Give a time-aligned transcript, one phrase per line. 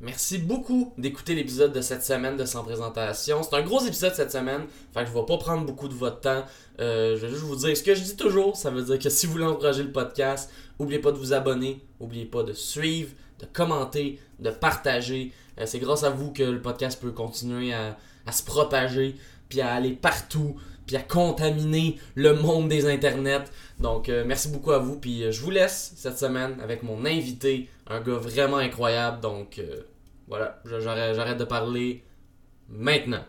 [0.00, 3.42] Merci beaucoup d'écouter l'épisode de cette semaine de Sans Présentation.
[3.42, 6.20] C'est un gros épisode cette semaine, fait que je vais pas prendre beaucoup de votre
[6.20, 6.44] temps.
[6.80, 9.08] Euh, je vais juste vous dire ce que je dis toujours, ça veut dire que
[9.08, 13.12] si vous voulez encourager le podcast, n'oubliez pas de vous abonner, n'oubliez pas de suivre,
[13.38, 15.32] de commenter, de partager.
[15.58, 17.96] Euh, c'est grâce à vous que le podcast peut continuer à,
[18.30, 19.16] se propager,
[19.48, 23.44] puis à aller partout, puis à contaminer le monde des internets.
[23.80, 27.70] Donc euh, merci beaucoup à vous, puis je vous laisse cette semaine avec mon invité,
[27.88, 29.20] un gars vraiment incroyable.
[29.20, 29.82] Donc euh,
[30.28, 32.02] voilà, j'arrête de parler
[32.68, 33.24] maintenant.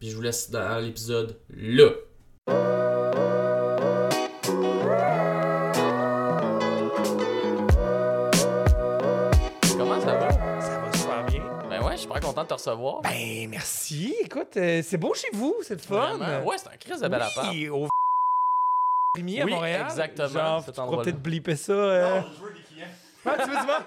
[0.00, 1.90] Puis je vous laisse dans l'épisode là.
[9.76, 10.30] Comment ça va?
[10.60, 11.42] Ça va super bien.
[11.68, 13.00] Ben ouais, je suis super content de te recevoir.
[13.02, 14.14] Ben, merci.
[14.24, 16.16] Écoute, euh, c'est beau chez vous, c'est le fun.
[16.18, 16.44] Vraiment?
[16.46, 17.48] Ouais, c'est un crise de bel appart.
[17.50, 17.88] Oui, au
[19.14, 19.82] Premier à Oui, Montréal.
[19.88, 21.72] exactement, Genre, cet tu pourras peut-être blipper ça.
[21.72, 22.20] euh.
[22.38, 22.52] je veux.
[23.24, 23.82] Ah, tu veux du vent?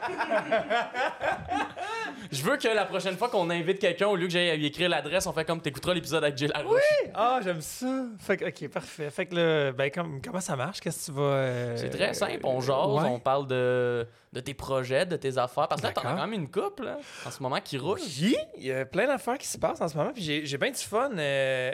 [2.31, 4.89] Je veux que la prochaine fois qu'on invite quelqu'un, au lieu que j'aille lui écrire
[4.89, 6.81] l'adresse, on fait comme t'écouteras l'épisode avec Jill Larouche.
[7.13, 8.05] Ah, j'aime ça.
[8.19, 9.09] Fait que, ok, parfait.
[9.09, 10.79] Fait que là, ben, comme- comment ça marche?
[10.79, 11.21] Qu'est-ce que tu vas.
[11.23, 13.09] euh, C'est très simple, on jase, ouais.
[13.09, 15.67] on parle de, de tes projets, de tes affaires.
[15.67, 17.99] Parce que là, t'en as quand même une couple là, en ce moment qui roule.
[18.21, 20.11] Oui, il y a plein d'affaires qui se passent en ce moment.
[20.13, 21.17] Puis j'ai, j'ai bien du fun euh,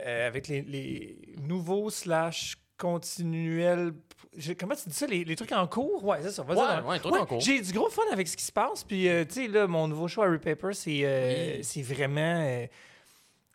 [0.05, 3.93] euh, avec les, les nouveaux slash continuels.
[4.35, 5.05] j'ai- Comment tu dis ça?
[5.07, 6.03] Les, les trucs en cours?
[6.03, 6.43] Ouais, c'est ça.
[6.43, 6.89] Vas-y, Ouais, donc.
[6.89, 7.39] ouais, trucs en cours.
[7.41, 8.83] J'ai du gros fun avec ce qui se passe.
[8.83, 11.81] Puis, euh, tu sais, là, mon nouveau show Harry Paper, c'est, euh, Oui.
[11.83, 12.41] vraiment.
[12.41, 12.65] euh,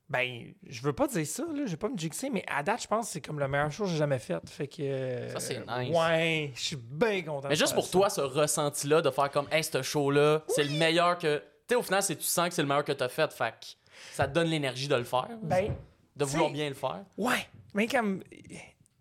[0.08, 2.82] ben, je veux pas dire ça, là, je vais pas me jinxer, mais à date,
[2.82, 4.38] je pense que c'est comme le meilleur show que j'ai jamais fait.
[4.48, 4.76] Fait que.
[4.82, 5.96] euh, Ça, c'est nice.
[5.96, 7.48] Ouais, je suis bien content.
[7.48, 7.90] Mais juste pour ça.
[7.92, 11.38] toi, ce ressenti-là de faire comme, hey, ce show-là, c'est le meilleur que.
[11.38, 13.32] Tu sais, au final, tu sens que c'est le meilleur que t'as fait.
[13.32, 13.66] Fait que
[14.12, 15.74] ça te donne l'énergie de le faire, Ben,
[16.14, 17.02] de vouloir bien le faire.
[17.16, 18.22] Ouais, mais comme.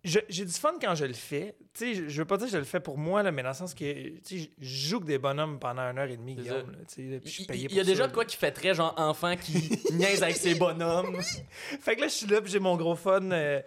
[0.05, 1.55] J'ai du fun quand je le fais.
[1.77, 3.49] Tu sais, je, veux pas dire que je le fais pour moi, là, mais dans
[3.49, 3.83] le sens que
[4.19, 6.71] tu sais, je joue que des bonhommes pendant une heure et demie, Guillaume.
[6.71, 8.23] là, tu sais, là, puis je suis Il payé il pour y a déjà quoi
[8.23, 11.19] qui fait très genre enfant qui niaise avec ses bonhommes.
[11.81, 13.29] Fait que là, je suis là, puis j'ai mon gros fun.
[13.31, 13.61] euh,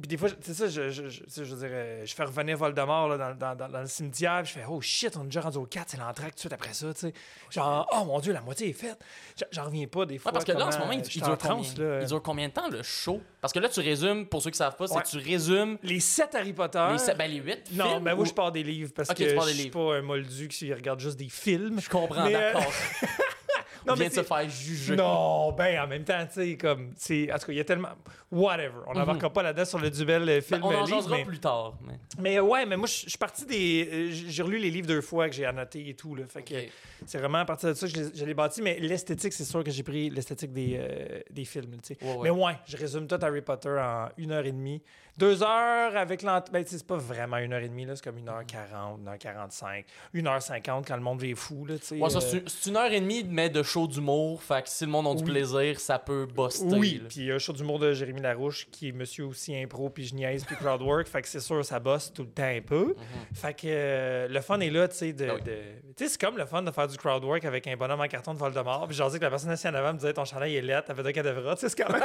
[0.00, 2.06] puis des fois, tu sais ça, je, je, je, tu sais, je veux dire, euh,
[2.06, 4.80] je fais revenir Voldemort là, dans, dans, dans, dans le cimetière, puis je fais «Oh
[4.80, 7.00] shit, on est déjà rendu au 4, c'est l'entraque tout de suite après ça, tu
[7.00, 7.12] sais.»
[7.50, 8.98] Genre «Oh mon Dieu, la moitié est faite.»
[9.38, 10.30] J'en- J'en reviens pas des fois.
[10.30, 12.00] Ouais, parce que là, en ce comment, moment, il, euh, il dure combien, transe, là.
[12.02, 13.20] il dure combien de temps le show?
[13.40, 15.02] Parce que là, tu résumes, pour ceux qui savent pas, c'est Ouais.
[15.02, 16.84] que tu résumes Les 7 Harry Potter...
[16.92, 19.28] les, sept- ben, les 8 Non, mais moi, ou- je pars des livres parce que
[19.28, 21.80] je suis pas un moldu qui regarde juste des films.
[21.80, 22.72] Je comprends, Mais, euh, d'accord.
[23.86, 24.96] Non, On vient mais de se faire juger.
[24.96, 27.64] Non, ben en même temps, tu sais, comme, c'est, en tout cas, il y a
[27.64, 27.90] tellement,
[28.32, 28.78] whatever.
[28.86, 30.40] On n'embarquera pas là-dedans sur le duel euh, Mhm.
[30.40, 31.74] Ben, film on en livre, jasera mais, plus tard.
[31.86, 31.98] Mais...
[32.18, 35.28] mais ouais, mais moi, je suis parti des, euh, j'ai relu les livres deux fois
[35.28, 36.54] que j'ai annoté et tout là, fait que
[37.04, 38.62] c'est vraiment à partir de ça que je les, bâti.
[38.62, 41.98] Mais l'esthétique, c'est sûr que j'ai pris l'esthétique des, euh, des films, tu sais.
[42.02, 42.18] Ouais, ouais.
[42.22, 44.80] Mais ouais, je résume tout Harry Potter en une heure et demie.
[45.16, 46.42] Deux heures avec l'ent...
[46.52, 47.94] Ben, tu sais, c'est pas vraiment une heure et demie, là.
[47.94, 51.34] C'est comme une heure quarante, une heure quarante-cinq, une heure cinquante quand le monde est
[51.36, 51.98] fou, là, tu sais.
[51.98, 54.42] Ouais, ça, euh, c'est c'est une heure et demie, mais de show d'humour.
[54.42, 56.64] Fait que si le monde a du plaisir, ça peut buster.
[56.66, 59.54] Oui, puis il y a un show d'humour de Jérémy Larouche qui est monsieur aussi
[59.56, 61.06] impro, puis je niaise, puis crowdwork.
[61.06, 62.94] fait que c'est sûr, ça bosse tout le temps un peu.
[63.34, 65.12] Fait que euh, le fun est là, tu sais.
[65.12, 65.30] De, Mhm.
[65.30, 65.42] Ah oui.
[65.44, 68.08] de- Tu sais, c'est comme le fun de faire du crowdwork avec un bonhomme en
[68.08, 68.88] carton de Voldemort.
[68.88, 70.88] Puis j'en dis que la personne assise en avant me disait ton chandail est lettre,
[70.88, 71.12] t'avais de.
[71.12, 72.02] Tu sais, c'est quand même.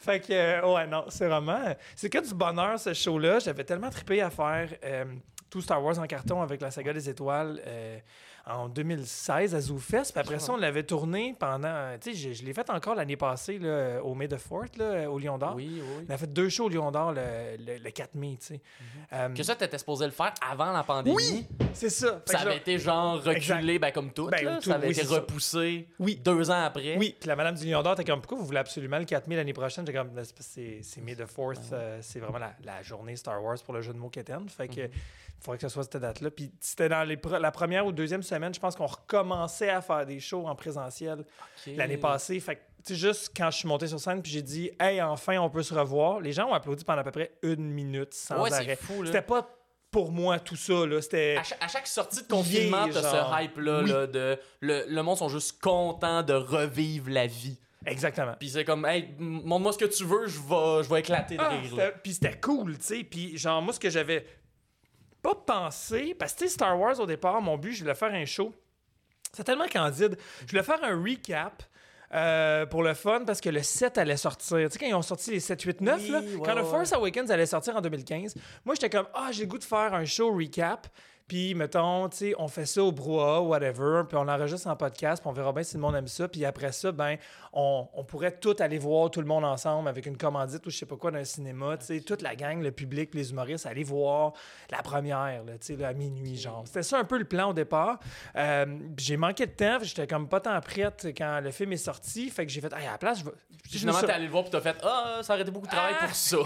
[0.00, 1.74] Fait que, euh, ouais, non, c'est vraiment.
[1.94, 3.38] C'est que du bonheur, ce show-là.
[3.38, 5.04] J'avais tellement trippé à faire euh,
[5.50, 7.60] tout Star Wars en carton avec la saga des étoiles.
[7.66, 7.98] euh,
[8.46, 10.12] en 2016 à ZooFest.
[10.12, 11.96] Puis après ça, on l'avait tourné pendant.
[12.00, 15.10] Tu sais, je, je l'ai fait encore l'année passée là, au May the Fort, là,
[15.10, 15.54] au Lion d'Or.
[15.56, 16.06] Oui, oui.
[16.08, 17.22] On a fait deux shows au Lion d'Or le,
[17.58, 18.60] le- le 4 mai, tu sais.
[19.12, 21.16] Euh, Que ça, t'étais supposé le faire avant la pandémie?
[21.16, 21.46] Oui!
[21.74, 22.20] c'est ça.
[22.26, 24.26] Ça avait été genre reculé, ben, comme tout.
[24.28, 24.56] Ben, là.
[24.56, 26.20] tout, ça avait oui, été repoussé Oui.
[26.22, 26.96] deux ans après.
[26.98, 29.26] Oui, puis la madame du Lion d'Or était comme pourquoi vous voulez absolument le 4
[29.28, 29.86] mai l'année prochaine?
[29.86, 33.56] J'étais comme Ben, c'est May the 4th, euh, c'est vraiment la, la journée Star Wars
[33.64, 34.48] pour le jeu de mots Keten.
[34.48, 34.90] Fait que il
[35.42, 36.30] faudrait que ce soit cette date-là.
[36.30, 40.06] Puis c'était dans les la première ou deuxième semaine, je pense qu'on recommençait à faire
[40.06, 41.24] des shows en présentiel
[41.76, 42.38] l'année passée.
[42.40, 45.00] Fait que tu sais, juste quand je suis monté sur scène puis j'ai dit hey
[45.02, 48.12] enfin on peut se revoir, les gens ont applaudi pendant à peu près une minute
[48.14, 48.78] sans Ouais, arrêt.
[49.04, 49.48] C'était pas
[49.90, 53.42] pour moi tout ça là, c'était À, cha- à chaque sortie de confinement, t'as ce
[53.44, 53.90] hype-là Oui.
[53.90, 57.58] là, de le, le monde sont juste contents de revivre la vie.
[57.86, 58.34] exactement.
[58.38, 61.42] Puis c'est comme, hey, montre-moi ce que tu veux, je vais, je vais éclater de
[61.42, 61.92] Ah, rire.
[62.02, 63.04] Puis c'était cool, tu sais.
[63.04, 64.24] Puis genre, moi, ce que j'avais
[65.22, 68.52] pas pensé, parce que Star Wars, au départ, mon but, je voulais faire un show.
[69.32, 70.18] C'est tellement candide.
[70.46, 71.62] Je voulais faire un recap.
[72.14, 74.58] euh, pour le fun, parce que le 7 allait sortir.
[74.68, 76.56] Tu sais, quand ils ont sorti les 7, 8, 9, Oui, là, ouais, quand The
[76.58, 76.64] ouais.
[76.64, 78.34] Force Awakens allait sortir en 2015,
[78.66, 80.88] moi, j'étais comme, ah, j'ai le goût de faire un show recap.
[81.32, 85.22] Puis, mettons, tu sais, on fait ça au brouhaha, whatever, puis on l'enregistre en podcast,
[85.22, 86.28] puis on verra bien si le monde aime ça.
[86.28, 87.16] Puis après ça, ben,
[87.54, 90.76] on, on pourrait tout aller voir tout le monde ensemble avec une commandite ou je
[90.76, 93.64] sais pas quoi dans un cinéma, tu sais, toute la gang, le public, les humoristes,
[93.64, 94.34] aller voir
[94.70, 96.64] la première, tu sais, à minuit, genre.
[96.66, 97.98] C'était ça un peu le plan au départ.
[98.36, 98.66] Euh,
[98.98, 102.44] j'ai manqué de temps, j'étais comme pas tant prête quand le film est sorti, fait
[102.44, 103.30] que j'ai fait, hey, à la place, je vais.
[103.70, 105.72] Je finalement, t'es allé le voir, puis t'as fait Ah, ça aurait été beaucoup de
[105.72, 106.04] travail Ah!
[106.04, 106.36] pour ça.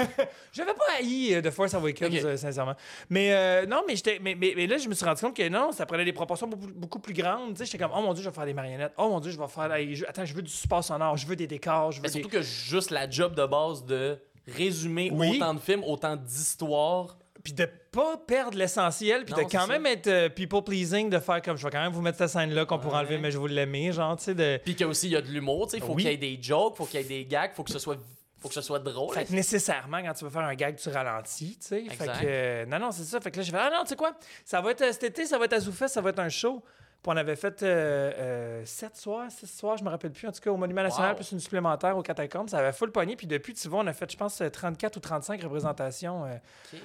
[0.54, 2.24] J'avais pas haï euh, The Force Awakens, Ok.
[2.24, 2.74] euh, sincèrement.
[3.10, 5.48] Mais euh, non, mais, j'étais, mais, mais, mais là, je me suis rendu compte que
[5.48, 7.50] non, ça prenait des proportions beaucoup, beaucoup plus grandes.
[7.54, 8.92] Tu sais, j'étais comme, oh mon dieu, je vais faire des marionnettes.
[8.98, 9.72] Oh mon dieu, je vais faire.
[9.72, 12.08] hey, je- Attends, je veux du support sonore, je veux des décors, je veux Mais
[12.08, 12.14] des.
[12.20, 15.36] surtout que juste la job de base de résumer Oui.
[15.36, 17.16] autant de films, autant d'histoires.
[17.42, 21.40] Puis de pas perdre l'essentiel, puis de quand même être euh, people pleasing, de faire
[21.40, 23.04] comme je vais quand même vous mettre cette scène-là qu'on pourra Ouais.
[23.06, 24.34] enlever, mais je vous l'aimer, genre, tu sais.
[24.34, 24.60] De...
[24.62, 26.02] Puis qu'il y a aussi il y a de l'humour, tu sais, faut Oui.
[26.02, 27.96] qu'il y ait des jokes, faut qu'il y ait des gags, faut que ce soit
[28.40, 29.14] faut que ce soit drôle.
[29.14, 31.84] Fait que nécessairement, quand tu veux faire un gag, tu ralentis, tu sais.
[31.90, 33.20] Fait que, euh, non, non, c'est ça.
[33.20, 34.12] Fait que là, j'ai fait, ah non, tu sais quoi,
[34.44, 36.28] ça va être euh, cet été, ça va être à Zoufest, ça va être un
[36.28, 36.62] show.
[37.02, 40.32] Puis on avait fait euh, euh, sept soirs, six soirs, je me rappelle plus, en
[40.32, 41.16] tout cas, au Monument National, Wow.
[41.16, 42.50] plus une supplémentaire au Catacombes.
[42.50, 43.16] Ça avait full pogné.
[43.16, 46.36] Puis depuis, tu vois, on a fait, je pense, euh, 34 ou 35 représentations euh,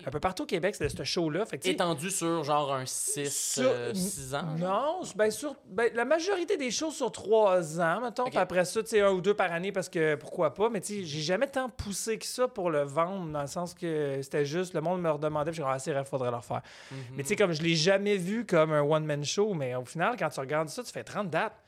[0.06, 1.44] un peu partout au Québec, c'était ce show-là.
[1.64, 4.56] Étendu sur genre un 6 Sur- 6 ans.
[4.58, 8.26] Non, ben, sur, ben, la majorité des choses sur trois ans, mettons.
[8.30, 10.70] Puis après ça, tu sais, un ou deux par année parce que pourquoi pas.
[10.70, 13.74] Mais tu sais, j'ai jamais tant poussé que ça pour le vendre, dans le sens
[13.74, 16.38] que c'était juste, le monde me redemandait, puis j'ai dit, ah, c'est vrai, faudrait le
[16.38, 16.62] refaire.
[16.92, 16.98] Mhm.
[17.18, 20.05] Mais tu sais, comme je l'ai jamais vu comme un one-man show, mais au final,
[20.18, 21.62] quand tu regardes ça, tu fais 30 dates.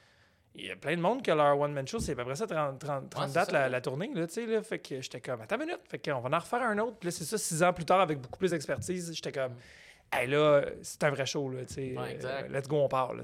[0.55, 2.47] Il y a plein de monde que leur one-man show, c'est à peu près ça,
[2.47, 4.63] 30, 30, 30 c'est dates la, tournée, là, là.
[4.63, 6.97] Fait que j'étais comme, attends une minute, fait qu'on va en refaire un autre.
[6.97, 9.53] Puis là, c'est ça, six ans plus tard, avec beaucoup plus d'expertise, j'étais comme,
[10.11, 11.59] hey, là, c'est un vrai show, là.
[11.77, 12.49] Ouais, exact.
[12.49, 13.23] Euh, let's go, on parle, là.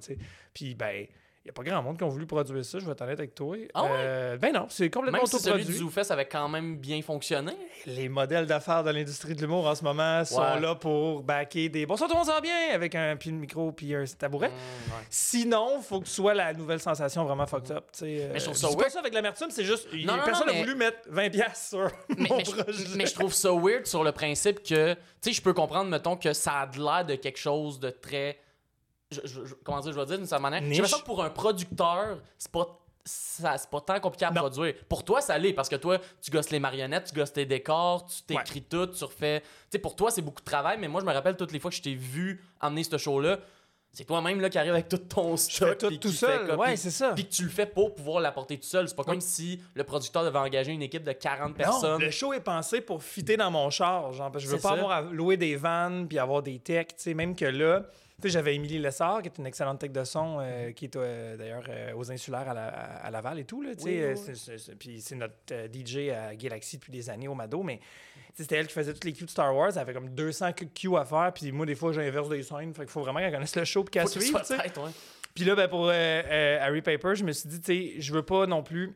[0.53, 1.07] Puis, ben,
[1.45, 3.35] n'y a pas grand monde qui ont voulu produire ça, je vais être honnête avec
[3.35, 3.57] toi.
[3.73, 3.89] Ah ouais?
[3.93, 5.73] Euh, ben non, c'est complètement Même si celui du.
[5.73, 7.51] ZooFest avait quand même bien fonctionné.
[7.85, 10.59] Les modèles d'affaires dans l'industrie de l'humour en ce moment sont Ouais.
[10.61, 12.69] là pour backer des bonsoir tout le monde s'en bien?
[12.73, 14.47] Avec un puis le micro puis un tabouret.
[14.49, 15.05] Mm, ouais.
[15.09, 17.87] Sinon, faut que tu sois la nouvelle sensation vraiment fucked up.
[17.91, 18.91] tu sais, euh, Mais je trouve je ça dis pas weird.
[18.93, 21.89] ça avec l'amertume, c'est juste Non, non, personne n'a mais- voulu mettre 20 pièces sur
[22.17, 22.83] Mais, mon mais je, projet.
[22.95, 26.15] mais je trouve ça weird sur le principe que, tu sais, je peux comprendre, mettons,
[26.15, 28.37] que ça a de l'air de quelque chose de très.
[29.23, 30.61] Je- comment dire, je vais dire d'une certaine manière.
[30.63, 32.79] J'ai l'impression que pour un producteur, c'est pas.
[33.05, 34.39] C'est pas tant compliqué à Non.
[34.43, 34.75] produire.
[34.87, 38.05] Pour toi, ça l'est, parce que toi, tu gosses les marionnettes, tu gosses tes décors,
[38.05, 39.41] tu t'écris tout, tu refais.
[39.41, 41.59] Tu sais, pour toi, c'est beaucoup de travail, mais moi, je me rappelle toutes les
[41.59, 43.39] fois que je t'ai vu emmener ce show-là,
[43.91, 45.77] c'est toi-même là qui arrive avec tout ton stock.
[45.79, 46.47] tout tout fait seul.
[46.47, 47.11] comme- Ouais, c'est ça.
[47.11, 48.87] puis que tu le fais pour pouvoir l'apporter tout seul.
[48.87, 52.01] C'est pas comme si le producteur devait engager une équipe de 40 Non, personnes.
[52.01, 54.13] le show est pensé pour fitter dans mon char.
[54.13, 54.75] Genre, parce que je veux pas ça.
[54.75, 56.95] avoir à louer des vannes puis avoir des techs.
[56.95, 57.83] tu sais, Même que là,
[58.23, 60.95] tu sais, j'avais Émilie Lessard, qui est une excellente tech de son, euh, qui est
[60.95, 63.61] euh, d'ailleurs euh, aux Insulaires à, la- à Laval et tout.
[63.61, 65.33] Là, tu sais, Oui, oui, Puis c'est notre
[65.71, 67.61] DJ à Galaxy depuis des années au Mado.
[67.63, 67.81] Mais
[68.33, 69.71] c'était elle qui faisait toutes les cues de Star Wars.
[69.73, 71.33] Elle avait comme 200 cues à faire.
[71.33, 72.73] Puis moi, des fois, j'inverse des scènes.
[72.73, 74.31] Fait qu'il faut vraiment qu'elle connaisse le show puis qu'elle suive.
[75.35, 77.65] Puis là, ben, pour Harry Paper, je me suis dit, tu
[77.95, 78.95] sais, je veux pas non plus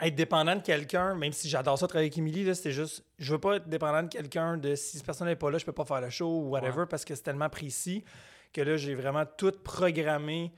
[0.00, 3.32] être dépendant de quelqu'un, même si j'adore ça travailler avec Emily, là, c'était juste, je
[3.32, 5.72] veux pas être dépendant de quelqu'un de si cette personne n'est pas là, je peux
[5.72, 8.04] pas faire le show ou whatever parce que c'est tellement précis
[8.56, 10.52] que là, j'ai vraiment tout programmé.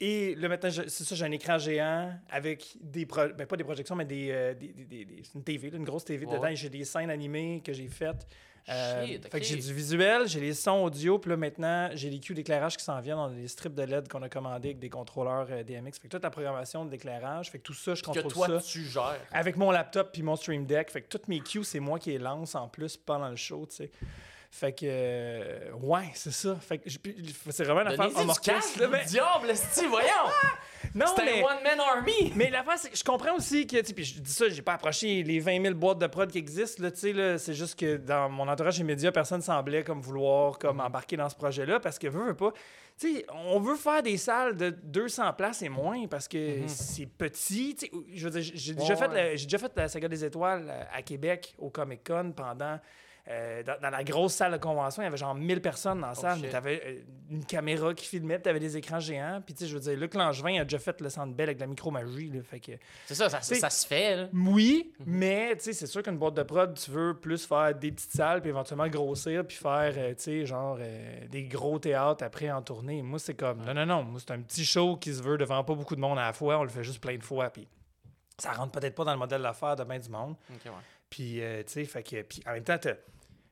[0.00, 3.64] Et là, maintenant, c'est ça, j'ai un écran géant avec des, pro- ben, pas des
[3.64, 6.36] projections, mais des, euh, des, des- des- des- une TV, là, une grosse TV Ouais.
[6.36, 6.48] dedans.
[6.54, 8.26] J'ai des scènes animées que j'ai faites.
[8.68, 9.42] Euh, Shit, Fait que ok.
[9.44, 12.84] j'ai du visuel, j'ai les sons audio, puis là maintenant, j'ai les cues d'éclairage qui
[12.84, 15.92] s'en viennent dans les strips de LED qu'on a commandés avec des contrôleurs euh, DMX.
[15.98, 18.60] Fait que toute la programmation d'éclairage, fait que tout ça, je Que contrôle toi, ça.
[18.60, 19.16] tu gères.
[19.32, 20.90] Avec mon laptop puis mon Stream Deck.
[20.90, 23.66] Fait que toutes mes cues, c'est moi qui les lance en plus pendant le show,
[23.70, 23.90] tu sais.
[24.50, 26.56] Fait que, euh, ouais, c'est ça.
[26.56, 26.88] Fait que,
[27.50, 28.80] c'est vraiment une affaire en orchestre.
[28.80, 30.08] là, le mais- diable, esti, voyons!
[30.94, 32.32] Non, C'est mais, un one-man army!
[32.34, 34.62] mais l'affaire, c'est que je comprends aussi que, tu sais, puis je dis ça, j'ai
[34.62, 37.52] pas approché les 20 000 boîtes de prod qui existent, là, tu sais, là, c'est
[37.52, 40.58] juste que dans mon entourage immédiat, personne semblait comme vouloir Mm-hmm.
[40.58, 42.52] comme embarquer dans ce projet-là parce que veut, veut pas.
[42.98, 47.06] Tu sais, on veut faire des salles de 200 places et moins parce que c'est
[47.06, 47.76] petit.
[47.76, 48.98] Tu sais, je veux dire, j'ai déjà, Mm-hmm.
[48.98, 52.80] Fait la- j'ai déjà fait la saga des étoiles à Québec au Comic Con pendant.
[53.30, 56.08] Euh, dans, dans la grosse salle de convention, il y avait genre 1000 personnes dans
[56.08, 56.52] la salle, mais Oh, shit.
[56.52, 59.42] t'avais euh, une caméra qui filmait, t'avais des écrans géants.
[59.44, 61.58] Puis, tu sais, je veux dire, Luc Langevin a déjà fait le Centre Bell avec
[61.58, 62.32] de la micromagie.
[63.06, 64.28] C'est ça, ça, se fait, là.
[64.32, 67.92] Oui, mais tu sais, c'est sûr qu'une boîte de prod, tu veux plus faire des
[67.92, 72.24] petites salles, puis éventuellement grossir, puis faire, euh, tu sais, genre euh, des gros théâtres
[72.24, 73.02] après en tournée.
[73.02, 75.62] Moi, c'est comme, non, non, non, moi, c'est un petit show qui se veut devant
[75.64, 77.68] pas beaucoup de monde à la fois, on le fait juste plein de fois, puis
[78.38, 80.34] ça rentre peut-être pas dans le modèle d'affaires de bien du monde.
[80.50, 80.70] Ouais.
[81.10, 82.94] Puis, euh, tu sais, fait que, puis en même temps, t'as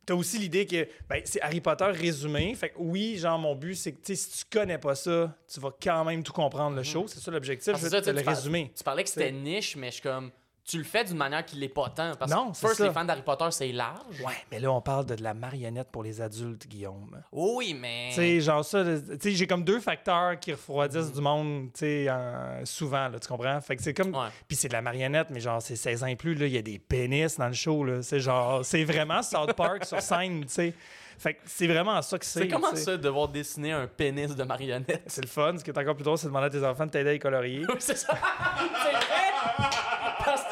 [0.09, 2.55] as aussi l'idée que ben, c'est Harry Potter résumé.
[2.55, 5.37] Fait que oui, genre, mon but, c'est que, tu sais, si tu connais pas ça,
[5.53, 7.07] tu vas quand même tout comprendre le show.
[7.09, 8.73] C'est ça l'objectif, ça, te tu le résumer.
[8.77, 10.31] Tu parlais que c'était niche, mais je suis comme.
[10.67, 12.13] Tu le fais d'une manière qui l'est pas tant.
[12.19, 12.87] Parce Non, que c'est first, ça.
[12.89, 14.21] les fans d'Harry Potter, c'est large.
[14.21, 17.23] Ouais, mais là, on parle de, de la marionnette pour les adultes, Guillaume.
[17.31, 18.09] Oui, mais.
[18.11, 21.81] Tu sais, genre ça, tu sais, j'ai comme deux facteurs qui refroidissent du monde, tu
[21.81, 23.61] sais, en- souvent, là, tu comprends?
[23.61, 24.15] Fait que c'est comme...
[24.15, 24.29] Ouais.
[24.49, 26.59] Puis c'est de la marionnette, mais genre, c'est 16 ans et plus, là, il y
[26.59, 28.03] a des pénis dans le show, là.
[28.03, 30.75] C'est genre, c'est vraiment South Park sur scène, tu sais.
[31.19, 32.41] Fait que c'est vraiment ça que c'est.
[32.41, 32.83] C'est comment tu sais.
[32.83, 35.03] ça, devoir dessiner un pénis de marionnette?
[35.07, 35.55] C'est le fun.
[35.57, 37.13] Ce qui est encore plus drôle, c'est de demander à tes enfants de t'aider à
[37.13, 37.65] les colorier.
[37.69, 38.15] Oui, c'est ça.
[38.83, 39.86] c'est vrai!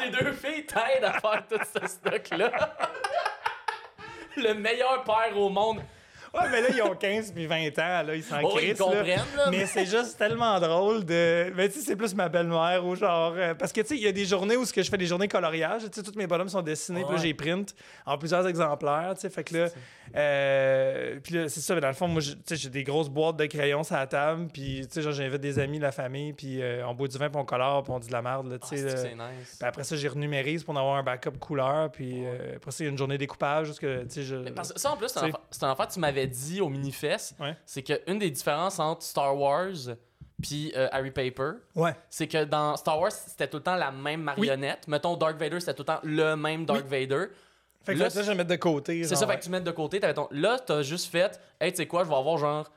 [0.05, 2.51] Tes deux filles t'aident à faire tout ce stock-là.
[4.37, 5.81] Le meilleur père au monde.
[6.35, 8.85] Ouais, mais là, ils ont 15 puis 20 ans, là, ils s'en Oh, crissent, là.
[8.85, 9.05] comprennent,
[9.37, 9.47] là.
[9.51, 11.51] Mais c'est juste tellement drôle de.
[11.55, 13.33] Mais tu sais, c'est plus ma belle-mère ou genre.
[13.37, 14.97] euh, parce que tu sais, il y a des journées où ce que je fais
[14.97, 15.83] des journées coloriage.
[15.83, 17.73] Tu sais, tous mes bonhommes sont dessinés, puis là, j'ai print
[18.05, 19.29] en plusieurs exemplaires, tu sais.
[19.29, 19.67] Fait que là.
[20.15, 23.09] euh, puis là, c'est ça, mais dans le fond, moi, tu sais, j'ai des grosses
[23.09, 26.33] boîtes de crayons sur la table, puis tu sais, genre, j'invite des amis, la famille,
[26.33, 28.47] puis euh, on boit du vin, puis on colore, puis on dit de la merde,
[28.49, 28.97] là, tu Ah, sais.
[28.97, 29.55] c'est nice?
[29.59, 31.91] Puis après ça, j'ai renumérise pour en avoir un backup couleur.
[31.91, 32.23] Puis
[32.55, 33.67] après ça, il y a une journée découpage.
[33.67, 34.35] Parce que, tu sais, je...
[34.35, 35.19] Mais parce que ça, en plus, c'est
[35.63, 37.35] un, que tu m'avais dit au Minifest.
[37.39, 37.55] Ouais.
[37.65, 39.95] C'est qu'une des différences entre Star Wars
[40.41, 41.95] puis euh, Harry Paper, Ouais.
[42.09, 44.87] c'est que dans Star Wars, c'était tout le temps la même marionnette.
[44.87, 47.27] Mettons, Dark Vader, c'était tout le temps le même Dark Vader.
[47.83, 49.03] Fait que Là, ça, je vais mettre de côté.
[49.05, 49.99] C'est ça, fait que tu mets de côté.
[49.99, 50.27] T'avais ton...
[50.31, 52.69] Là, t'as juste fait, hey, tu sais quoi, je vais avoir genre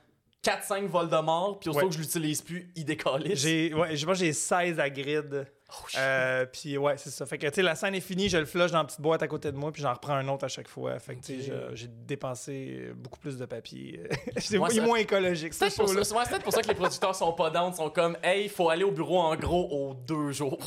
[0.45, 1.90] 4-5 Voldemort, puis aussitôt Ouais.
[1.90, 2.87] que je l'utilise plus, il.
[3.35, 5.47] J'ai, ouais, je pense que j'ai 16 à grid.
[5.71, 5.99] Oh.
[5.99, 7.27] Euh, puis ouais, c'est ça.
[7.27, 9.23] Fait que, tu sais, la scène est finie, je le flush dans la petite boîte
[9.23, 10.99] à côté de moi, puis j'en reprends un autre à chaque fois.
[10.99, 14.03] Fait que, tu sais, j'ai dépensé beaucoup plus de papier.
[14.39, 17.51] c'est ça- moins écologique, C'est pour, ça- ouais, pour ça que les producteurs sont pas
[17.51, 20.59] down, sont comme, hey, il faut aller au bureau en gros aux deux jours.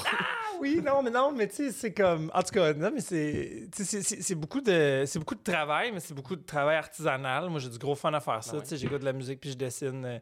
[0.60, 2.30] Oui, non, mais non, mais tu sais, c'est comme.
[2.36, 3.68] En tout cas, non, mais c'est.
[3.74, 7.50] c'est- beaucoup, de, c'est beaucoup de travail, mais c'est beaucoup de travail artisanal.
[7.50, 8.52] Moi, j'ai du gros fun à faire ça.
[8.52, 8.64] Ben ouais.
[8.64, 10.20] Tu sais, j'écoute de la musique, puis je dessine euh,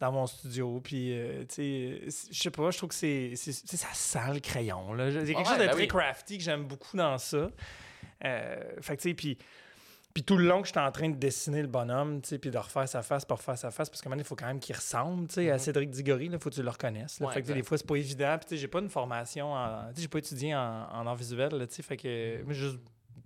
[0.00, 0.80] dans mon studio.
[0.82, 2.00] Puis, euh, tu sais,
[2.32, 3.34] je sais pas, je trouve que c'est.
[3.36, 5.08] ça sent le crayon, là.
[5.08, 5.88] Il y a quelque Ouais, chose de ben très oui.
[5.88, 7.50] crafty que j'aime beaucoup dans ça.
[8.24, 9.38] Euh, fait que, tu sais, puis.
[10.14, 12.50] Puis tout le long que j'étais en train de dessiner le bonhomme, tu sais, puis
[12.50, 14.58] de refaire sa face, pour refaire sa face, parce que maintenant, il faut quand même
[14.58, 17.20] qu'il ressemble, tu sais, à Cédric Diggory, là, faut que tu le reconnaisses.
[17.20, 17.26] là.
[17.26, 17.28] Mhm.
[17.28, 18.36] Ouais, fait que, des fois, c'est pas évident.
[18.38, 19.88] Puis, tu sais, j'ai pas une formation, en...
[19.90, 22.60] tu sais, j'ai pas étudié en, en art visuel, tu sais, fait que, moi, j'ai
[22.70, 22.78] juste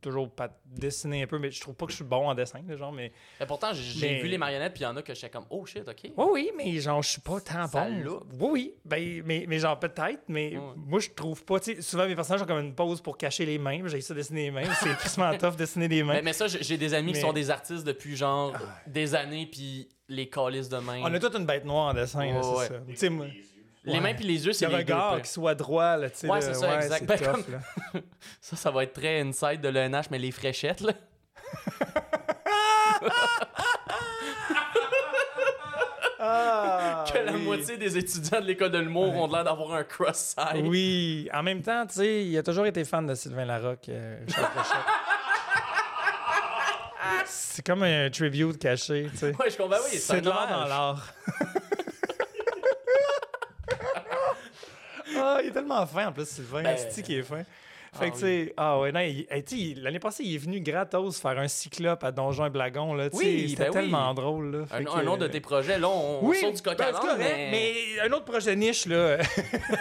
[0.03, 2.61] toujours pas dessiné un peu, mais je trouve pas que je suis bon en dessin,
[2.77, 3.13] genre, mais...
[3.41, 5.47] Mais pourtant, j'ai Mais- vu les marionnettes, puis il y en a que j'étais comme,
[5.49, 6.11] oh shit, ok.
[6.17, 8.03] Oui, oui, mais genre, je suis pas tant Ça bon.
[8.03, 8.23] look.
[8.39, 12.07] Oui, oui, ben, mais, mais genre, peut-être, mais moi, je trouve pas, tu sais, souvent,
[12.07, 14.75] mes personnages ont comme une pause pour cacher les mains, j'ai ça dessiner les mains,
[14.81, 16.15] c'est tristement tough dessiner des mains.
[16.15, 17.27] Mais, mais ça, j'ai des amis qui Mais- Ah.
[17.29, 18.53] sont des artistes depuis genre
[18.87, 21.01] des années, puis les calices de main.
[21.03, 22.67] On a toute une bête noire en dessin, là, c'est ouais.
[22.69, 23.07] ça.
[23.85, 24.01] Les Ouais.
[24.01, 24.93] mains puis les yeux, c'est le les deux.
[24.95, 25.23] regard près.
[25.23, 26.29] qui soit droit, là, tu sais.
[26.29, 26.99] Ouais, c'est ça, exact.
[27.01, 28.01] c'est Ben, tough, comme- là.
[28.41, 30.93] Ça, ça va être très inside de l'ENH, mais les fréchettes, là.
[36.25, 37.43] Ah, que la oui.
[37.43, 40.65] moitié des étudiants de l'école de l'humour ont l'air d'avoir un cross-side.
[40.65, 44.19] Oui, en même temps, tu sais, il a toujours été fan de Sylvain Larocque, euh.
[47.25, 49.35] C'est comme un tribute caché, tu sais.
[49.37, 49.77] Ouais, je comprends.
[49.91, 51.09] Oui, c'est de l'art dans l'art.
[55.17, 56.63] ah, il est tellement fin en plus, Sylvain.
[56.63, 57.43] Ben, C'est qui est fin.
[57.93, 60.61] ah Fait que, tu sais, ah ouais, non, il- hey, l'année passée, il est venu
[60.61, 63.09] gratos faire un cyclope à Donjon et Blagon, là.
[63.13, 63.75] Oui, c'était ben oui.
[63.75, 64.65] tellement drôle, là.
[64.73, 67.49] Un, autre de tes projets, là, on, oui, sort du coq ben, à mais...
[67.51, 69.19] mais un autre projet niche, là.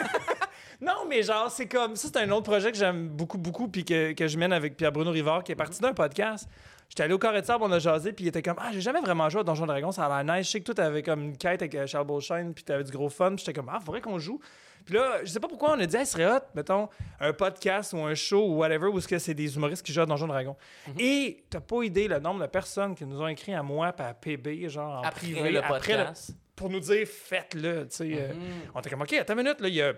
[0.82, 1.96] non, mais genre, c'est comme.
[1.96, 4.76] Ça, c'est un autre projet que j'aime beaucoup, beaucoup, puis que, que je mène avec
[4.76, 6.50] Pierre-Bruno Rivard, qui est parti d'un podcast.
[6.92, 8.82] J'étais allé au Carré de Sable, on a jasé, puis il était comme Ah, j'ai
[8.82, 10.48] jamais vraiment joué à Donjon Dragon, ça a l'air nice.
[10.48, 12.92] Je sais que toi, t'avais comme une quête avec euh, Charles Beauchesne, puis t'avais du
[12.92, 13.30] gros fun.
[13.30, 14.42] Puis j'étais comme Ah, faudrait qu'on joue.
[14.84, 16.90] Puis là, je sais pas pourquoi on a dit, ce serait hot, mettons,
[17.22, 20.02] un podcast ou un show ou whatever, où est-ce que c'est des humoristes qui jouent
[20.02, 20.58] à Donjon Dragon.
[20.88, 20.94] Mhm.
[21.00, 24.06] Et t'as pas idée le nombre de personnes qui nous ont écrit à moi, puis
[24.06, 26.32] à PB, genre en Après privé, le après le, podcast.
[26.58, 27.88] pour nous dire faites-le.
[27.88, 28.10] tu sais.
[28.16, 28.42] euh, Mhm.
[28.76, 29.94] on était comme OK, attends une minute, là, il y a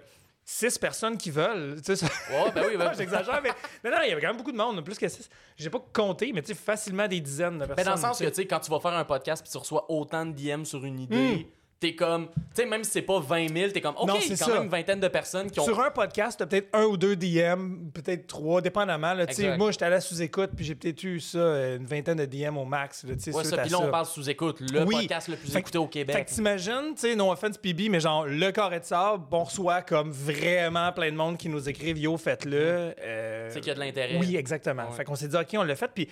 [0.45, 1.75] six personnes qui veulent.
[1.77, 3.49] tu sais, ça- Ouais, ben oui, ben, J'exagère, mais
[3.83, 5.29] non, non, il y avait quand même beaucoup de monde, plus que six.
[5.57, 7.75] J'ai pas compté, mais tu sais, facilement des dizaines de personnes.
[7.77, 9.57] Ben, dans le sens que, tu sais, quand tu vas faire un podcast puis tu
[9.57, 11.47] reçois autant de DM sur une idée,
[11.83, 14.07] t'es comme, tu sais, même si c'est pas 20 000, t'es comme, OK.
[14.07, 14.53] Non, c'est quand ça.
[14.53, 15.65] même une vingtaine de personnes qui ont.
[15.65, 19.13] Sur un podcast, t'as peut-être un ou deux DM, peut-être trois, dépendamment.
[19.13, 19.41] là, tu sais.
[19.43, 19.57] Exact.
[19.57, 21.39] Moi, j'étais allé sous-écoute, puis j'ai peut-être eu ça,
[21.75, 23.03] une vingtaine de DM au max.
[23.03, 24.95] Là, Ouais, ça, puis là, on parle sous écoute, le Oui.
[25.01, 26.25] podcast le plus Fait écouté au Fait Québec.
[26.27, 29.81] que t'imagines, tu sais, no offense PB, mais genre, le carré de sable, on reçoit
[29.81, 32.93] comme vraiment plein de monde qui nous écrivent, yo, faites-le.
[33.01, 34.17] Euh, C'est qu'il y a de l'intérêt.
[34.19, 34.83] Oui, exactement.
[34.89, 34.95] Ouais.
[34.95, 36.07] Fait qu'on s'est dit, OK, on l'a fait, puis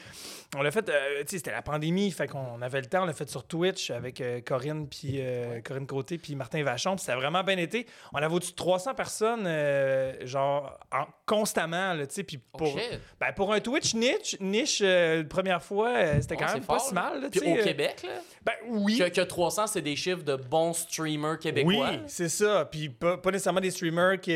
[0.57, 3.05] on l'a fait, euh, tu sais, c'était la pandémie, fait qu'on avait le temps, on
[3.05, 6.95] l'a fait sur Twitch avec euh, Corinne puis euh, Corinne Côté puis Martin Vachon.
[6.95, 7.85] Puis ça a vraiment bien été.
[8.13, 12.23] On avait au-dessus de 300 personnes, euh, genre, en- constamment, là, tu sais.
[12.23, 12.79] Puis Oh, pour,
[13.19, 16.77] ben, pour un Twitch niche, niche euh, première fois, euh, c'était quand Oh, même pas
[16.79, 18.09] fort, si mal, là, Puis tu sais, au Québec, là,
[18.43, 18.97] Ben oui.
[18.97, 21.89] que, que 300, c'est des chiffres de bons streamers Oui, québécois.
[22.07, 22.65] c'est ça.
[22.65, 24.33] Puis pas, pas nécessairement des streamers qui,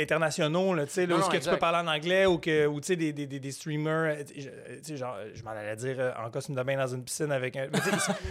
[0.00, 2.38] internationaux, là, tu sais, là, Non, où non, que tu peux parler en anglais ou
[2.38, 4.42] que ou, tu sais, des, des, des, des streamers, tu
[4.82, 7.68] sais, genre, je m'en allais dire en costume de bain dans une piscine avec un.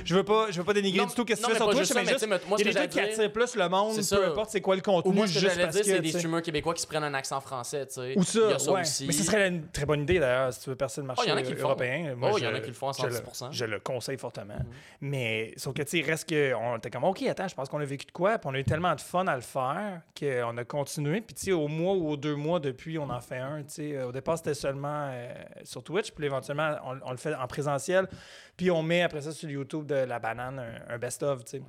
[0.06, 1.70] je veux pas, je veux pas dénigrer Non, du tout qu'est-ce que tu fais sur
[1.70, 3.56] Twitch, mais mais juste, tu sais, moi, il y a des trucs qui attirent plus
[3.56, 5.76] le monde, peu importe c'est quoi le Ou contenu, moi, ce que juste j'allais parce
[5.76, 8.18] dire, que, c'est des streamers québécois qui se prennent un accent français, tu sais.
[8.18, 8.82] Ou ça, ça ouais.
[8.82, 9.06] aussi.
[9.08, 11.28] Mais ce serait une très bonne idée d'ailleurs si tu veux percer le marché Oh,
[11.28, 11.68] il y en a qui le font.
[11.70, 12.16] européen.
[12.16, 13.52] Moi, Oh, il y en a qui le font à je le- 110%.
[13.52, 14.58] Je le conseille fortement.
[15.02, 17.80] Mais sauf que tu sais, reste que on était comme OK, attends, je pense qu'on
[17.80, 20.58] a vécu de quoi, puis on a eu tellement de fun à le faire qu'on
[20.58, 21.22] a continué.
[21.22, 23.60] Puis tu sais, au mois ou aux deux mois depuis, on en fait un.
[23.64, 27.34] Tu sais, au départ c'était seulement euh, sur Twitch, puis éventuellement on, on le fait
[27.36, 28.08] en présentiel,
[28.56, 31.44] puis on met après ça sur YouTube de la banane un, un best-of.
[31.46, 31.64] Tu sais.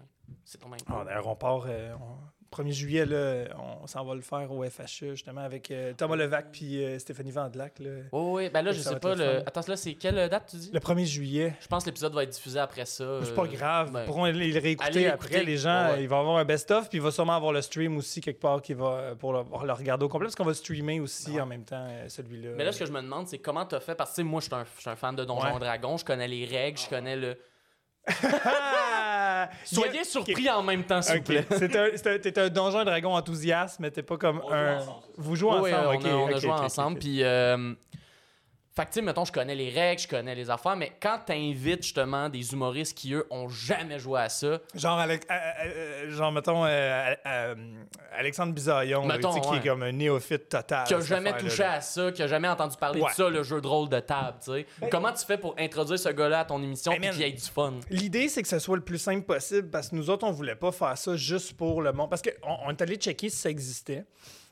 [0.45, 0.79] C'est ton même.
[0.89, 1.65] Ah, D'ailleurs, on part.
[1.69, 2.17] euh, on-
[2.51, 3.45] 1er juillet, là,
[3.83, 7.31] on s'en va le faire au FHE, justement, avec euh, Thomas Levac puis euh, Stéphanie
[7.31, 7.79] Vandelac.
[7.79, 7.91] là.
[8.11, 9.15] Oh, oui, ben là, je sais pas.
[9.15, 9.41] le.
[9.47, 10.71] Attends, là, c'est quelle date tu dis?
[10.73, 11.55] Le 1er juillet.
[11.61, 13.21] Je pense que l'épisode va être diffusé après ça.
[13.23, 13.93] C'est pas euh, grave.
[13.93, 15.45] ben, Ils pourront le réécouter après.
[15.45, 16.03] Les gens, Ouais, ouais.
[16.05, 18.63] il va avoir un best-of, puis il va sûrement avoir le stream aussi quelque part
[18.63, 21.87] qui va, pour le, regarder au complet, parce qu'on va streamer aussi en même temps
[22.09, 22.53] celui-là.
[22.57, 24.41] Mais là, ce que je me demande, c'est comment t'as fait Parce que tu moi,
[24.41, 25.57] je suis un, fan de Donjons Ouais.
[25.57, 27.37] et Dragons, je connais les règles, je connais le.
[29.65, 31.47] Soyez surpris en même temps, s'il vous plaît.
[31.50, 34.79] C'est un, un- t'es un donjon et dragon enthousiaste, mais t'es pas comme un.
[35.17, 36.99] Vous jouez Oui, ensemble, on, a, on a joué ensemble.
[36.99, 37.75] Puis, euh,
[38.79, 41.19] fait que, tu sais, mettons, je connais les règles, je connais les affaires, mais quand
[41.27, 45.17] t'invites justement des humoristes qui, eux, ont jamais joué à ça, Genre, euh, euh,
[45.67, 47.15] euh, genre mettons, euh,
[48.17, 48.55] Alexandre
[49.05, 50.87] Mettons, sais, qui est comme un néophyte total.
[50.87, 51.73] qui a jamais touché là.
[51.73, 53.11] à ça, qui a jamais entendu parler Ouais.
[53.11, 54.67] de ça, le jeu de rôle de table, tu sais.
[54.91, 57.11] Comment tu fais pour introduire ce gars-là à ton émission et man.
[57.11, 57.75] qu'il y ait du fun?
[57.91, 60.55] L'idée, c'est que ce soit le plus simple possible parce que nous autres, on voulait
[60.55, 62.11] pas faire ça juste pour le monde.
[62.11, 62.31] Parce qu'on
[62.67, 64.05] on est allé checker si ça existait.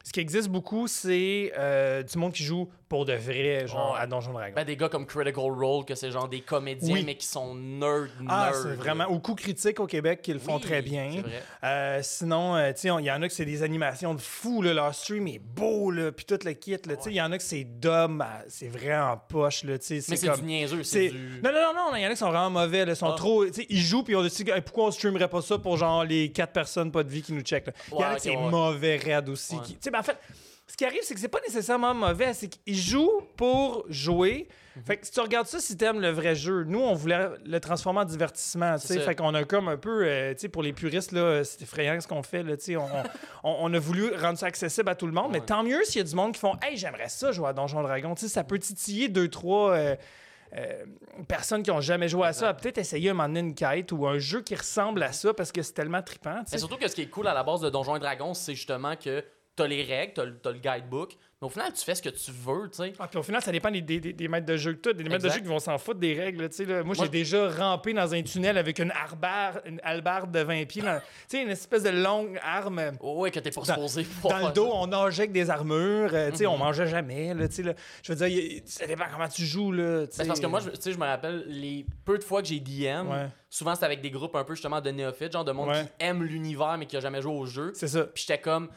[0.07, 4.01] Ce qui existe beaucoup, c'est euh, du monde qui joue pour de vrai, genre Ouais.
[4.01, 4.53] à Donjon Dragon.
[4.55, 7.03] Ben, des gars comme Critical Role, que c'est genre des comédiens, Oui.
[7.05, 8.63] mais qui sont nerds, ah, nerds.
[8.63, 9.07] c'est vraiment.
[9.07, 11.11] Au coup critique au Québec, qui le font Oui, très bien.
[11.15, 11.43] c'est vrai.
[11.65, 14.21] Euh, sinon, euh, tu sais, on- il y en a que c'est des animations de
[14.21, 17.17] fou, là, leur stream est beau, là, puis tout le kit, là, tu sais, il
[17.17, 20.27] y en a que c'est dumb, c'est vrai en poche, là, tu sais, Mais c'est
[20.29, 21.41] comme- du niaiseux, C'est- c'est du.
[21.43, 22.85] Non, non, non, non, il y en a qui sont vraiment mauvais.
[22.85, 23.17] là, Ils sont Ah.
[23.17, 23.45] trop.
[23.47, 26.05] Tu sais, ils jouent, puis on dit Hey, pourquoi on streamerait pas ça pour genre
[26.05, 27.71] les quatre personnes pas de vie qui nous checkent.
[27.91, 28.51] Il y en a qui c'est ok, ouais.
[28.51, 29.57] mauvais raide aussi.
[29.63, 30.17] Qui- Tu sais, ben, en fait,
[30.69, 34.49] ce qui arrive, c'est que c'est pas nécessairement mauvais, c'est qu'ils jouent pour jouer.
[34.75, 34.83] Mhm.
[34.85, 37.61] Fait que si tu regardes ça, si t'aimes le vrai jeu, nous, on voulait le
[37.61, 38.77] transformer en divertissement.
[38.79, 38.99] tu sais.
[39.01, 41.99] Fait qu'on a comme un peu, euh, tu sais, pour les puristes, là, c'est effrayant
[42.01, 42.43] ce qu'on fait.
[42.43, 42.77] Là, tu sais.
[42.77, 42.87] on,
[43.45, 45.99] on, on a voulu rendre ça accessible à tout le monde, mais tant mieux s'il
[45.99, 48.15] y a du monde qui font Hey, j'aimerais ça jouer à Donjon Dragon.
[48.15, 49.71] Tu sais, ça peut titiller deux, trois.
[49.73, 49.97] euh,
[50.57, 50.85] euh,
[51.27, 53.91] personnes qui ont jamais joué à ça, à peut-être essayer un moment donné une quête
[53.91, 56.43] ou un jeu qui ressemble à ça parce que c'est tellement trippant.
[56.47, 56.57] sais.
[56.59, 58.95] surtout que ce qui est cool à la base de Donjons et Dragons, c'est justement
[58.97, 59.25] que
[59.57, 62.09] t'as les règles, t'as le- t'as le guidebook, mais au final, tu fais ce que
[62.09, 62.93] tu veux, tu sais.
[62.99, 64.95] Ah, puis au final, ça dépend des, des- des- des maîtres de jeu que tu
[64.95, 66.49] Des maîtres de jeu qui vont s'en foutre des règles.
[66.49, 66.83] tu sais, là.
[66.83, 70.65] Moi, j'ai Moi- déjà rampé dans un tunnel avec une, arbar, une hallebarde de 20
[70.67, 70.83] pieds.
[70.83, 72.93] dans- Tu sais, une espèce de longue arme.
[73.01, 75.49] Oh, ouais, que t'es pas Dans- supposé pouvoir Dans le dos, on nageait avec des
[75.51, 76.11] armures.
[76.15, 76.53] euh, tu sais, Mhm.
[76.53, 77.35] on mangeait jamais.
[77.35, 77.77] Là, tu sais.
[78.03, 79.73] Je veux dire, ça dépend comment tu joues.
[79.73, 82.41] Là, Ben, parce que moi, je- tu sais, je me rappelle les peu de fois
[82.43, 83.27] que j'ai DM, Ouais.
[83.51, 85.83] souvent c'est avec des groupes un peu justement de néophytes, genre de monde Ouais.
[85.85, 87.73] qui aime l'univers mais qui a jamais joué au jeu.
[87.75, 88.05] C'est ça.
[88.05, 88.69] Puis j'étais comme,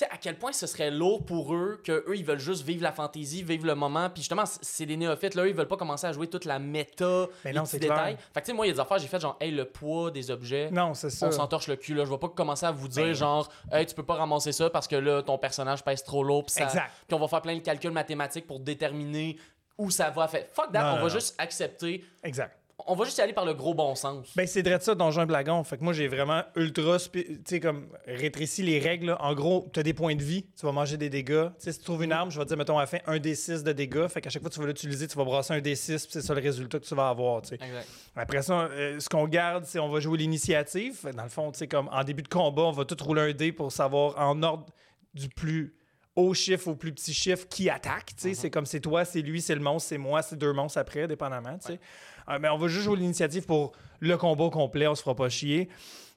[0.00, 2.82] sais, à quel point ce serait lourd pour eux que eux ils veulent juste vivre
[2.82, 4.10] la fantaisie, vivre le moment.
[4.10, 6.58] Puis justement, c'est des néophytes là, eux, ils veulent pas commencer à jouer toute la
[6.58, 7.90] méta, Mais les non, petits clair.
[7.90, 8.16] détails.
[8.34, 9.64] Fait que tu sais, moi, il y a des affaires, j'ai fait genre, hey, le
[9.64, 10.70] poids des objets.
[10.70, 11.26] Non, c'est ça.
[11.26, 13.86] On s'entorche le cul là, je vais pas commencer à vous dire Ben- genre hey
[13.86, 16.64] tu peux pas ramasser ça parce que là ton personnage pèse trop lourd puis ça
[16.64, 16.90] Exact.
[17.06, 19.36] puis on va faire plein de calculs mathématiques pour déterminer
[19.78, 21.08] où ça va fait fuck that Non, on non, va non.
[21.08, 22.56] juste accepter Exact.
[22.86, 25.22] On va juste y aller par le gros bon sens Ben, c'est de ça, Donjon
[25.22, 25.62] et Blagon.
[25.64, 29.06] Fait que moi, j'ai vraiment ultra, tu sais, comme rétréci les règles.
[29.06, 29.18] là.
[29.22, 31.48] En gros, tu as des points de vie, tu vas manger des dégâts.
[31.58, 32.98] Tu sais, si tu trouves une arme, je vais te dire, mettons, à la fin,
[33.06, 34.08] un D6 de dégâts.
[34.08, 36.22] Fait qu'à chaque fois que tu vas l'utiliser, tu vas brasser un D6, puis c'est
[36.22, 37.54] ça le résultat que tu vas avoir, tu sais.
[37.56, 41.10] exact Après ça, euh, ce qu'on garde, c'est on va jouer l'initiative.
[41.14, 43.32] Dans le fond, tu sais, comme en début de combat, on va tout rouler un
[43.32, 44.66] dé pour savoir en ordre
[45.14, 45.74] du plus
[46.16, 48.14] haut chiffre au plus petit chiffre qui attaque.
[48.16, 48.34] tu sais.
[48.34, 51.06] C'est comme c'est toi, c'est lui, c'est le monstre, c'est moi, c'est deux monstres après,
[51.06, 51.56] dépendamment.
[51.58, 51.80] tu sais.
[52.28, 55.14] Euh, mais on va juste jouer l'initiative pour le combat au complet, on se fera
[55.14, 55.68] pas chier.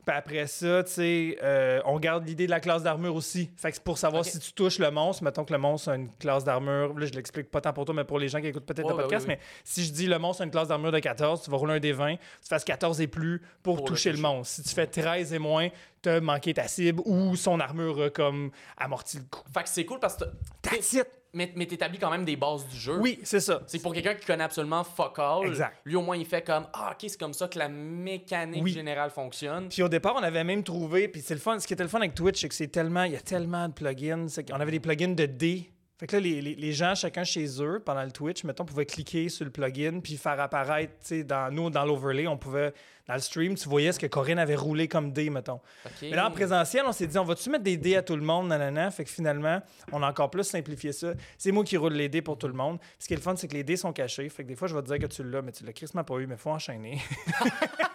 [0.06, 3.50] Puis après ça, tu sais, euh, on garde l'idée de la classe d'armure aussi.
[3.56, 5.96] Fait que c'est pour savoir si tu touches le monstre, mettons que le monstre a
[5.96, 6.98] une classe d'armure.
[6.98, 8.98] Là, je l'explique pas tant pour toi, mais pour les gens qui écoutent peut-être Ouais,
[8.98, 9.26] le podcast.
[9.28, 9.40] oui, oui.
[9.40, 11.76] Mais si je dis le monstre a une classe d'armure de 14, tu vas rouler
[11.76, 14.56] un des 20, tu fasses 14 et plus pour, toucher le, monstre.
[14.56, 15.70] Si tu fais 13 et moins,
[16.02, 19.44] tu as manqué ta cible ou son armure a comme amorti le coup.
[19.54, 20.26] fait que c'est cool parce que
[20.62, 21.23] That's it!
[21.34, 22.98] Mais, mais t'établis quand même des bases du jeu.
[23.00, 23.62] Oui, c'est ça.
[23.68, 25.48] C'est pour quelqu'un qui connaît absolument fuck all.
[25.48, 25.78] Exact.
[25.86, 28.72] Lui, au moins, il fait comme Ah, ok, c'est comme ça que la mécanique Oui.
[28.72, 29.70] générale fonctionne.
[29.70, 31.90] Puis au départ, on avait même trouvé, puis c'est le fun, ce qui était le
[31.90, 34.72] fun avec Twitch, c'est que c'est tellement, il y a tellement de plugins, qu'on avait
[34.72, 35.70] des plugins de dés.
[36.00, 38.86] Fait que là, les, les- les gens, chacun chez eux, pendant le Twitch, mettons, pouvaient
[38.86, 42.74] cliquer sur le plugin puis faire apparaître, tu sais, dans, nous, dans l'overlay, on pouvait,
[43.08, 45.62] dans le stream, tu voyais ce que Corinne avait roulé comme dé, mettons.
[46.02, 48.24] Mais là, en présentiel, on s'est dit, on va-tu mettre des dés à tout le
[48.24, 48.90] monde, nanana?
[48.92, 51.14] Fait que finalement, on a encore plus simplifié ça.
[51.38, 52.80] C'est moi qui roule les dés pour tout le monde.
[52.98, 54.28] Ce qui est le fun, c'est que les dés sont cachés.
[54.30, 56.04] Fait que des fois, je vais te dire que tu l'as, mais tu l'as crissement
[56.04, 57.00] pas eu, mais faut enchaîner.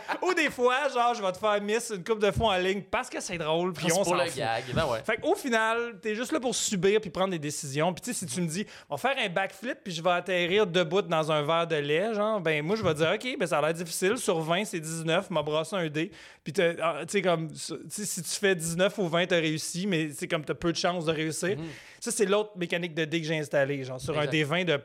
[0.22, 2.82] Ou des fois, genre, je vais te faire miss une coupe de fond en ligne
[2.82, 4.36] parce que c'est drôle, puis C'est on s'en fout.
[4.36, 4.64] gag.
[4.74, 5.00] Ben ouais.
[5.04, 7.92] Fait qu'au final, t'es juste là pour subir puis prendre des décisions.
[7.92, 10.10] Puis tu sais, si tu me dis, on va faire un backflip puis je vais
[10.10, 13.46] atterrir debout dans un verre de lait, genre, ben moi, je vais dire, OK, ben
[13.46, 14.16] ça a l'air difficile.
[14.18, 16.10] Sur 20, c'est 19, m'a brassé un dé.
[16.44, 20.28] Puis ah, tu sais, comme, si tu fais 19 ou 20, t'as réussi, mais c'est
[20.28, 21.56] comme t'as peu de chances de réussir.
[22.00, 24.80] Ça, c'est l'autre mécanique de dé que j'ai installé, genre, sur un dé 20 de.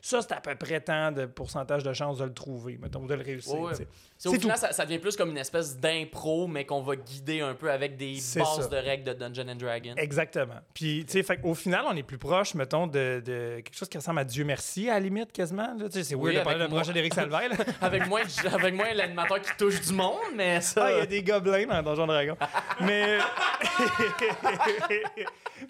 [0.00, 3.14] Ça, c'est à peu près tant de pourcentage de chances de le trouver, mettons, de
[3.14, 3.60] le réussir.
[3.60, 3.72] Ouais.
[4.16, 7.40] C'est au final, ça, ça devient plus comme une espèce d'impro, mais qu'on va guider
[7.40, 8.68] un peu avec des bases ça.
[8.68, 9.94] de règles de Dungeon and Dragon.
[9.96, 10.60] Exactement.
[10.74, 13.88] Puis, tu sais, fait au final, on est plus proche, mettons, de, de quelque chose
[13.88, 15.76] qui ressemble à Dieu merci, à la limite, quasiment.
[15.90, 17.50] c'est Oui, weird de parler d'un projet d'Éric Salvaire.
[17.80, 20.84] avec moins, avec moins l'animateur qui touche du monde, mais ça.
[20.86, 22.36] Ah, il y a des gobelins dans Donjon Dragon.
[22.80, 23.18] mais.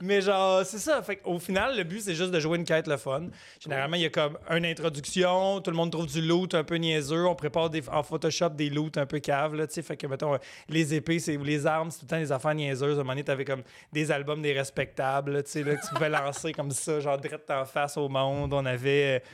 [0.02, 1.00] mais genre, c'est ça.
[1.02, 3.28] Fait au final, le but, c'est juste de jouer une quête le fun.
[3.60, 6.74] Généralement, il y a comme une introduction, tout le monde trouve du loot un peu
[6.76, 7.24] niaiseux.
[7.26, 9.82] On prépare des, en Photoshop des loots un peu caves, là, tu sais.
[9.82, 10.36] Fait que, mettons,
[10.68, 12.98] les épées ou les armes, c'est tout le temps des affaires niaiseuses.
[12.98, 13.62] À un moment donné, t'avais comme
[13.92, 17.50] des albums des respectables, tu sais, là, que tu pouvais lancer comme ça, genre direct
[17.50, 18.52] en face au monde.
[18.52, 19.20] On avait.
[19.20, 19.26] euh,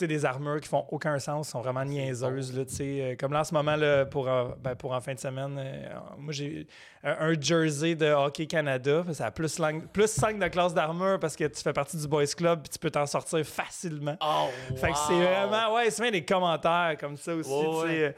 [0.00, 2.56] sais, des armures qui font aucun sens, sont vraiment niaiseuses.
[2.56, 2.64] Là.
[2.80, 5.56] Euh, comme là, en ce moment, là, pour, en- ben, pour en fin de semaine,
[5.58, 6.66] euh, moi, j'ai
[7.04, 9.04] un, un jersey de Hockey Canada.
[9.12, 12.06] Ça a plus, cinq- plus 5 de classe d'armure parce que tu fais partie du
[12.08, 14.16] Boys Club puis tu peux t'en sortir facilement.
[14.20, 15.74] Oh, Fait que c'est vraiment...
[15.74, 17.50] Ouais, c'est même des commentaires comme ça aussi.
[17.50, 18.14] Ouais, ouais.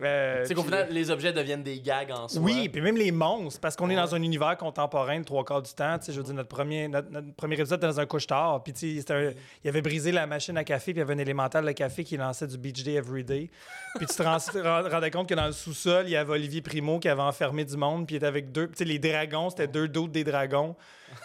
[0.00, 2.40] Euh, C'est qu'au final, les objets deviennent des gags en soi.
[2.42, 5.62] oui, puis même les monstres, parce qu'on est dans un univers contemporain le trois quarts
[5.62, 5.98] du temps.
[5.98, 8.62] Tu sais, je veux dire, notre premier, notre, notre premier épisode était dans un couche-tard.
[8.62, 11.64] Puis, tu il avait brisé la machine à café, puis il y avait un élémental
[11.64, 13.50] de café qui lançait du Beach Day Everyday.
[13.96, 17.08] Puis, tu te rendais compte que dans le sous-sol, il y avait Olivier Primo qui
[17.08, 18.68] avait enfermé du monde, puis il était avec deux.
[18.68, 20.74] Tu sais, les dragons, c'était deux d'autres des dragons.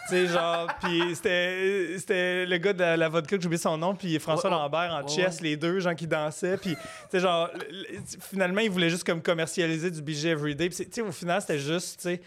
[0.08, 3.76] Tu sais, genre, puis c'était le gars de la, la vodka que j'ai oublié son
[3.78, 4.56] nom, puis François Ouais.
[4.56, 7.98] Lambert en Ouais, chess, les deux gens qui dansaient, puis tu sais, genre, le- le-
[8.20, 11.58] finalement, ils voulaient juste comme commercialiser du budget everyday, puis tu sais, au final, c'était
[11.58, 12.20] juste, tu sais,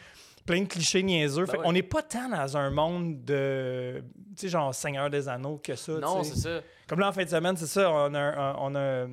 [0.51, 1.45] plein de clichés niaiseux.
[1.45, 1.63] Ben fait ouais.
[1.63, 4.03] qu'on n'est pas tant dans un monde de,
[4.35, 6.59] tu sais, genre Seigneur des Anneaux que ça, Non, c'est ça.
[6.87, 9.07] Comme là, en fin de semaine, c'est ça, on a, un- on a euh,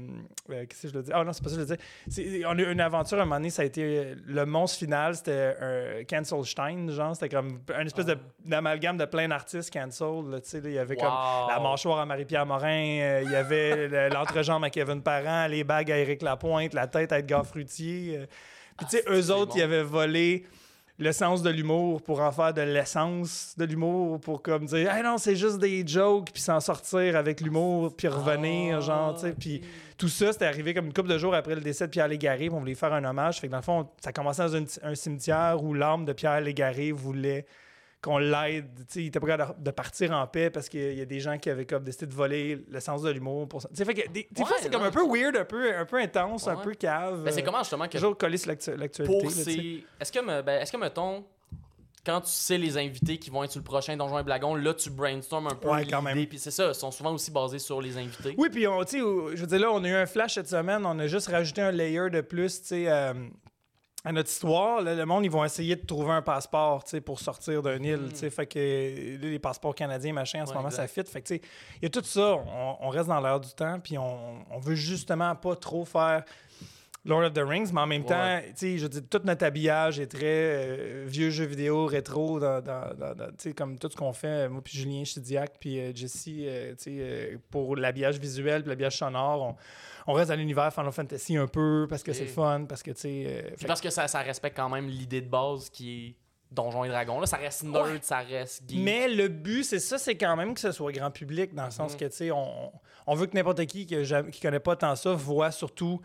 [0.48, 1.12] qu'est-ce que je le dis?
[1.14, 1.76] Ah non, c'est pas ça que je le
[2.08, 2.44] dis.
[2.44, 4.78] On a eu une aventure, à un moment donné, ça a été, euh, le monstre
[4.80, 10.28] final, c'était un Cancelstein, genre, c'était comme une espèce de- d'amalgame de, plein d'artistes cancel,
[10.28, 12.66] là, tu sais, il y avait comme la mâchoire à Marie-Pierre Morin,
[13.00, 16.88] euh, il y avait le- l'entrejambe à Kevin Parent, les bagues à Éric Lapointe, la
[16.88, 18.16] tête à Edgar Fruitier.
[18.18, 18.26] euh.
[18.76, 19.58] Puis tu sais, Ah, eux autres, bon.
[19.58, 20.44] ils avaient volé
[21.00, 25.00] le sens de l'humour pour en faire de l'essence de l'humour pour comme dire ah
[25.02, 29.20] non c'est juste des jokes puis s'en sortir avec l'humour puis revenir Ah, genre tu
[29.20, 29.60] sais puis
[29.96, 32.46] tout ça c'était arrivé comme une couple de jours après le décès de Pierre Légaré
[32.46, 33.40] puis on voulait faire un hommage.
[33.40, 36.40] Fait que dans le fond ça commençait dans un, un cimetière où l'âme de Pierre
[36.40, 37.46] Légaré voulait
[38.00, 41.04] qu'on l'aide, tu sais, il était capable de partir en paix parce qu'il y a
[41.04, 43.68] des gens qui avaient comme décidé de voler le sens de l'humour pour ça.
[43.70, 45.76] Tu sais, fait que des, des Ouais, fois c'est comme un peu weird, un peu,
[45.76, 46.62] un peu intense, un Ouais.
[46.62, 47.24] peu cave.
[47.24, 49.18] Ben, c'est euh, comment justement que toujours collé sur l'actu- l'actualité.
[49.20, 49.84] pour ces.
[50.00, 51.24] Est-ce que, me- ben, est-ce que, mettons,
[52.06, 54.72] quand tu sais les invités qui vont être sur le prochain Donjon et Blagon, là,
[54.74, 55.68] tu brainstorm un peu.
[55.68, 56.26] Ouais, quand l'idée, même.
[56.26, 58.34] Puis c'est ça, ils sont souvent aussi basés sur les invités.
[58.38, 60.48] Oui, puis on, tu sais, je veux dire, là, on a eu un flash cette
[60.48, 63.12] semaine, on a juste rajouté un layer de plus, tu sais, euh,
[64.08, 64.80] à notre histoire.
[64.82, 68.30] Là, le monde, ils vont essayer de trouver un passeport, pour sortir d'un île, sais,
[68.30, 70.88] fait que les passeports canadiens, machin, en ce Ouais, moment, exact.
[70.94, 71.10] ça fit.
[71.10, 71.40] Fait que, il
[71.82, 74.74] y a tout ça, on, on reste dans l'air du temps, puis on, on veut
[74.74, 76.24] justement pas trop faire...
[77.04, 78.08] Lord of the Rings, mais en même Ouais.
[78.08, 82.92] temps, je dire, tout notre habillage est très euh, vieux jeux vidéo, rétro, dans, dans-
[83.14, 86.74] dans- comme tout ce qu'on fait, euh, moi puis Julien Chidiac, puis euh, Jesse, euh,
[86.88, 89.56] euh, pour l'habillage visuel, puis l'habillage sonore, on,
[90.08, 92.90] on reste dans l'univers Final Fantasy un peu, parce que c'est le fun, parce que,
[92.90, 93.24] tu sais...
[93.28, 96.14] euh, parce que ça, ça respecte quand même l'idée de base qui est
[96.50, 97.20] Donjon et Dragon.
[97.20, 97.98] Là, ça reste nerd, Ouais.
[98.00, 98.80] ça reste geek.
[98.82, 101.70] Mais le but, c'est ça, c'est quand même que ce soit grand public, dans le
[101.70, 101.98] sens Mhm.
[101.98, 102.72] que, tu sais, on,
[103.06, 103.96] on veut que n'importe qui qui,
[104.32, 106.00] qui connaît pas tant ça voit surtout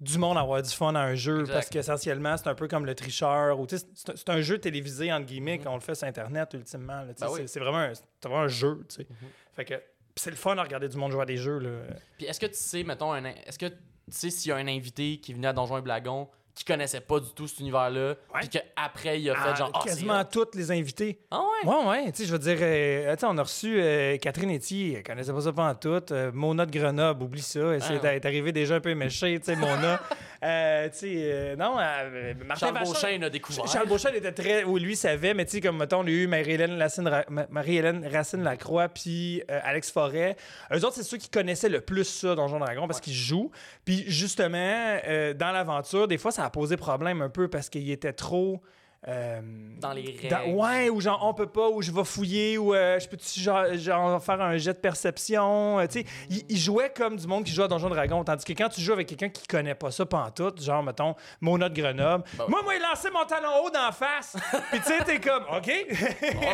[0.00, 1.52] du monde avoir du fun à un jeu, Exact.
[1.52, 5.12] parce qu'essentiellement, c'est un peu comme le tricheur, ou tu sais, c'est un jeu télévisé,
[5.12, 5.64] entre guillemets, Mhm.
[5.64, 7.02] quand on le fait sur Internet, ultimement.
[7.04, 7.42] Ben oui.
[7.46, 9.06] c'est- vraiment, un- vraiment un jeu, tu sais.
[9.10, 9.28] Mhm.
[9.54, 9.74] Fait que
[10.20, 11.70] c'est le fun à regarder du monde jouer à des jeux, là.
[12.16, 13.74] Puis est-ce que tu sais, mettons, un, est-ce que tu
[14.10, 17.00] sais s'il y a un invité qui est venu à Donjon et Blagon qui connaissait
[17.00, 19.70] pas du tout cet univers-là, puis qu'après, il a fait Ah, genre.
[19.82, 21.20] C'est quasiment tous les invités.
[21.30, 21.70] Ah ouais?
[21.70, 25.02] Ouais, ouais, tu sais, je veux dire, euh, on a reçu euh, Catherine Etier, elle
[25.02, 26.02] connaissait pas ça pas en tout.
[26.10, 29.46] Euh, Mona de Grenoble, oublie ça, elle Ah, est arrivée déjà un peu éméchée, tu
[29.46, 30.00] sais, Mona.
[30.42, 33.66] Euh, tu sais, euh, non, euh, Martin Charles Vachon- Beauchesne a découvert.
[33.66, 34.64] Charles Beauchesne était très.
[34.64, 37.46] Oui, lui savait, mais tu sais, comme mettons, on a eu Marie-Hélène Racine, Ra- Ma-
[37.50, 40.36] Marie-Hélène Racine Lacroix puis Alex Forêt.
[40.72, 43.50] Eux autres, c'est ceux qui connaissaient le plus ça, Donjon Dragon, parce qu'ils jouent.
[43.84, 44.96] Puis justement,
[45.38, 48.62] dans l'aventure, des fois, ça a posé problème un peu parce qu'il était trop.
[49.08, 49.40] Euh,
[49.78, 50.28] Dans les règles.
[50.28, 53.40] dans- ouais, ou genre on peut pas, ou je vais fouiller, ou euh, je peux-tu
[53.40, 55.78] genre, genre faire un jet de perception.
[55.78, 58.22] euh, tu sais, il, il jouait comme du monde qui joue à Donjon Dragon.
[58.24, 61.68] Tandis que quand tu joues avec quelqu'un qui connaît pas ça pantoute, genre mettons Mona
[61.68, 64.36] de Grenoble, Bah moi, moi, il lançait mon talon haut d'en face.
[64.70, 65.70] Puis tu sais, t'es comme, OK.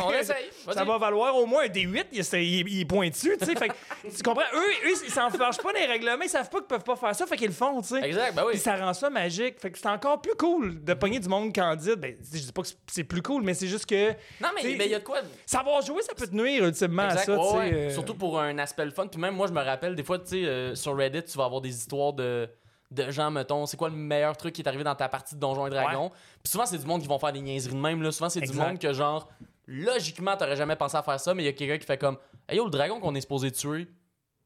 [0.03, 0.45] On, on essaye.
[0.73, 3.57] Ça va valoir au moins un D8, il, c'est- il, il est pointu, tu sais.
[3.57, 3.69] Fait
[4.17, 4.43] tu comprends?
[4.55, 7.15] Eux, eux ils s'en fâchent pas des règlements, ils savent pas qu'ils peuvent pas faire
[7.15, 8.03] ça, fait qu'ils le font, tu sais.
[8.07, 8.57] Exact, ben oui.
[8.59, 9.61] Ça rend ça magique.
[9.61, 11.97] Fait que c'est encore plus cool de pogner du monde candide.
[11.97, 14.11] Ben, je dis pas que c'est plus cool, mais c'est juste que.
[14.40, 15.18] Non, mais il y a de quoi.
[15.44, 17.57] Savoir jouer, ça peut te nuire ultimement à Exact, ça, ouais, sais.
[17.57, 17.72] ouais.
[17.75, 19.07] euh, Surtout pour un aspect le fun.
[19.07, 21.44] Puis même moi, je me rappelle, des fois, tu sais, euh, sur Reddit, tu vas
[21.44, 22.49] avoir des histoires de,
[22.90, 25.40] de gens, mettons, c'est quoi le meilleur truc qui est arrivé dans ta partie de
[25.40, 26.11] Donjons et Dragons?
[26.42, 28.03] Puis souvent, c'est du monde qui vont faire des niaiseries de même.
[28.03, 28.12] Là.
[28.12, 29.29] Souvent, c'est du monde que, genre,
[29.66, 32.16] logiquement, t'aurais jamais pensé à faire ça, mais il y a quelqu'un qui fait comme,
[32.49, 33.88] hey yo, le dragon qu'on est supposé tuer,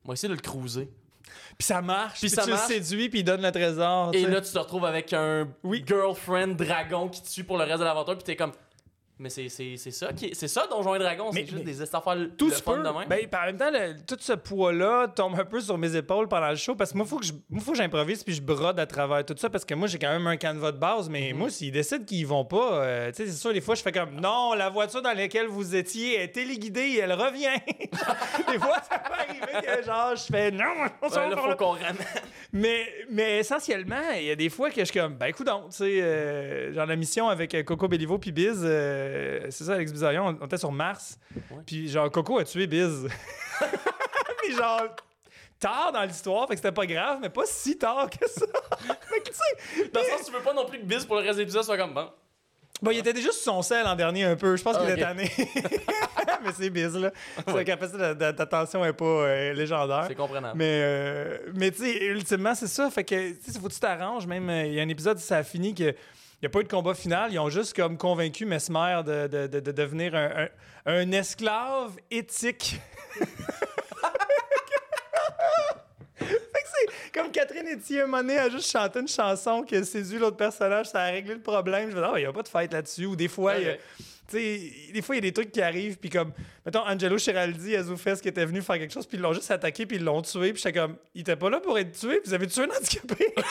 [0.04, 0.88] on va essayer de le cruiser.
[1.58, 2.68] Puis ça marche, Puis puis, ça tu marche.
[2.68, 4.10] le séduis, puis il donne le trésor.
[4.14, 5.84] Et là, tu te retrouves avec un Oui.
[5.86, 8.52] girlfriend dragon qui te tue pour le reste de l'aventure, puis t'es comme.
[9.20, 11.64] Mais c'est c'est- c'est ça, qui est- c'est ça, Donjons et Dragons, Mais- c'est juste
[11.64, 13.06] mais des affaires tout le fun de même.
[13.08, 16.48] Ben, par même temps, le- tout ce poids-là tombe un peu sur mes épaules pendant
[16.48, 18.80] le show parce que moi, faut que je, moi, faut que j'improvise puis je brode
[18.80, 21.32] à travers tout ça parce que moi, j'ai quand même un canevas de base, mais
[21.34, 23.92] moi, s'ils décident qu'ils vont pas, euh, tu sais, c'est sûr, des fois, je fais
[23.92, 27.48] comme non, la voiture dans laquelle vous étiez est téléguidée, elle revient.
[28.52, 30.64] des fois, ça peut arriver que genre, je fais non,
[31.02, 31.54] on s'en Ouais, là, faut là.
[31.56, 31.96] qu'on ramène.
[32.52, 35.70] Mais, mais essentiellement, il y a des fois que je suis comme, ben écoute donc,
[35.70, 39.09] tu sais, euh, genre la mission avec euh, Coco Bellivo puis Biz, euh,
[39.50, 41.18] c'est ça, Alex Bizarion, on, on était sur Mars,
[41.66, 43.06] puis genre Coco a tué Biz.
[44.42, 44.82] puis genre,
[45.58, 48.46] tard dans l'histoire, fait que c'était pas grave, mais pas si tard que ça.
[49.02, 51.16] fait que tu sais, Dans le sens, tu veux pas non plus que Biz pour
[51.16, 52.08] le reste de l'épisode soit comme bon.
[52.82, 54.92] bon, il était déjà sur son sel l'an dernier un peu, je pense qu'il Ah,
[54.92, 55.08] était ok.
[55.08, 55.30] tanné.
[56.44, 57.10] mais c'est Biz, là.
[57.46, 60.04] Sa capacité d'a- d'a- d'attention est pas euh, légendaire.
[60.08, 60.56] C'est comprenable.
[60.56, 62.88] Mais, euh, mais tu sais, ultimement, c'est ça.
[62.90, 64.26] Fait que, tu sais, faut que tu t'arranges.
[64.26, 65.94] Même, euh, il y a un épisode ça a fini que.
[66.42, 67.32] Il n'y a pas eu de combat final.
[67.32, 70.48] Ils ont juste comme convaincu Mesmer de, de, de- de devenir un, un-
[70.86, 72.80] un esclave éthique.
[77.12, 81.00] comme Catherine Etier, donné, a juste chanté une chanson qui a séduit l'autre personnage, ça
[81.02, 81.90] a réglé le problème.
[81.90, 83.04] Je me dis, ah, il n'y a pas de fête là-dessus.
[83.06, 83.76] Ou des fois, il y a-
[84.32, 86.32] des fois, il y a des trucs qui arrivent, puis comme,
[86.64, 89.50] mettons, Angelo Chiraldi à Zoufest qui était venu faire quelque chose, puis ils l'ont juste
[89.50, 92.20] attaqué, puis ils l'ont tué, puis j'étais comme, il était pas là pour être tué,
[92.20, 93.34] puis vous avez tué un handicapé.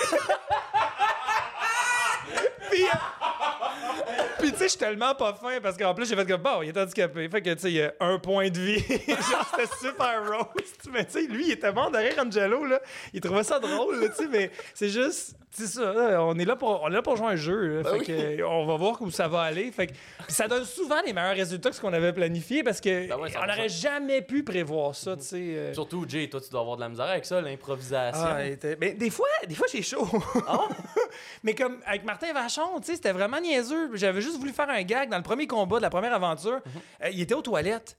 [2.69, 6.25] puis, euh, puis tu sais, je suis tellement pas fin, parce qu'en plus, j'ai fait
[6.25, 8.79] comme, bon, il est handicapé, fait que, tu sais, il a un point de vie.
[8.87, 12.79] C'était super roast, mais tu sais, lui, il était mort de rire, Angelo, là.
[13.13, 16.55] Il trouvait ça drôle, tu sais, mais c'est juste, c'est ça, là, on est là
[16.55, 18.37] pour, on est là pour jouer un jeu, Ben fait oui.
[18.37, 19.71] que, on va voir où ça va aller.
[19.71, 19.93] Fait que,
[20.27, 23.31] ça donne souvent les meilleurs résultats que ce qu'on avait planifié parce que Ben ouais,
[23.35, 23.89] on n'aurait ça.
[23.89, 25.73] jamais pu prévoir ça, euh.
[25.73, 28.23] Surtout, Jay, toi, tu dois avoir de la misère avec ça, l'improvisation.
[28.23, 28.37] Ah,
[28.79, 30.07] mais des fois, des fois j'ai chaud.
[30.47, 30.67] Ah
[31.43, 33.89] mais comme avec Martin Vachon, c'était vraiment niaiseux.
[33.95, 36.59] J'avais juste voulu faire un gag dans le premier combat de la première aventure.
[36.65, 36.81] Mhm.
[37.03, 37.97] Euh, il était aux toilettes.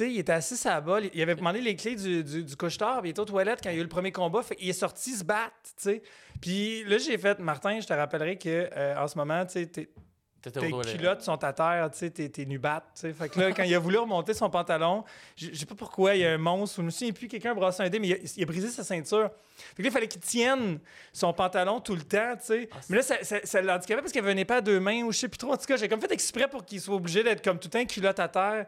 [0.00, 1.10] Il était assis à la balle.
[1.12, 3.74] Il avait demandé les clés du, du, du couche-tard, il était aux toilettes quand il
[3.74, 4.42] y a eu le premier combat.
[4.42, 6.02] Fait, il est sorti se battre, tu sais.
[6.42, 9.66] Puis là, j'ai fait, Martin, je te rappellerai que euh, en ce moment, tu sais,
[9.66, 9.88] t'es-
[10.98, 13.12] culottes sont à terre, tu sais, t'es, t'es nubatte, tu sais.
[13.12, 15.04] Fait que là, quand il a voulu remonter son pantalon,
[15.36, 17.52] je sais pas pourquoi, il y a un monstre, ou je me souviens plus, quelqu'un
[17.52, 19.30] a brassé un dé, mais il a, il a brisé sa ceinture.
[19.56, 20.80] Fait que là, il fallait qu'il tienne
[21.12, 22.68] son pantalon tout le temps, tu sais.
[22.88, 25.12] mais là, ça, ça, ça l'handicapait parce qu'il avait un épée à deux mains, ou
[25.12, 25.52] je sais plus trop.
[25.52, 27.84] En tout cas, j'ai comme fait exprès pour qu'il soit obligé d'être comme tout un
[27.84, 28.66] culotte à terre.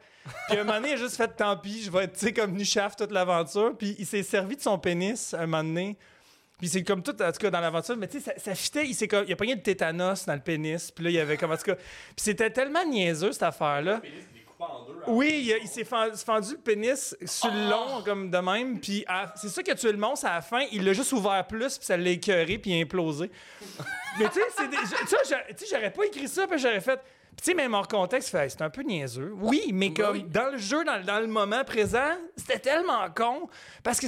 [0.49, 2.21] Puis à un moment donné, il a juste fait tant pis, je vais être, tu
[2.27, 3.77] sais, comme nu chaf toute l'aventure.
[3.77, 5.97] Puis il s'est servi de son pénis un moment donné.
[6.59, 8.87] Puis c'est comme tout, en tout cas, dans l'aventure, mais tu sais, ça, ça fitait,
[8.87, 10.91] il, s'est comme, il a pogné de tétanos dans le pénis.
[10.91, 11.85] Puis là, il y avait comme, en tout cas, puis
[12.17, 14.01] c'était tellement niaiseux, cette affaire-là.
[15.09, 18.79] Oui, il, il s'est fen- fendu le pénis sur le long, comme de même.
[18.81, 20.61] Puis c'est ça qui a tué le monstre à la fin.
[20.71, 23.31] Il l'a juste ouvert plus, puis ça l'a écœuré, puis il a implosé.
[24.19, 27.01] mais tu sais, j'aurais pas écrit ça, puis j'aurais fait.
[27.37, 29.33] Tu sais, même hors contexte, c'est un peu niaiseux.
[29.41, 30.25] Oui, mais Ben comme oui.
[30.29, 33.49] dans le jeu, dans, le- dans le moment présent, c'était tellement con.
[33.83, 34.07] Parce que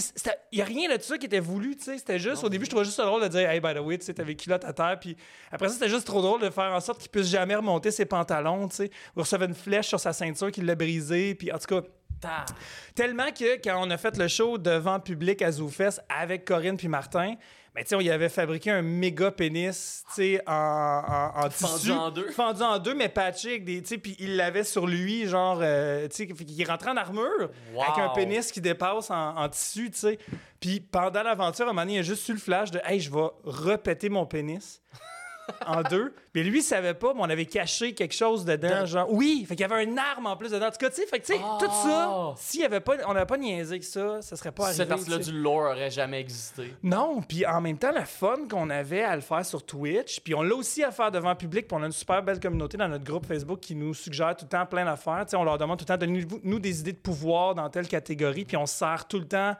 [0.52, 1.98] il y a rien de ça qui était voulu, tu sais.
[1.98, 3.98] C'était juste, au début, je trouvais juste ça drôle de dire, hey, by the way,
[3.98, 4.96] tu sais, t'avais culotte à terre.
[5.00, 5.16] Puis
[5.50, 8.06] après ça, c'était juste trop drôle de faire en sorte qu'il puisse jamais remonter ses
[8.06, 8.90] pantalons, tu sais.
[9.16, 11.34] Ou recevait une flèche sur sa ceinture qui l'a brisée.
[11.34, 11.86] Puis en tout cas,
[12.18, 12.46] Ta-
[12.94, 16.88] Tellement que quand on a fait le show devant public à ZooFest avec Corinne puis
[16.88, 17.34] Martin,
[17.76, 21.50] Mais tu sais, on y avait fabriqué un méga pénis, tu sais, en, en, en
[21.50, 21.90] Fendu tissu.
[21.92, 22.30] en deux.
[22.30, 23.82] Fendu en deux, mais patché avec des.
[23.82, 25.58] Tu sais, puis il l'avait sur lui, genre.
[25.60, 27.82] euh, tu sais, qu'il rentrait en armure Wow.
[27.82, 30.18] avec un pénis qui dépasse en, en tissu, tu sais.
[30.58, 32.98] Puis pendant l'aventure, à un moment donné, il a juste eu le flash de Hey,
[32.98, 34.80] je vais repéter mon pénis.
[35.66, 36.12] En deux.
[36.34, 38.68] Mais lui, il savait pas, mais on avait caché quelque chose dedans.
[38.80, 40.66] Dans- Genre, oui, fait qu'il y avait une arme en plus dedans.
[40.66, 42.34] En tout cas, tu sais, fait que, tu sais, tout ça, Ah.
[42.36, 44.76] s'il y avait pas, on n'avait pas niaisé que ça, ça serait pas arrivé.
[44.76, 46.74] Cette partie-là du lore aurait jamais existé.
[46.82, 50.34] Non, puis en même temps, le fun qu'on avait à le faire sur Twitch, puis
[50.34, 52.76] on l'a aussi à faire devant le public, puis on a une super belle communauté
[52.76, 55.24] dans notre groupe Facebook qui nous suggère tout le temps plein d'affaires.
[55.26, 57.68] Tu sais, on leur demande tout le temps, donnez-nous nous des idées de pouvoir dans
[57.70, 59.54] telle catégorie, puis on se sert tout le temps.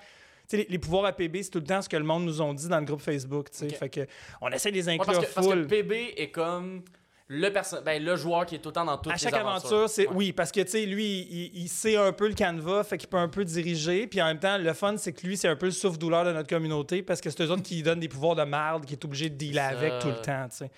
[0.53, 2.69] Les, les pouvoirs APB, c'est tout le temps ce que le monde nous ont dit
[2.69, 3.49] dans le groupe Facebook.
[3.53, 4.07] Fait que
[4.41, 5.67] on essaie de les Ouais, inclure parce, que, parce que full.
[5.67, 6.83] PB est comme
[7.29, 9.35] le, perso- ben, le joueur qui est tout le temps dans toutes À les chaque
[9.35, 9.67] aventures.
[9.73, 10.15] aventure, c'est Ouais.
[10.15, 13.09] oui, parce que tu sais, lui, il, il sait un peu le canevas, fait qu'il
[13.09, 14.07] peut un peu diriger.
[14.07, 16.33] Puis en même temps, le fun, c'est que lui, c'est un peu le souffle-douleur de
[16.33, 18.93] notre communauté parce que c'est eux autres qui lui donnent des pouvoirs de merde, qui
[18.93, 20.71] est obligé de dealer avec tout le temps, tu sais.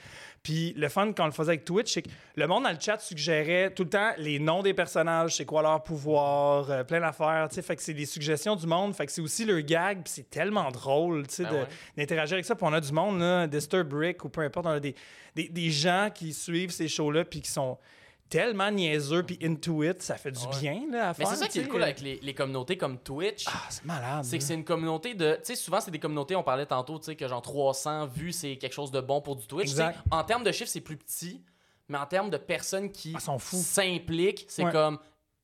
[0.49, 2.81] Puis le fun quand on le faisait avec Twitch, c'est que le monde dans le
[2.81, 7.01] chat suggérait tout le temps les noms des personnages, c'est quoi leur pouvoir, euh, plein
[7.01, 7.61] d'affaires, tu sais.
[7.61, 10.31] Fait que c'est des suggestions du monde, fait que c'est aussi le gag, puis c'est
[10.31, 11.67] tellement drôle, tu sais, Ben ouais.
[11.99, 12.55] d'interagir avec ça.
[12.55, 14.95] Puis on a du monde, là, Disturb Brick ou peu importe, on a des,
[15.35, 17.77] des, des gens qui suivent ces shows-là puis qui sont
[18.29, 20.61] tellement niaiseux puis into it, ça fait du Ouais.
[20.61, 21.29] bien là, à Mais faire.
[21.29, 23.45] c'est ça qui est cool avec les, les communautés comme Twitch.
[23.49, 24.25] Ah, c'est malade.
[24.25, 25.35] C'est que c'est une communauté de.
[25.37, 28.33] Tu sais, souvent, c'est des communautés, on parlait tantôt, tu sais, que genre 300 vues,
[28.33, 29.71] c'est quelque chose de bon pour du Twitch.
[30.11, 31.43] En termes de chiffres, c'est plus petit,
[31.89, 34.73] mais en termes de personnes qui Ah, s'impliquent, c'est Ouais.
[34.73, 34.99] comme.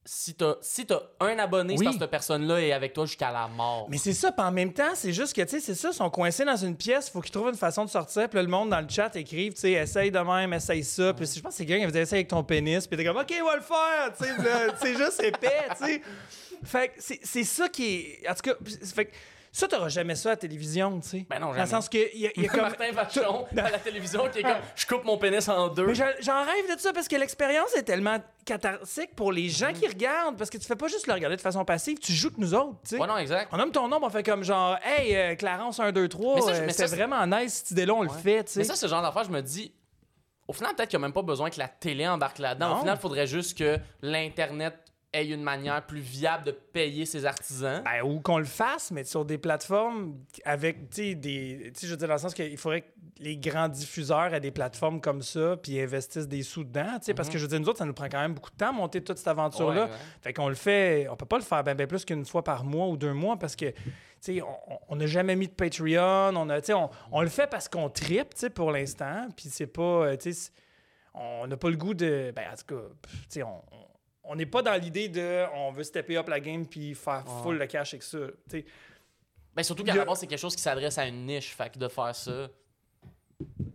[0.06, 1.84] Si t'as si t'as un abonné, c'est Oui.
[1.86, 3.86] parce que cette personne-là est avec toi jusqu'à la mort.
[3.88, 5.94] Mais c'est ça, puis en même temps, c'est juste que, tu sais, c'est ça, ils
[5.94, 8.68] sont coincés dans une pièce, faut qu'ils trouvent une façon de sortir, puis le monde
[8.68, 11.56] dans le chat écrive, tu sais, essaye de même, essaye ça, puis je pense que
[11.56, 13.56] c'est quelqu'un qui avait dit, essaye avec ton pénis, puis t'es comme, OK, on va
[13.56, 16.02] le faire, tu sais, c'est juste épais, tu sais.
[16.64, 18.28] Fait que c'est c'est ça qui est.
[18.30, 18.54] En tout cas,
[18.94, 19.12] fait que
[19.56, 21.26] ça, t'auras jamais ça à la télévision, tu sais.
[21.30, 21.70] Ben non, Dans le jamais.
[21.70, 22.62] sens que, il y a, y a comme.
[22.62, 25.86] Martin Vachon à la télévision qui est comme je coupe mon pénis en deux.
[25.86, 29.86] Mais j'en rêve de ça parce que l'expérience est tellement cathartique pour les gens qui
[29.86, 32.40] regardent parce que tu fais pas juste le regarder de façon passive, tu joues que
[32.40, 32.98] nous autres, tu sais.
[33.00, 33.48] Ouais, non, exact.
[33.52, 36.40] On nomme ton nom, on fait comme genre, hey, euh, Clarence 1, 2, 3, Mais
[36.40, 38.58] ça, je- euh, c'est- vraiment nice cette idée-là, on le fait, tu sais.
[38.58, 39.72] Mais ça, ce genre d'affaire, je me dis,
[40.48, 42.76] au final, peut-être qu'il n'y a même pas besoin que la télé embarque là-dedans.
[42.76, 44.74] Au final, il faudrait juste que l'Internet
[45.14, 47.82] ait une manière plus viable de payer ses artisans.
[47.84, 51.70] Ben, ou qu'on le fasse, mais sur des plateformes avec, tu sais, des.
[51.74, 52.86] Tu sais, je veux dire, dans le sens qu'il faudrait que
[53.18, 57.28] les grands diffuseurs aient des plateformes comme ça, puis investissent des sous dedans, tu parce
[57.28, 58.72] que je veux dire, nous autres, ça nous prend quand même beaucoup de temps à
[58.72, 59.84] monter toute cette aventure-là.
[59.84, 59.96] Ouais, ouais.
[60.20, 62.64] Fait qu'on le fait, on peut pas le faire ben, ben plus qu'une fois par
[62.64, 63.74] mois ou deux mois parce que, tu
[64.20, 64.42] sais,
[64.88, 68.34] on- n'a jamais mis de Patreon, on, a, on, on le fait parce qu'on tripe,
[68.34, 70.52] tu sais, pour l'instant, puis c'est pas, euh, tu sais, c'est-
[71.14, 73.62] on n'a pas le goût de, ben, en tout cas, pff, tu sais, on.
[74.24, 77.56] On- n'est pas dans l'idée de on veut stepper up la game puis faire full
[77.58, 78.18] le cash avec ça.
[78.50, 78.64] tu sais.
[79.54, 81.54] Ben, surtout qu'à la base, c'est quelque chose qui s'adresse à une niche.
[81.54, 82.48] Fait que de faire ça.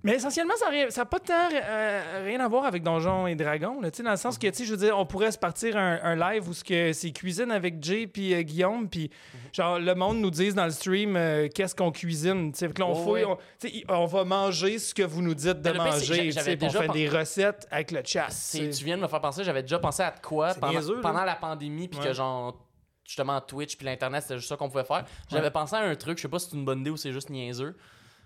[0.03, 3.81] Mais essentiellement, ça n'a pas tant euh, rien à voir avec Donjons et Dragons.
[3.81, 6.47] Là, dans le sens que, je veux dire, on pourrait se partir un, un live
[6.47, 9.09] où c'est cuisine avec Jay puis euh, Guillaume, puis
[9.51, 12.53] genre le monde nous dise dans le stream euh, qu'est-ce qu'on cuisine.
[12.53, 13.83] que là, on, Oh, fouille, ouais.
[13.89, 16.31] on, va manger ce que vous nous dites de que manger.
[16.31, 18.27] j'avais on fait pen- des recettes avec le chat.
[18.53, 21.01] Tu viens de me faire penser, j'avais déjà pensé à quoi pendant, niaiseux, là.
[21.01, 22.05] pendant la pandémie, puis Ouais.
[22.07, 22.57] que genre,
[23.05, 25.03] justement, Twitch puis l'Internet, c'était juste ça qu'on pouvait faire.
[25.29, 27.11] J'avais pensé à un truc, je sais pas si c'est une bonne idée ou c'est
[27.11, 27.75] juste niaiseux,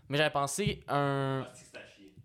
[0.10, 1.48] mais j'avais pensé à un.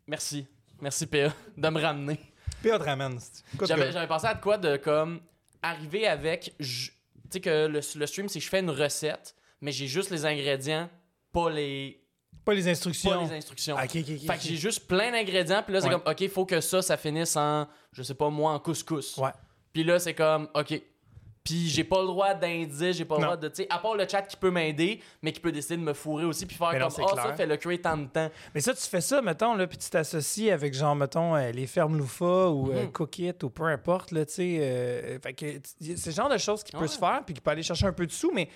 [0.06, 0.46] Merci.
[0.80, 2.18] Merci, PA, de me ramener.
[2.64, 3.18] On te ramène.
[3.66, 5.20] J'avais pensé à de quoi de comme
[5.62, 6.54] arriver avec.
[6.58, 6.92] Tu
[7.30, 10.24] sais que le, le stream, c'est que je fais une recette, mais j'ai juste les
[10.24, 10.88] ingrédients,
[11.32, 12.00] pas les,
[12.44, 13.10] Pas les instructions.
[13.10, 13.76] pas les instructions.
[13.78, 15.94] Ah, ok, ok, ok, Fait que j'ai juste plein d'ingrédients, puis là, c'est Ouais.
[16.00, 19.16] comme, OK, il faut que ça, ça finisse en, je sais pas moi, en couscous.
[19.18, 19.30] Ouais.
[19.72, 20.80] Puis là, c'est comme, OK.
[21.44, 23.26] Puis j'ai pas le droit d'indice, j'ai pas le Non.
[23.28, 25.76] droit de, tu sais, à part le chat qui peut m'aider, mais qui peut décider
[25.78, 27.24] de me fourrer aussi, puis faire Mais non, comme, c'est ah, clair.
[27.24, 28.30] ça fait le cuire tant de temps.
[28.54, 31.66] Mais ça, tu fais ça, mettons, là, puis tu t'associes avec, genre, mettons, euh, les
[31.66, 32.92] fermes Loufa ou euh, Mhm.
[32.92, 34.58] Cook It ou peu importe, là, tu sais.
[34.60, 35.46] euh, fait que
[35.80, 37.92] c'est le genre de choses qui peut se faire puis qui peut aller chercher un
[37.92, 38.48] peu de sous, mais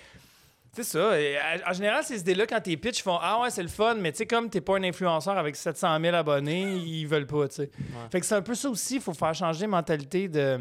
[0.75, 1.19] c'est ça.
[1.19, 4.11] et, en- général, ces idées-là, quand t'es pitch, font Ah ouais, c'est le fun, mais
[4.11, 7.55] tu sais, comme t'es pas un influenceur avec 700 000 abonnés, ils veulent pas, tu
[7.55, 7.71] sais.
[8.11, 10.59] Fait que c'est un peu ça aussi, il faut faire changer les mentalités de.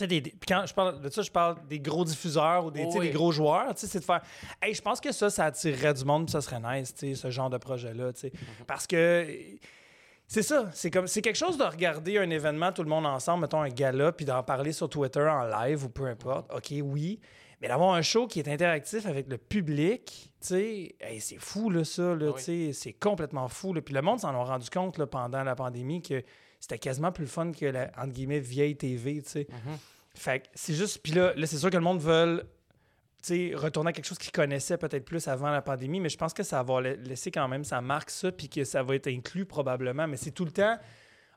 [0.00, 3.10] Des, quand je parle de ça, je parle des gros diffuseurs ou des, Oh oui.
[3.10, 3.72] gros joueurs.
[3.76, 4.20] C'est de faire.
[4.60, 7.58] Hey, je pense que ça, ça attirerait du monde, ça serait nice, ce genre de
[7.58, 8.12] projet-là.
[8.14, 8.32] sais.
[8.66, 9.26] Parce que.
[10.26, 13.42] C'est ça, c'est comme c'est quelque chose de regarder un événement tout le monde ensemble,
[13.42, 16.50] mettons un gala, puis d'en parler sur Twitter en live ou peu importe.
[16.50, 17.20] OK, oui,
[17.60, 21.68] mais d'avoir un show qui est interactif avec le public, tu sais, hey, c'est fou
[21.68, 22.72] là ça là, Ah oui.
[22.72, 23.82] c'est complètement fou là.
[23.82, 26.22] Puis le monde s'en a rendu compte là, pendant la pandémie que
[26.64, 29.46] c'était quasiment plus fun que la entre guillemets vieille TV, tu sais.
[29.50, 29.78] Mhm.
[30.14, 32.42] Fait que c'est juste puis là, là c'est sûr que le monde veut
[33.54, 36.42] retourner à quelque chose qu'ils connaissaient peut-être plus avant la pandémie, mais je pense que
[36.42, 39.46] ça va la- laisser quand même sa marque, ça, puis que ça va être inclus
[39.46, 40.06] probablement.
[40.06, 40.76] Mais c'est tout le temps.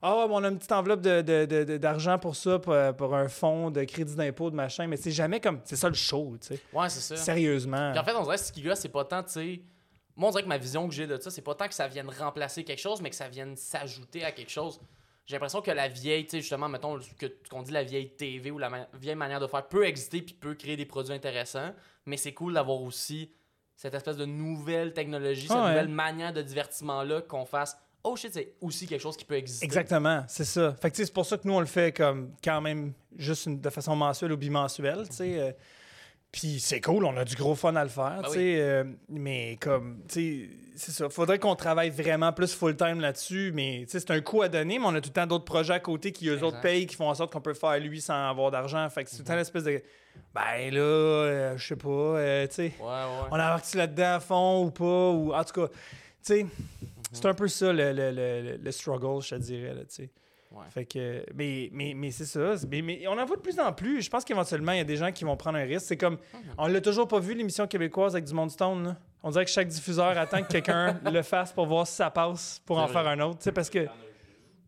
[0.01, 2.75] Ah, bon, on a une petite enveloppe de- de- de- de- d'argent pour ça, pour,
[2.97, 5.59] pour un fonds de crédit d'impôt, de machin, mais c'est jamais comme.
[5.63, 6.59] C'est ça le show, tu sais.
[6.73, 7.15] Ouais, c'est ça.
[7.15, 7.91] Sérieusement.
[7.91, 9.61] Puis en fait, on dirait que ce qui gosse, c'est pas tant, tu sais.
[10.15, 11.87] Moi, on dirait que ma vision que j'ai de ça, c'est pas tant que ça
[11.87, 14.79] vienne remplacer quelque chose, mais que ça vienne s'ajouter à quelque chose.
[15.27, 18.49] J'ai l'impression que la vieille, tu sais, justement, mettons, que, qu'on dit la vieille TV
[18.49, 21.73] ou la ma- vieille manière de faire peut exister puis peut créer des produits intéressants,
[22.05, 23.29] mais c'est cool d'avoir aussi
[23.75, 25.67] cette espèce de nouvelle technologie, cette ouais.
[25.67, 27.77] nouvelle manière de divertissement-là qu'on fasse.
[28.05, 29.65] Oh shit, c'est aussi quelque chose qui peut exister.
[29.65, 30.73] Exactement, c'est ça.
[30.81, 33.59] Fait que c'est pour ça que nous, on le fait comme quand même juste une-
[33.59, 35.39] de façon mensuelle ou bimensuelle, tu sais.
[35.41, 35.51] euh,
[36.39, 38.61] Puis c'est cool, on a du gros fun à le faire, Ben tu sais.
[38.61, 41.09] euh, mais comme, tu sais, c'est ça.
[41.09, 44.77] Faudrait qu'on travaille vraiment plus full-time là-dessus, mais tu sais, c'est un coup à donner,
[44.77, 46.45] mais on a tout le temps d'autres projets à côté qui, eux Exact.
[46.45, 48.87] autres, payent, qui font en sorte qu'on peut faire lui sans avoir d'argent.
[48.91, 49.81] Fait que c'est tout le temps l'espèce de.
[50.35, 52.73] Ben là, euh, je sais pas, euh, tu sais.
[52.79, 53.27] Ouais, ouais.
[53.31, 55.09] On embarque-tu là-dedans à fond ou pas?
[55.09, 55.75] Ou, en tout cas, tu
[56.21, 56.45] sais,
[57.11, 60.09] c'est un peu ça le, le, le, le struggle, je te dirais, là, tu sais.
[60.51, 60.63] Ouais.
[60.69, 62.53] Fait que, mais mais, mais c'est ça.
[62.69, 64.01] Mais, mais on en voit de plus en plus.
[64.01, 65.85] Je pense qu'éventuellement, il y a des gens qui vont prendre un risque.
[65.87, 66.17] C'est comme,
[66.57, 68.83] on l'a toujours pas vu, l'émission québécoise avec du Monde Stone.
[68.87, 68.95] là.
[69.23, 72.61] On dirait que chaque diffuseur attend que quelqu'un le fasse pour voir si ça passe,
[72.65, 72.93] pour C'est en vrai.
[72.93, 73.39] faire un autre.
[73.39, 73.87] Tu sais, parce que, tu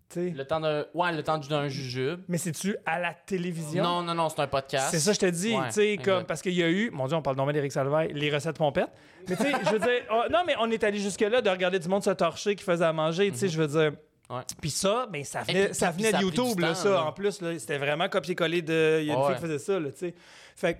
[0.09, 0.29] sais.
[0.31, 0.85] Le temps d'un.
[0.93, 2.21] Ouais, le temps d'un jujube.
[2.27, 3.81] Mais c'est-tu à la télévision?
[3.83, 4.87] Non, non, non, c'est un podcast.
[4.91, 6.03] C'est ça, je te dis, Ouais, tu sais, exact.
[6.05, 8.57] comme, parce qu'il y a eu, mon Dieu, on parle bien d'Éric Salvaille, les recettes
[8.57, 8.91] pompettes.
[9.29, 11.79] Mais tu sais, je veux dire, oh, non, mais on est allé jusque-là de regarder
[11.79, 13.93] du monde se torcher qui faisait à manger, tu sais, je veux dire.
[14.29, 14.41] Ouais.
[14.61, 17.41] Puis ça, ben, ça venait, puis- ça venait ça de YouTube, là, ça, en plus,
[17.41, 18.99] là, c'était vraiment copier-coller de.
[19.01, 19.27] Il y a une Ouais.
[19.27, 20.13] fille qui faisait ça, là, tu sais.
[20.55, 20.79] Fait que,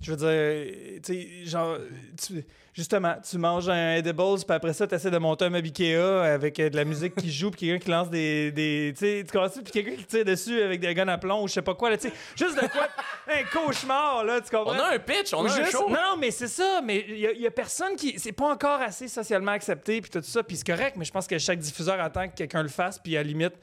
[0.00, 1.76] je veux dire, tu sais, genre,
[2.24, 5.66] tu- justement, tu manges un edibles, puis après ça, tu essaies de monter un meuble
[5.66, 5.96] Ikea
[6.34, 8.52] avec euh, de la musique qui joue, puis quelqu'un qui lance des.
[8.52, 11.42] des tu sais, tu comprends Puis quelqu'un qui tire dessus avec des guns à plomb
[11.42, 12.14] ou je sais pas quoi, là, tu sais.
[12.36, 12.86] Juste de quoi.
[13.28, 14.74] un cauchemar, là, tu comprends?
[14.76, 15.88] On a un pitch, on a un show.
[15.90, 16.80] Non, mais c'est ça.
[16.84, 18.18] Mais il y, y a personne qui.
[18.18, 20.42] C'est pas encore assez socialement accepté, puis tout ça.
[20.44, 23.16] Puis c'est correct, mais je pense que chaque diffuseur attend que quelqu'un le fasse, puis
[23.16, 23.54] à la limite,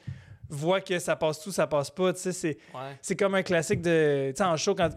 [0.48, 2.12] voit que ça passe tout, ça passe pas.
[2.12, 2.58] Tu sais, c'est.
[2.74, 3.16] Ouais.
[3.16, 4.30] Comme un classique de.
[4.30, 4.90] Tu sais, en show, quand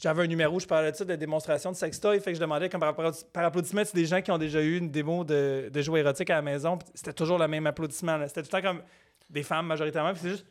[0.00, 2.20] j'avais un numéro, je parlais de ça, de démonstration de sextoy.
[2.20, 4.60] Fait que je demandais, comme par, applaudi- par applaudissement, c'est des gens qui ont déjà
[4.60, 6.78] eu une démo de, de jouets érotiques à la maison.
[6.94, 8.18] C'était toujours le même applaudissement.
[8.28, 8.82] C'était tout le temps comme
[9.28, 10.12] des femmes majoritairement.
[10.12, 10.46] Puis c'est juste.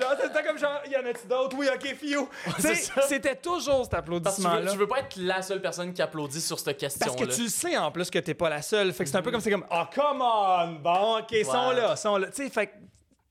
[0.00, 1.56] Genre, c'était comme genre, y en a-tu d'autres?
[1.56, 2.28] Oui, ok, Fio.
[2.60, 2.68] Tu.
[3.08, 4.60] C'était toujours cet tu applaudissement-là.
[4.62, 7.12] veux, tu veux pas être la seule personne qui applaudit sur cette question-là.
[7.16, 8.92] Parce que tu sais en plus que t'es pas la seule.
[8.92, 10.72] Fait que c'est un peu comme c'est comme Oh come on!
[10.82, 11.74] Bon, ok, ils sont Ouais.
[11.76, 12.26] là, sont là.
[12.28, 12.66] Tu sais, fait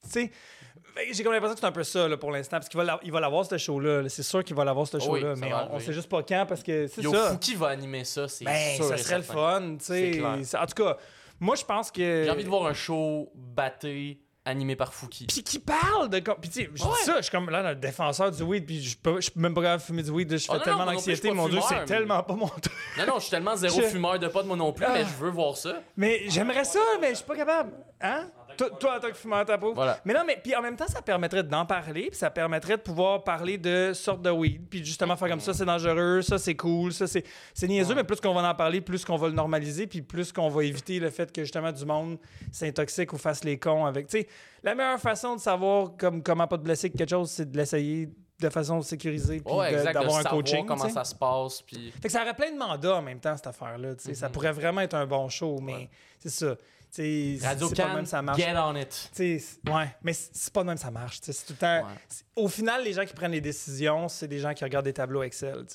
[0.04, 0.28] tu sais.
[0.30, 2.84] que J'ai comme l'impression que c'est un peu ça là, pour l'instant, parce qu'il va,
[2.84, 4.02] l'a- il va l'avoir ce show-là.
[4.04, 4.10] là.
[4.10, 6.62] C'est sûr qu'il va l'avoir ce show-là, mais on, on sait juste pas quand parce
[6.64, 7.30] que c'est Yo, ça.
[7.32, 10.22] Fouki va animer ça, c'est Ben, sûr ça serait le fun, tu sais.
[10.58, 10.98] En tout cas,
[11.40, 12.24] moi je pense que.
[12.26, 15.26] J'ai envie de voir un show batté animé par Fouki.
[15.28, 16.20] Puis qui parle de.
[16.20, 16.94] Puis tu sais, je dis Ouais.
[17.06, 19.62] ça, je suis comme là, le défenseur du weed, puis je peux- je même pas
[19.62, 21.86] capable de fumer du weed, je fais Oh non, tellement d'anxiété, mon Dieu, c'est mais-
[21.86, 22.72] tellement pas mon truc.
[22.98, 24.92] Non, non, je suis tellement zéro Je- fumeur de pot de moi non plus, Ah.
[24.94, 25.82] mais je veux voir ça.
[25.96, 27.72] Mais j'aimerais ça, mais je suis pas capable.
[28.02, 28.30] Hein?
[28.58, 29.74] Toi, toi, en tant que fumeur ta peau.
[29.74, 30.00] Voilà.
[30.06, 32.82] Mais non, mais puis en même temps, ça permettrait d'en parler, puis ça permettrait de
[32.82, 36.56] pouvoir parler de sortes de weed, puis justement faire comme ça, c'est dangereux, ça c'est
[36.56, 37.24] cool, ça c'est
[37.68, 40.50] niaiseux, mais plus qu'on va en parler, plus qu'on va le normaliser, puis plus qu'on
[40.50, 42.18] va éviter le fait que justement du monde
[42.52, 44.08] s'intoxique ou fasse les cons avec.
[44.08, 44.28] Tu sais,
[44.64, 47.58] la meilleure façon de savoir comme comment pas te blesser avec quelque chose, c'est de
[47.58, 50.66] l'essayer de façon sécurisée, puis Ouais, d'avoir un coaching.
[50.66, 50.94] comment tu sais.
[50.96, 51.92] ça se passe, puis...
[51.92, 53.96] Fait que ça aurait plein de mandats en même temps, cette affaire-là.
[53.96, 54.14] tu sais.
[54.16, 55.90] Ça pourrait vraiment être un bon show, mais
[56.20, 56.56] c'est ça.
[56.98, 58.40] Radio c'est pas même ça marche.
[58.40, 58.90] get on it.
[58.90, 61.22] Tu sais, c'est- ouais, mais c'est pas de même ça marche.
[61.22, 61.78] tout le temps.
[61.88, 61.94] Ouais.
[62.36, 65.24] Au final, les gens qui prennent les décisions, c'est des gens qui regardent des tableaux
[65.24, 65.66] Excel.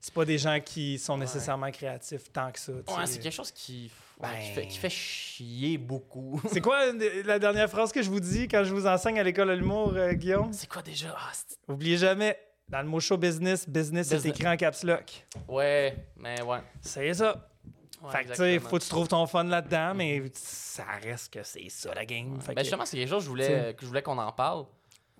[0.00, 2.72] C'est pas des gens qui sont nécessairement créatifs tant que ça.
[2.72, 6.40] Ouais, c'est quelque chose qui, ouais, Ben- qui, fait, qui fait chier beaucoup.
[6.52, 6.92] C'est quoi
[7.24, 9.92] la dernière phrase que je vous dis quand je vous enseigne à l'école de l'humour,
[9.96, 10.52] euh, Guillaume?
[10.52, 11.16] c'est quoi déjà?
[11.32, 14.26] C'est- Oubliez jamais, dans le mot show business, business, Business.
[14.26, 15.24] écrit en caps lock.
[15.48, 16.58] ouais, mais ouais.
[16.82, 17.48] C'est ça.
[18.02, 21.32] Ouais, fait que tu sais, faut que tu trouves ton fun là-dedans, mais ça reste
[21.32, 22.38] que c'est ça la game.
[22.40, 24.32] Fait Ben que- justement, c'est quelque chose que je voulais, que je voulais qu'on en
[24.32, 24.66] parle.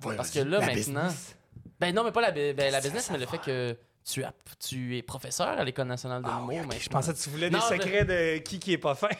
[0.05, 1.37] Ouais, parce que là, la maintenant- business?
[1.81, 3.77] Ben non, mais pas la, ben, la business, ça mais le fait que
[4.09, 6.79] tu, as, tu es professeur à l'École nationale de Ah l'humour oui, ok, maintenant.
[6.81, 9.09] Je pensais que tu voulais Non, des secrets de qui qui est pas fin.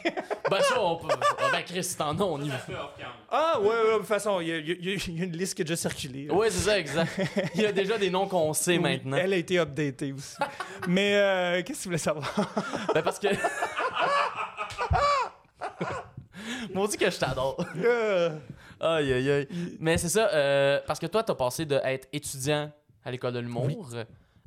[0.49, 1.09] Ben ça, on peut...
[1.11, 2.57] Ah, ben Chris, t'en as, on y va.
[3.33, 5.65] ah ouais, ouais, de toute façon, il y, a- y y une liste qui a
[5.65, 6.27] déjà circulé.
[6.27, 6.35] là.
[6.35, 7.11] Ouais, c'est ça, exact.
[7.57, 9.17] Il y a déjà des noms qu'on sait Oui, maintenant.
[9.17, 10.37] Elle a été updatée aussi.
[10.87, 12.33] mais euh, qu'est-ce que tu voulais savoir?
[12.95, 13.27] Ben parce que...
[16.73, 17.57] M'ont dit que je t'adore.
[17.77, 18.31] Euh,
[18.79, 19.49] Aïe, aïe, aïe.
[19.81, 22.71] Mais c'est ça, euh, parce que toi, t'as passé d'être étudiant
[23.05, 23.89] à l'école de l'humour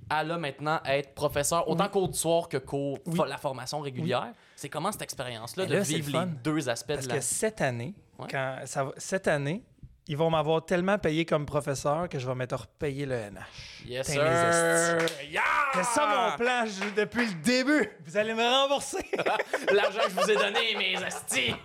[0.09, 3.19] à là maintenant être professeur, autant cours du soir que cours Oui.
[3.27, 4.33] la formation régulière.
[4.55, 7.15] C'est comment cette expérience-là de là, vivre le les deux aspects parce de la...
[7.17, 8.27] que cette année, Ouais.
[8.29, 9.63] quand ça va- cette année,
[10.07, 13.85] ils vont m'avoir tellement payé comme professeur que je vais m'être repayé le NH.
[13.85, 14.97] Yes, Putain, sir.
[15.21, 15.39] les
[15.75, 17.89] C'est ça mon plan je- depuis le début.
[18.05, 19.05] Vous allez me rembourser.
[19.71, 21.53] L'argent que je vous ai donné, mes astis.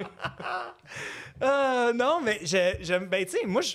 [1.43, 3.07] Euh, non, mais j'ai- j'aime.
[3.07, 3.75] Ben, tu sais, moi, je.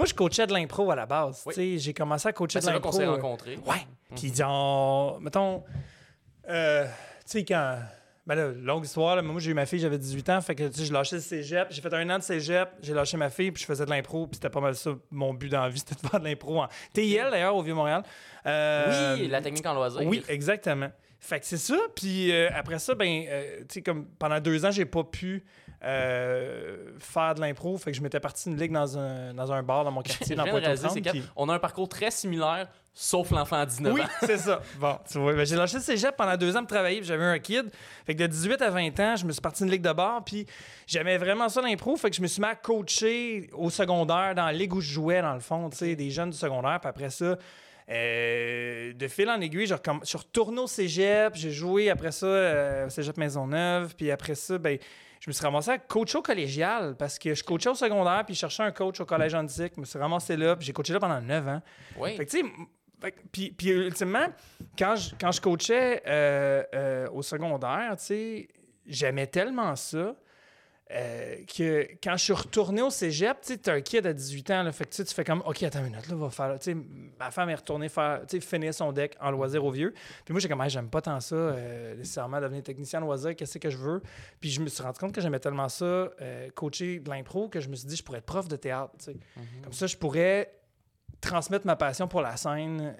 [0.00, 1.42] Moi, je coachais de l'impro à la base.
[1.44, 1.78] Oui.
[1.78, 2.90] J'ai commencé à coacher Ben, de c'est là l'impro.
[2.90, 3.58] qu'on s'est euh, rencontrés.
[3.66, 3.86] Ouais.
[4.16, 5.62] Puis, genre, mettons,
[6.48, 6.90] euh, tu
[7.26, 7.78] sais, quand.
[8.26, 10.68] Ben là, longue histoire, là, moi j'ai eu ma fille, j'avais 18 ans, fait que
[10.68, 11.66] tu sais, j'ai lâché le cégep.
[11.70, 14.26] J'ai fait un an de cégep, j'ai lâché ma fille, puis je faisais de l'impro,
[14.26, 16.62] puis c'était pas mal ça, mon but dans la vie, c'était de faire de l'impro
[16.62, 18.02] en TIL d'ailleurs, au Vieux-Montréal.
[18.46, 20.02] Euh, Oui, la technique en loisir.
[20.06, 20.90] oui, exactement.
[21.18, 21.76] Fait que c'est ça.
[21.94, 23.24] Puis euh, après ça, ben,
[23.60, 25.44] tu sais, comme pendant deux ans, j'ai pas pu
[25.82, 27.76] euh, faire de l'impro.
[27.78, 30.36] Fait que je m'étais parti une ligue dans un, dans un bar dans mon quartier,
[30.36, 31.00] dans Pointe-aux-Trembles.
[31.10, 34.06] puis- qu'on a un parcours très similaire, sauf l'enfant à 19 Oui, ans.
[34.20, 34.60] c'est ça.
[34.78, 37.24] Bon, tu vois, ben, j'ai lâché le cégep pendant deux ans pour travailler, puis j'avais
[37.24, 37.70] un kid.
[38.04, 40.22] Fait que de 18 à 20 ans, je me suis parti une ligue de bar,
[40.24, 40.44] puis
[40.86, 41.96] j'aimais vraiment ça l'impro.
[41.96, 44.92] Fait que je me suis mis à coacher au secondaire, dans la ligue où je
[44.92, 46.78] jouais, dans le fond, tu sais, des jeunes du secondaire.
[46.80, 47.36] Puis après ça,
[47.90, 49.74] euh, de fil en aiguille, je
[50.04, 54.58] suis retourné au cégep, j'ai joué après ça euh, au cégep Maisonneuve, puis après ça,
[54.58, 54.78] ben,
[55.20, 58.34] je me suis ramassé à coacher au collégial parce que je coachais au secondaire, puis
[58.34, 59.74] je cherchais un coach au collège antique.
[59.76, 61.62] Je me suis ramassé là, puis j'ai coaché là pendant 9 ans.
[61.98, 62.16] Oui.
[62.16, 64.26] Fait que, tu sais, puis, puis ultimement,
[64.78, 68.48] quand je, quand je coachais euh, euh, au secondaire, tu sais,
[68.86, 70.16] j'aimais tellement ça
[70.92, 74.50] euh, que quand je suis retourné au cégep, tu sais, t'as un kid à 18
[74.50, 76.72] ans, là, fait que tu fais comme, OK, attends une minute, là, va faire, tu
[76.72, 76.76] sais,
[77.18, 79.94] ma femme est retournée faire, tu finir son deck en loisir au vieux.
[80.24, 83.36] Puis moi, j'ai comme, Hey, j'aime pas tant ça, euh, nécessairement devenir technicien en loisir,
[83.36, 84.02] qu'est-ce que je veux?
[84.40, 87.60] Puis je me suis rendu compte que j'aimais tellement ça, euh, coacher de l'impro, que
[87.60, 89.16] je me suis dit, je pourrais être prof de théâtre, tu sais.
[89.62, 90.52] Comme ça, je pourrais
[91.20, 92.96] transmettre ma passion pour la scène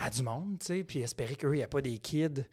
[0.00, 2.44] à du monde, tu sais, puis espérer qu'eux, il n'y a pas des kids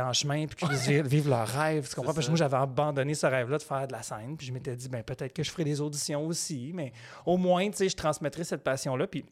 [0.00, 1.88] en chemin, puis qu'ils vivre leur rêve.
[1.88, 2.14] Tu comprends?
[2.14, 4.76] Parce que moi, j'avais abandonné ce rêve-là de faire de la scène, puis je m'étais
[4.76, 6.92] dit, ben peut-être que je ferai des auditions aussi, mais
[7.26, 9.06] au moins, tu sais, je transmettrai cette passion-là.
[9.06, 9.24] Puis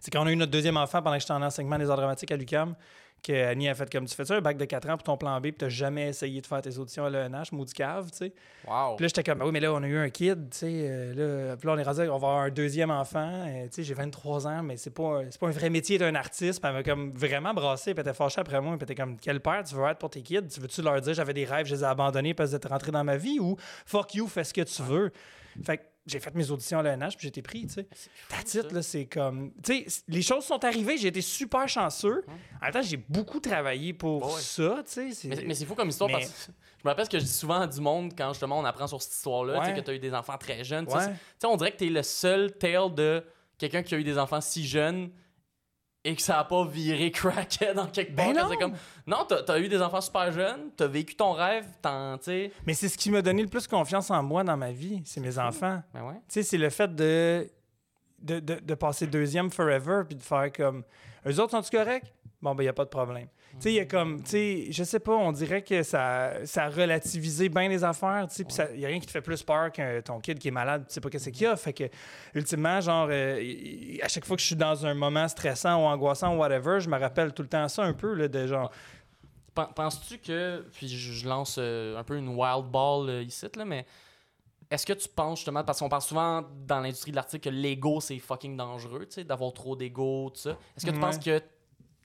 [0.00, 1.96] c'est quand on a eu notre deuxième enfant pendant que j'étais en enseignement des arts
[1.96, 2.74] dramatiques à l'UQAM,
[3.22, 5.16] que Annie a fait comme tu fais ça, un bac de 4 ans pour ton
[5.16, 8.18] plan B, puis t'as jamais essayé de faire tes auditions à l'ENH, maudit cave, tu
[8.18, 8.32] sais.
[8.66, 8.96] Wow.
[8.96, 10.66] Puis là, j'étais comme, Ah oui, mais là, on a eu un kid, tu sais.
[10.72, 13.44] euh, là, puis là, on est rendu, on va avoir un deuxième enfant.
[13.46, 16.14] euh, tu sais, j'ai 23 ans, mais c'est pas, un- pas un vrai métier d'un
[16.14, 16.60] artiste.
[16.60, 18.72] Puis elle m'a comme vraiment brassé, puis elle était fâchée après moi.
[18.76, 20.46] Puis elle était comme, quel père tu veux être pour tes kids?
[20.48, 23.04] Tu veux-tu leur dire, j'avais des rêves, je les ai abandonnés parce que rentrés dans
[23.04, 23.56] ma vie ou
[23.86, 25.10] fuck you, fais ce que tu veux?
[25.64, 27.86] Fait que j'ai fait mes auditions à l'ENH, puis j'ai été pris, tu sais.
[28.28, 29.52] Ta titre, là, c'est comme.
[29.62, 32.24] Tu sais, les choses sont arrivées, j'ai été super chanceux.
[32.60, 34.40] En même temps, j'ai beaucoup travaillé pour Ouais.
[34.40, 35.28] ça, tu sais.
[35.28, 37.24] Mais, mais c'est fou comme histoire Mais- parce que je me rappelle ce que je
[37.24, 39.80] dis souvent à du monde quand justement on apprend sur cette histoire-là, tu sais, que
[39.80, 40.86] tu as eu des enfants très jeunes.
[40.86, 43.24] tu sais, on dirait que tu es le seul tale de
[43.58, 45.10] quelqu'un qui a eu des enfants si jeunes
[46.08, 48.32] et que ça a pas viré crackhead dans quelque part.
[48.32, 48.58] Ben que non.
[48.58, 48.74] comme,
[49.06, 52.52] non, t'as as eu des enfants super jeunes, t'as vécu ton rêve, t'en, tu sais.
[52.66, 55.20] Mais c'est ce qui m'a donné le plus confiance en moi dans ma vie, c'est
[55.20, 55.82] mes enfants.
[55.92, 56.14] Ben ouais.
[56.14, 57.46] Tu sais, c'est le fait de,
[58.20, 60.82] de, de, de passer deuxième forever puis de faire comme.
[61.26, 62.14] Eux autres sont-ils corrects?
[62.40, 63.28] Bon, ben, il n'y a pas de problème.
[63.58, 64.22] Tu sais, il y a comme.
[64.22, 68.26] Tu sais, je sais pas, on dirait que ça, ça a relativisé bien les affaires,
[68.28, 70.38] tu sais, puis il n'y a rien qui te fait plus peur que ton kid
[70.38, 71.56] qui est malade, tu sais pas qu'est-ce qu'il y a.
[71.56, 71.84] Fait que,
[72.34, 75.82] ultimement, genre, euh, y- y- à chaque fois que je suis dans un moment stressant
[75.82, 78.46] ou angoissant ou whatever, je me rappelle tout le temps ça un peu, là, de
[78.46, 78.70] genre.
[79.54, 83.44] Pen- Penses-tu que, puis je, je lance euh, un peu une wild ball euh, ici,
[83.56, 83.84] là, mais
[84.70, 88.00] est-ce que tu penses justement, parce qu'on parle souvent dans l'industrie de l'article que l'ego
[88.00, 90.50] c'est fucking dangereux, tu sais, d'avoir trop d'ego, tout ça.
[90.76, 91.02] Est-ce que tu Ouais.
[91.02, 91.40] penses que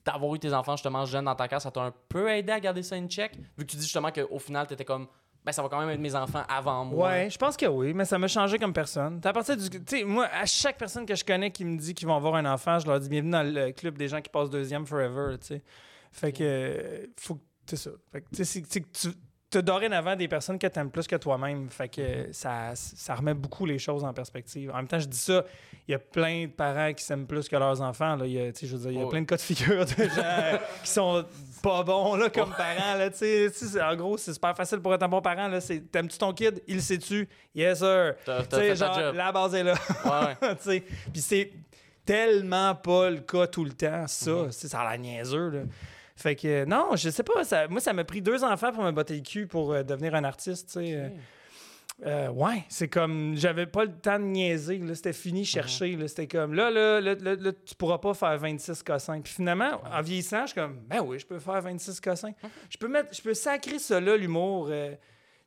[0.05, 2.59] d'avoir eu tes enfants justement jeunes dans ta case, ça t'a un peu aidé à
[2.59, 3.35] garder ça in check?
[3.57, 5.07] Vu que tu dis justement qu'au final, t'étais comme,
[5.45, 7.09] ben ça va quand même être mes enfants avant moi.
[7.09, 9.19] Ouais, je pense que oui, mais ça m'a changé comme personne.
[9.23, 11.93] À partir du, tu sais, moi, à chaque personne que je connais qui me dit
[11.93, 14.29] qu'ils vont avoir un enfant, je leur dis bienvenue dans le club des gens qui
[14.29, 15.63] passent deuxième forever, tu sais.
[16.11, 17.91] Fait que, euh, faut que, c'est ça.
[18.11, 19.09] Fait que, tu sais, c'est que tu
[19.57, 21.69] as dorénavant des personnes que tu aimes plus que toi-même.
[21.69, 24.71] Fait que ça, ça remet beaucoup les choses en perspective.
[24.71, 25.43] En même temps, je dis ça,
[25.87, 28.15] il y a plein de parents qui s'aiment plus que leurs enfants.
[28.15, 28.25] Là.
[28.25, 29.09] Il y a, je veux dire, il y a Ouais.
[29.09, 31.25] plein de cas de figure de gens qui sont
[31.61, 32.95] pas bons là, comme parents.
[32.97, 33.09] Là,
[33.91, 35.47] en gros, c'est super facile pour être un bon parent.
[35.47, 35.59] là.
[35.61, 36.61] C'est, T'aimes-tu ton kid?
[36.67, 37.27] Il sait-tu?
[37.55, 38.15] Yes, sir.
[38.25, 39.15] T'as- t'as ta genre, job.
[39.15, 39.73] la base est là.
[40.05, 40.81] Ouais.
[41.11, 41.51] Puis c'est
[42.05, 44.31] tellement pas le cas tout le temps, ça.
[44.31, 44.51] Mhm.
[44.51, 45.59] Sais, Ça a l'air niaiseux, là.
[46.15, 47.43] Fait que, non, je sais pas.
[47.43, 50.13] Ça, moi, ça m'a pris deux enfants pour me botter le cul pour euh, devenir
[50.15, 50.93] un artiste, tu sais.
[50.95, 51.09] euh.
[52.05, 56.07] Euh, ouais, c'est comme j'avais pas le temps de niaiser, là, c'était fini chercher, là,
[56.07, 59.21] c'était comme là, là, là, là, là, tu pourras pas faire 26 cossins.
[59.21, 62.33] Puis finalement, en vieillissant, je suis comme ben oui, je peux faire 26 cossins.
[62.69, 64.97] Je peux mettre je peux sacrer ça là l'humour euh, tu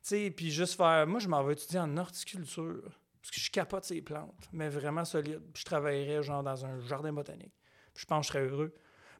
[0.03, 2.81] sais, puis juste faire moi je m'en vais étudier en horticulture
[3.21, 5.41] parce que je capote ces plantes, mais vraiment solide.
[5.53, 7.53] Puis je travaillerais genre dans un jardin botanique.
[7.93, 8.73] Puis je pense que je serais heureux.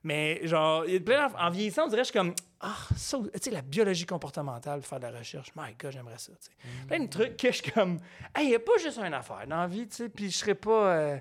[0.07, 3.51] Mais genre, plein en vieillissant, on dirait que je suis comme, ah, ça, tu sais,
[3.51, 6.87] la biologie comportementale, faire de la recherche, my God, j'aimerais ça, tu sais.
[6.87, 7.99] Plein de trucs que je suis comme,
[8.33, 10.37] hey, il n'y a pas juste une affaire dans la vie, tu sais, puis je
[10.37, 10.93] serais pas.
[10.95, 11.17] euh,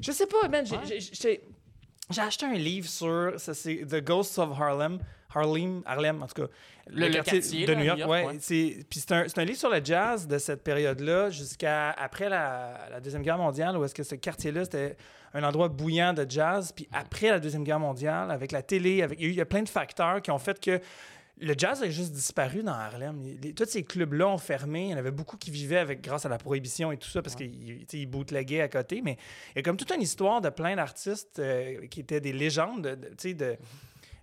[0.00, 0.98] Je sais pas, man, Ouais.
[2.10, 4.98] j'ai acheté un livre sur, ça c'est The Ghosts of Harlem,
[5.34, 6.48] Harlem, Harlem en tout cas,
[6.88, 8.26] Le- le quartier, de New York, ouais.
[8.26, 8.36] ouais.
[8.40, 12.28] C'est, puis c'est un, c'est un livre sur le jazz de cette période-là jusqu'à après
[12.28, 14.96] la, la Deuxième Guerre mondiale, où est-ce que ce quartier-là, c'était
[15.34, 16.72] un endroit bouillant de jazz.
[16.74, 19.68] Puis après la Deuxième Guerre mondiale, avec la télé, avec, il y a plein de
[19.68, 20.80] facteurs qui ont fait que
[21.40, 23.20] le jazz a juste disparu dans Harlem.
[23.42, 24.86] Les- tous ces clubs-là ont fermé.
[24.86, 27.22] Il y en avait beaucoup qui vivaient avec, grâce à la prohibition et tout ça,
[27.22, 29.02] parce qu'ils bootleguaient à côté.
[29.04, 29.18] Mais
[29.54, 32.82] il y a comme toute une histoire de plein d'artistes euh, qui étaient des légendes,
[32.82, 33.56] de, de- tu sais, de...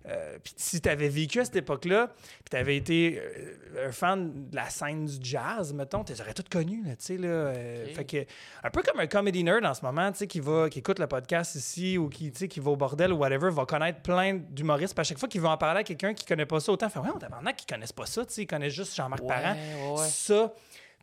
[0.08, 3.92] euh, puis si tu avais vécu à cette époque-là, puis tu avais été euh, un
[3.92, 7.16] fan de la scène du jazz, mettons, tu les aurais toutes connus, là, tu sais,
[7.16, 7.28] là.
[7.28, 7.86] euh.
[7.94, 8.24] Fait que,
[8.62, 10.98] un peu comme un comedy nerd en ce moment, tu sais, qui, va, qui écoute
[10.98, 14.00] le podcast ici ou qui, tu sais, qui va au bordel ou whatever, va connaître
[14.02, 14.94] plein d'humoristes.
[14.94, 16.88] Puis à chaque fois qu'il va en parler à quelqu'un qui connaît pas ça, autant
[16.88, 19.28] faire, ouais, on tabarnak qui connaissent pas ça, tu sais, ils connaissent juste Jean-Marc Ouais,
[19.28, 19.56] Parent.
[19.96, 20.06] ouais.
[20.08, 20.54] Ça.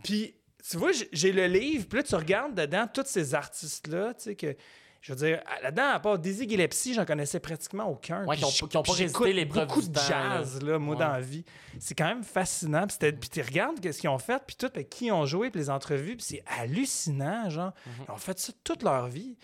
[0.03, 0.35] Puis,
[0.69, 4.23] tu vois, j'ai- j'ai le livre, puis là, tu regardes dedans tous ces artistes-là, tu
[4.23, 4.55] sais, que.
[5.03, 8.25] Je veux dire, là-dedans, à part Dizzy Gillespie, j'en connaissais pratiquement aucun.
[8.25, 10.79] Ouais, qui ont- j- qui ont pas résisté l'épreuve beaucoup du de temps, jazz, là,
[10.79, 11.01] moi, Ouais.
[11.03, 11.43] dans la vie.
[11.77, 12.87] C'est quand même fascinant.
[12.87, 15.59] Puis, puis tu regardes ce qu'ils ont fait, puis tout, puis qui ont joué, puis
[15.59, 17.73] les entrevues, puis c'est hallucinant, genre.
[17.85, 18.05] Mhm.
[18.07, 19.35] Ils ont fait ça toute leur vie.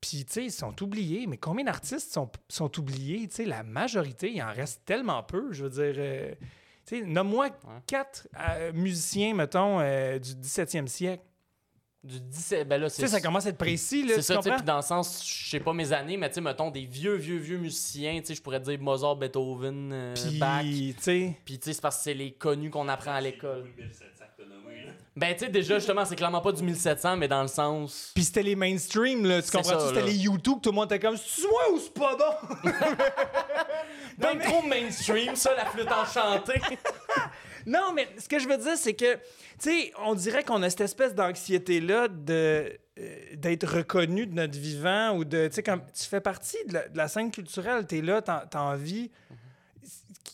[0.00, 1.28] Puis, tu sais, ils sont oubliés.
[1.28, 3.28] Mais combien d'artistes sont, sont oubliés?
[3.28, 5.52] Tu sais, la majorité, il en reste tellement peu.
[5.52, 6.34] Je veux dire, euh,
[6.84, 7.50] tu sais, nomme-moi
[7.86, 11.22] quatre euh, musiciens, mettons, euh, du 17e siècle.
[12.04, 12.66] Du 17.
[12.68, 14.14] Ben là, Tu sais, ça commence à être précis, là.
[14.16, 16.34] C'est ça, tu sais, puis dans le sens, je sais pas mes années, mais tu
[16.36, 20.14] sais, mettons des vieux, vieux, vieux musiciens, tu sais, je pourrais dire Mozart, Beethoven, euh,
[20.40, 20.62] Bach.
[20.62, 23.20] Puis, tu sais, Puis tu sais, c'est parce que c'est les connus qu'on apprend à
[23.20, 23.70] l'école.
[25.14, 28.12] Ben tu sais, déjà, justement, c'est clairement pas du 1700, mais dans le sens.
[28.14, 29.42] puis c'était les mainstream, là.
[29.42, 29.78] Tu C'est comprends?
[29.78, 32.70] ça, C'était les YouTube, tout le monde était comme, c'est moi ou c'est pas bon?
[34.18, 36.60] Ben trop mainstream, ça, la flûte enchantée.
[37.66, 39.20] Non, mais ce que je veux dire, c'est que, tu
[39.58, 45.16] sais, on dirait qu'on a cette espèce d'anxiété-là de euh, d'être reconnu de notre vivant
[45.16, 48.02] ou de, tu sais, comme tu fais partie de la, de la scène culturelle, t'es
[48.02, 49.10] là, t'as envie.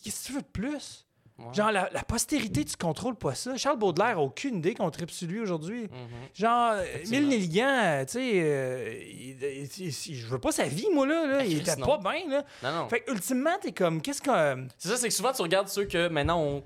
[0.03, 1.05] Qu'est-ce que tu veux de plus?
[1.39, 1.55] Ouais.
[1.55, 3.57] Genre, la, la postérité, tu contrôles pas ça.
[3.57, 5.83] Charles Baudelaire a aucune idée qu'on tripe sur lui aujourd'hui.
[5.83, 5.89] Mhm.
[6.35, 6.85] Genre, euh.
[7.11, 11.07] Mille Néligan, euh, tu sais, euh, il- il- il- je veux pas sa vie, moi,
[11.07, 11.26] là.
[11.29, 11.37] là.
[11.41, 11.87] Ah, il était non.
[11.87, 12.45] pas bien, là.
[12.64, 12.89] Non, non.
[12.89, 14.66] Fait que, ultimement, t'es comme, qu'est-ce que.
[14.79, 16.64] C'est ça, c'est que souvent tu regardes ceux que maintenant on,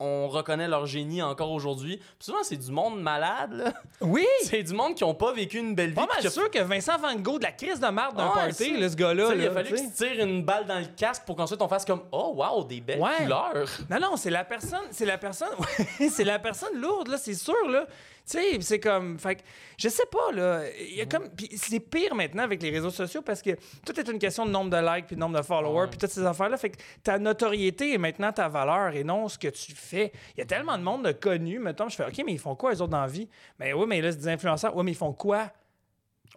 [0.00, 1.98] on reconnaît leur génie encore aujourd'hui.
[1.98, 3.72] Puis souvent c'est du monde malade, là.
[4.00, 4.26] Oui!
[4.42, 5.94] C'est du monde qui ont pas vécu une belle vie.
[5.94, 8.76] Pas mal sûr que Vincent Van Gogh, de la crise de marde d'un Ouais, party,
[8.78, 9.30] là, ce gars-là.
[9.34, 11.84] Il a fallu tu qu'il tire une balle dans le casque pour qu'ensuite on fasse
[11.84, 13.18] comme Oh wow, des belles Ouais.
[13.24, 13.68] couleurs.
[13.90, 15.48] Non, non, c'est la personne, c'est la personne,
[16.10, 17.84] c'est la personne lourde, là, c'est sûr, là.
[18.30, 19.40] Tu sais, c'est comme, fait que,
[19.76, 22.90] je sais pas, là, il y a comme, puis c'est pire maintenant avec les réseaux
[22.90, 23.50] sociaux parce que
[23.84, 26.10] tout est une question de nombre de likes puis de nombre de followers puis toutes
[26.10, 29.72] ces affaires-là, fait que ta notoriété est maintenant ta valeur et non ce que tu
[29.72, 30.12] fais.
[30.36, 32.54] Il y a tellement de monde de connus, mettons, je fais, OK, mais ils font
[32.54, 33.28] quoi, les autres dans la vie?
[33.58, 35.50] Mais oui, mais là, c'est des influenceurs, oui, mais ils font quoi?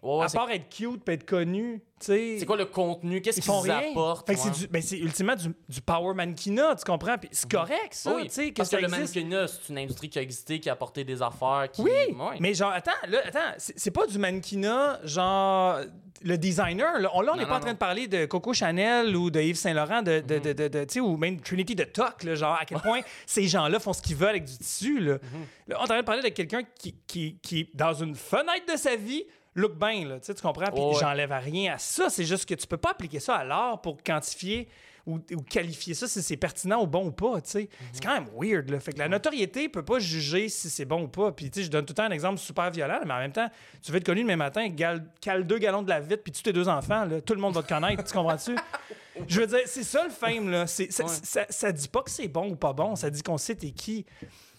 [0.02, 2.36] Ouais, ouais, à part être cute puis être connu, tu sais.
[2.38, 3.22] c'est quoi le contenu?
[3.22, 3.90] Qu'est-ce Ils qu'ils rien.
[3.90, 4.30] apportent?
[4.36, 7.16] C'est ben, c'est ultimement du, du power mannequinat, tu comprends?
[7.16, 10.18] Puis c'est correct, ça, Oui, tu sais, parce que le mannequinat, c'est une industrie qui
[10.18, 11.68] a existé, qui a apporté des affaires.
[11.72, 11.80] Qui...
[11.80, 11.90] Oui,
[12.38, 15.78] mais genre, attends, là, attends, c'est pas du mannequinat, genre,
[16.22, 17.72] le designer, là, on, n'est Non, pas en train non.
[17.74, 20.26] de parler de Coco Chanel ou de Yves Saint-Laurent, de, Mhm.
[20.26, 22.78] de, de, de- de- tu sais, ou même Trinity de Toc, là, genre, à quel
[22.80, 25.14] point ces gens-là font ce qu'ils veulent avec du tissu, là.
[25.14, 25.20] Mhm.
[25.68, 28.70] Là, on est en train de parler de quelqu'un qui, qui, qui, dans une fenêtre
[28.70, 29.24] de sa vie,
[29.54, 30.66] look bien, là, tu comprends?
[30.72, 33.36] Puis Ouais, j'enlève à rien à ça, c'est juste que tu peux pas appliquer ça
[33.36, 34.68] à l'art pour quantifier
[35.06, 37.68] ou, ou qualifier ça si c'est pertinent ou bon ou pas, tu sais.
[37.92, 38.80] C'est quand même weird, là.
[38.80, 41.30] Fait que la notoriété peut pas juger si c'est bon ou pas.
[41.30, 43.32] Puis, tu sais, je donne tout le temps un exemple super violent, mais en même
[43.32, 43.50] temps,
[43.82, 46.42] tu veux être connu demain matin, gal- cale deux gallons de la vitre, puis tu
[46.42, 48.56] tes deux enfants, là, tout le monde va te connaître, tu comprends-tu?
[49.28, 50.66] Je veux dire, c'est ça le fame, là.
[50.66, 53.70] Ça, ça dit pas que c'est bon ou pas bon, ça dit qu'on sait t'es
[53.72, 54.06] qui.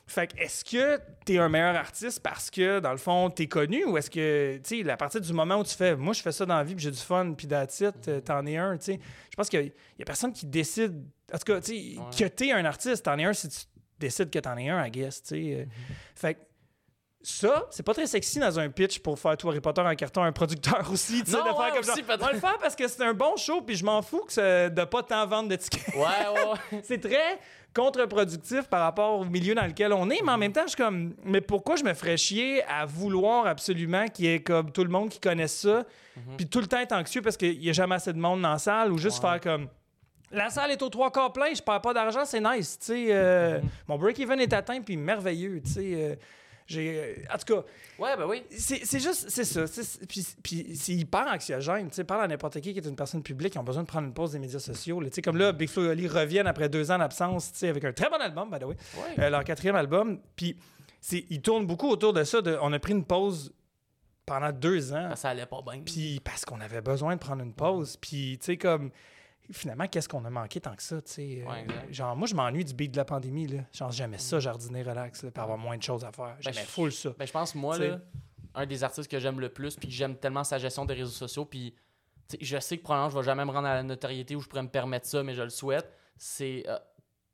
[0.08, 3.86] Fait que, est-ce que t'es un meilleur artiste parce que, dans le fond, t'es connu
[3.86, 6.32] ou est-ce que, tu sais, à partir du moment où tu fais, moi, je fais
[6.32, 8.86] ça dans la vie puis j'ai du fun puis it, euh, t'en es un, tu
[8.86, 9.00] sais.
[9.32, 11.04] Je pense qu'il y, y a personne qui décide,
[11.34, 12.06] en tout cas, tu sais, Ouais.
[12.18, 13.58] que t'es un artiste, t'en es un si tu
[13.98, 15.54] décides que t'en es un, I guess, tu sais.
[15.62, 15.66] euh.
[16.14, 16.40] Fait que,
[17.24, 20.22] ça, c'est pas très sexy dans un pitch pour faire tout Harry Potter en carton
[20.22, 22.14] un producteur aussi, tu sais, de faire comme aussi, ça.
[22.14, 24.34] On va le faire parce que c'est un bon show puis je m'en fous que
[24.34, 26.82] ça- de pas tant vendre d'étiquettes Ouais, ouais, ouais.
[26.84, 27.40] c'est très
[27.76, 30.78] contre-productif par rapport au milieu dans lequel on est, mais en même temps, je suis
[30.78, 34.84] comme, mais pourquoi je me ferais chier à vouloir absolument qu'il y ait comme tout
[34.84, 35.84] le monde qui connaisse ça,
[36.38, 38.52] puis tout le temps être anxieux parce qu'il y a jamais assez de monde dans
[38.54, 39.30] la salle, ou juste Ouais.
[39.32, 39.68] faire comme,
[40.32, 43.06] la salle est aux trois quarts plein, je perds pas d'argent, c'est nice, tu sais,
[43.10, 45.92] euh, mon break-even est atteint, puis merveilleux, tu sais.
[45.94, 46.16] euh,
[46.68, 47.64] J'ai, euh, en tout cas,
[48.00, 48.44] Ouais, ben oui.
[48.50, 49.68] c'est c'est juste, c'est ça.
[49.68, 51.90] C'est- Puis, puis c'est hyper anxiogène.
[51.90, 53.88] Tu sais, parle à n'importe qui qui est une personne publique qui ont besoin de
[53.88, 55.00] prendre une pause des médias sociaux.
[55.04, 57.68] Tu sais, comme là, Big Flo et Oli reviennent après deux ans d'absence, tu sais,
[57.70, 58.76] avec un très bon album, by the way.
[58.98, 59.24] Ouais.
[59.26, 60.20] Euh, leur quatrième album.
[60.36, 60.58] Puis
[61.00, 62.42] c'est- ils tournent beaucoup autour de ça.
[62.42, 63.54] De, on a pris une pause
[64.26, 65.16] pendant deux ans.
[65.16, 65.82] Ça allait pas bien.
[65.86, 67.96] Puis parce qu'on avait besoin de prendre une pause.
[67.98, 68.90] Puis, tu sais, comme.
[69.52, 71.44] Finalement, qu'est-ce qu'on a manqué tant que ça, tu sais?
[71.46, 73.60] euh, Ouais, genre, moi, je m'ennuie du beat de la pandémie, là.
[73.72, 76.36] Genre, j'aimais ça, jardiner relax, là, pour avoir moins de choses à faire.
[76.40, 77.10] J'aimais je- full ça.
[77.18, 78.00] Ben, je pense, moi, là,
[78.56, 81.12] un des artistes que j'aime le plus, puis que j'aime tellement sa gestion des réseaux
[81.12, 81.76] sociaux, puis
[82.42, 84.64] je sais que probablement je vais jamais me rendre à la notoriété où je pourrais
[84.64, 85.92] me permettre ça, mais je le souhaite.
[86.18, 86.64] C'est.
[86.68, 86.78] euh,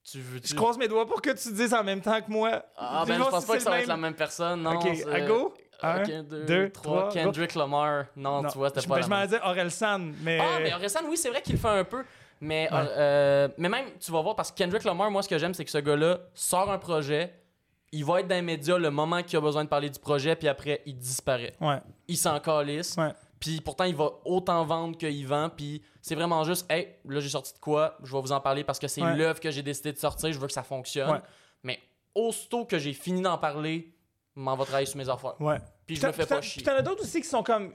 [0.04, 0.42] tu veux.
[0.44, 2.66] Je croise mes doigts pour que tu dises en même temps que moi.
[2.76, 4.16] Ah, ben, je pense si pas que ça va être la même.
[4.16, 4.80] personne, non.
[4.80, 5.54] Ok, à go?
[5.84, 7.10] Un, Ok, deux, deux, trois.
[7.10, 8.06] Kendrick Lamar.
[8.16, 10.40] Non, Non, tu vois, c'était je, pas ben, je m'en disais Aurel San, mais.
[10.42, 12.04] Ah, mais Orelsan, oui, c'est vrai qu'il le fait un peu.
[12.40, 12.80] Mais, Ouais.
[12.98, 15.66] euh, mais même, tu vas voir, parce que Kendrick Lamar, moi, ce que j'aime, c'est
[15.66, 17.34] que ce gars-là sort un projet,
[17.92, 20.36] il va être dans les médias le moment qu'il a besoin de parler du projet,
[20.36, 21.54] puis après, il disparaît.
[21.62, 22.96] Ouais, Il s'en calisse.
[22.98, 23.12] ouais.
[23.40, 25.50] Puis pourtant, il va autant vendre qu'il vend.
[25.50, 28.64] Puis c'est vraiment juste, hey, là, j'ai sorti de quoi, je vais vous en parler
[28.64, 31.20] parce que c'est l'œuvre que j'ai décidé de sortir, je veux que ça fonctionne.
[31.64, 31.80] Mais
[32.14, 33.92] aussitôt que j'ai fini d'en parler,
[34.36, 35.40] m'en vais travailler sur mes affaires.
[35.40, 35.58] Ouais.
[35.86, 36.62] Puis je me fais pas chier.
[36.64, 37.74] Puis t'en as d'autres aussi qui sont comme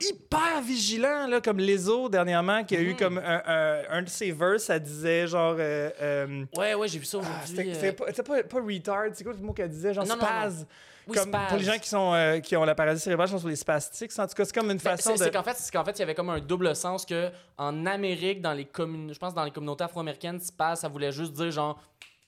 [0.00, 2.96] hyper vigilants, là, comme Lezo dernièrement, qui a eu Mhm.
[2.96, 5.56] comme un, un- un de ses verses, ça disait genre.
[5.58, 7.48] euh, euh, Ouais, ouais, j'ai vu ça ah, aujourd'hui.
[7.56, 9.92] c'était euh, c'était pas, c'était pas, pas retard, c'est quoi le mot qu'elle disait?
[9.92, 10.66] Genre Non, non, spaz?
[11.08, 11.48] oui, comme spaz.
[11.48, 13.56] Pour les gens qui, sont, euh, qui ont la paralysie cérébrale, je pense sur les
[13.56, 14.12] spastiques.
[14.18, 15.24] En tout cas, c'est comme une Ben, façon c'est de.
[15.24, 17.84] c'est qu'en fait, c'est qu'en fait, il y avait comme un double sens que en
[17.84, 21.50] Amérique, dans les communes, je pense dans les communautés afro-américaines, spaz, ça voulait juste dire
[21.50, 21.82] genre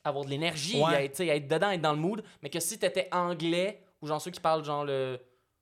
[0.05, 1.07] avoir de l'énergie, Ouais.
[1.07, 4.41] être, dedans, être dans le mood, mais que si t'étais anglais ou genre ceux qui
[4.41, 5.19] parlent genre le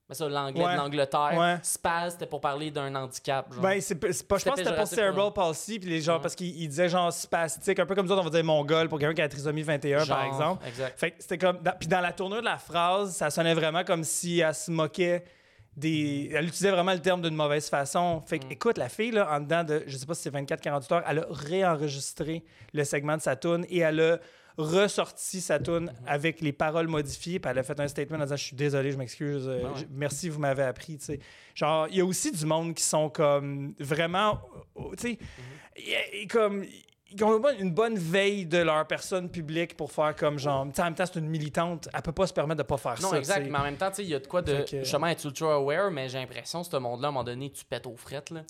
[0.08, 0.72] ben ça l'anglais Ouais.
[0.72, 1.58] de l'Angleterre, Ouais.
[1.62, 3.60] spaz c'était pour parler d'un handicap genre.
[3.60, 6.62] Ben, c'est pas, je pense que c'était pour cerebral palsy, puis les gens, parce qu'ils
[6.62, 9.20] ils disaient genre spastique, un peu comme ça, on va dire mongol pour quelqu'un qui
[9.20, 10.66] a la trisomie 21, par exemple.
[10.66, 10.98] Exact.
[10.98, 11.58] Fait que c'était comme.
[11.78, 15.24] Puis dans la tournure de la phrase, ça sonnait vraiment comme si elle se moquait
[15.78, 16.30] des.
[16.34, 18.20] Elle utilisait vraiment le terme d'une mauvaise façon.
[18.26, 18.52] Fait que, Mm.
[18.52, 21.18] écoute, la fille, là, en dedans de, je sais pas si c'est 24-48 heures, elle
[21.20, 24.18] a réenregistré le segment de sa tune et elle a
[24.56, 26.06] ressorti sa tune Mm-hmm.
[26.08, 28.90] avec les paroles modifiées, puis elle a fait un statement en disant Je suis désolé,
[28.90, 30.98] je m'excuse, euh, Ouais, je- merci, vous m'avez appris.
[30.98, 31.20] tu sais.
[31.54, 34.40] Genre, il y a aussi du monde qui sont comme vraiment.
[34.96, 35.18] Tu sais,
[35.76, 36.64] y- comme.
[37.10, 40.60] Ils ont une bonne veille de leur personne publique pour faire comme genre.
[40.60, 43.10] En même temps, c'est une militante, elle peut pas se permettre de pas faire Non,
[43.10, 43.18] ça.
[43.18, 43.50] exact, tu sais.
[43.50, 45.24] mais en même temps, tu sais, il y a de quoi de que- justement être
[45.24, 48.30] ultra aware, mais j'ai l'impression ce monde-là à un moment donné, tu pètes aux frettes
[48.30, 48.42] là.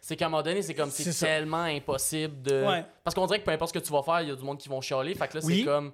[0.00, 2.84] C'est qu'à un moment donné, c'est comme c'est tellement impossible de Ouais.
[3.02, 4.44] parce qu'on dirait que peu importe ce que tu vas faire, il y a du
[4.44, 5.58] monde qui vont chialer, fait que là Oui.
[5.58, 5.92] c'est comme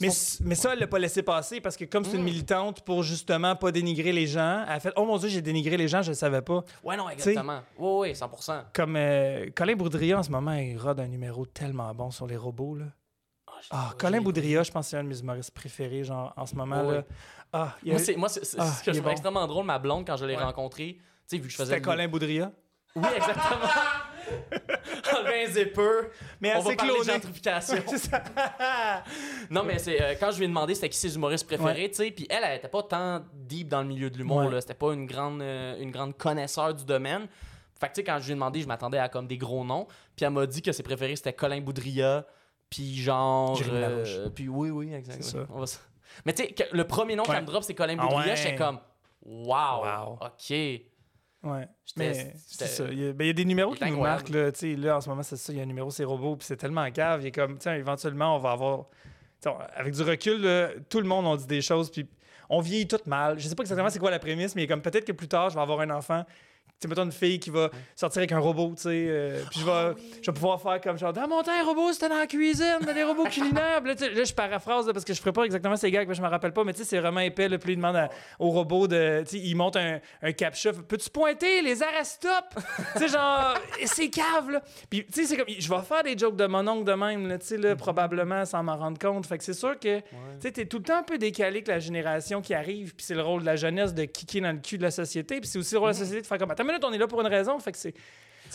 [0.00, 0.08] Mais,
[0.42, 2.24] mais ça, elle l'a pas laissé passer parce que comme c'est une Mm.
[2.24, 5.76] militante pour justement pas dénigrer les gens, elle a fait Oh mon dieu, j'ai dénigré
[5.76, 6.62] les gens, je le savais pas.
[6.82, 7.60] Ouais, non, exactement.
[7.78, 8.64] Oui, oui, 100%.
[8.74, 12.36] Comme euh, Colin Boudria en ce moment, il rode un numéro tellement bon sur les
[12.36, 12.74] robots.
[12.76, 12.86] Là.
[13.46, 13.52] Ah,
[13.90, 16.54] Ah, Colin Boudria, je pense que c'est un de mes humoristes préférés genre, en ce
[16.54, 16.82] moment.
[16.82, 17.04] Là.
[17.52, 19.10] Ah, il y a- Moi, c'est, moi, c'est, Ah, ce que je trouve bon.
[19.12, 20.42] extrêmement drôle, ma blonde, quand je l'ai Ouais.
[20.42, 21.74] rencontrée, tu sais, vu que je faisais.
[21.76, 22.52] C'était le- Colin Boudria?
[22.96, 23.44] Oui, exactement.
[25.16, 25.90] Enlever un zipper.
[26.40, 27.76] Mais on elle va parler de gentrification.
[29.50, 31.96] Non, mais c'est euh, quand je lui ai demandé c'était qui ses humoristes préférés, tu
[31.96, 34.60] sais, puis elle, elle était pas tant deep dans le milieu de l'humour, là.
[34.60, 37.26] C'était pas une grande, euh, une grande connaisseur du domaine.
[37.78, 39.64] Fait que, tu sais, quand je lui ai demandé, je m'attendais à comme des gros
[39.64, 39.86] noms.
[40.16, 42.24] Puis elle m'a dit que ses préférés, c'était Colin Boudria,
[42.70, 43.60] puis genre.
[43.70, 45.22] Euh, puis oui, oui, exact.
[45.22, 45.44] C'est oui.
[45.44, 45.52] ça.
[45.52, 45.80] On va s-
[46.24, 48.34] Mais tu sais, le premier nom qu'elle me drop, c'est Colin Ah Boudria.
[48.36, 48.78] J'étais comme,
[49.22, 50.18] wow, Wow.
[50.22, 50.56] ok.
[51.44, 51.68] Ouais.
[51.96, 52.84] Mais j'étais- c'est ça.
[52.90, 54.30] Il y, a, ben, il y a des numéros qui nous marquent.
[54.30, 55.52] Là, là, en ce moment, c'est ça.
[55.52, 56.36] Il y a un numéro, c'est robot.
[56.36, 57.20] Puis c'est tellement cave.
[57.22, 58.86] Il est comme, tiens, éventuellement, on va avoir.
[59.76, 61.90] Avec du recul, là, tout le monde, on dit des choses.
[61.90, 62.08] Puis
[62.48, 63.38] on vieillit tout mal.
[63.38, 65.54] Je sais pas exactement c'est quoi la prémisse, mais comme peut-être que plus tard, je
[65.54, 66.24] vais avoir un enfant.
[66.80, 69.06] Tu sais, mettons une fille qui va sortir avec un robot, tu sais.
[69.08, 71.64] euh, puis je vais, Ah je vais pouvoir faire comme genre, dans mon temps, un
[71.64, 73.80] robot, c'était dans la cuisine, dans des robots culinaires.
[73.82, 76.26] Là, là, je paraphrase là, parce que je ferai pas exactement ces gars, je me
[76.28, 77.48] rappelle pas, mais tu sais, c'est vraiment épais.
[77.48, 79.22] Là, puis il demande à- au robot de.
[79.24, 80.72] Tu sais, il monte un, un captcha.
[80.72, 82.32] Peux-tu pointer les arrêts stop?
[82.94, 83.54] tu sais, genre,
[83.84, 84.62] c'est cave, là.
[84.90, 85.46] Puis, tu sais, c'est comme.
[85.56, 88.44] Je vais faire des jokes de mon oncle de même, là, tu sais, là, probablement,
[88.44, 89.24] sans m'en rendre compte.
[89.26, 90.00] Fait que c'est sûr que.
[90.00, 90.04] Tu
[90.40, 93.14] sais, t'es tout le temps un peu décalé que la génération qui arrive, puis c'est
[93.14, 95.58] le rôle de la jeunesse de kicker dans le cul de la société, puis c'est
[95.58, 96.50] aussi le rôle de la société de faire comme.
[96.54, 97.94] Attends minute, on est là pour une raison, fait que c'est.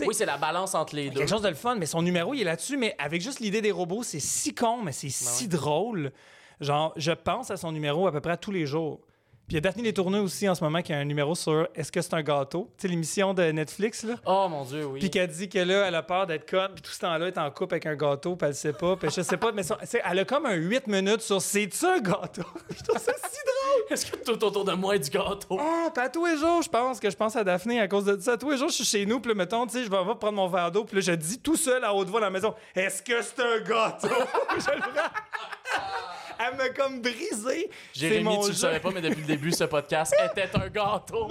[0.02, 1.20] Oui, c'est la balance entre les deux.
[1.20, 3.62] quelque chose de le fun, mais son numéro, il est là-dessus, mais avec juste l'idée
[3.62, 6.14] des robots, c'est si con, mais c'est si drôle.
[6.62, 9.02] Genre, je pense à son numéro à peu près tous les jours.
[9.50, 11.34] Puis il y a Daphné Les Tourneux aussi en ce moment qui a un numéro
[11.34, 12.70] sur Est-ce que c'est un gâteau?
[12.78, 14.14] Tu sais, l'émission de Netflix, là.
[14.28, 15.00] Oh mon dieu, oui.
[15.00, 17.34] Puis qu'elle dit que là, elle a peur d'être conne, puis tout ce temps-là, elle
[17.34, 18.96] est en couple avec un gâteau, puis elle sait pas.
[18.96, 19.64] Puis je sais pas, mais
[20.06, 22.44] elle a comme un 8 minutes sur C'est-tu un gâteau?
[22.70, 23.86] je trouve ça si drôle!
[23.90, 25.58] Est-ce que tout autour de moi est du gâteau?
[25.60, 28.06] Ah, puis à tous les jours, je pense que je pense à Daphné à cause
[28.06, 28.34] de ça.
[28.34, 30.14] À tous les jours, je suis chez nous, puis mettons, tu sais, je vais va
[30.14, 32.32] prendre mon verre d'eau, puis là, je dis tout seul à haute voix dans la
[32.32, 34.10] maison Est-ce que c'est un gâteau?
[34.60, 35.10] je le prends.
[36.52, 37.70] Elle m'a comme brisé.
[37.94, 41.28] Jérémy, mon tu le savais pas, mais depuis le début, ce podcast était un gâteau.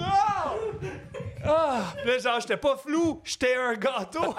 [1.45, 1.93] Ah!
[1.97, 4.35] Puis Là, genre, j'étais pas flou, j'étais un gâteau.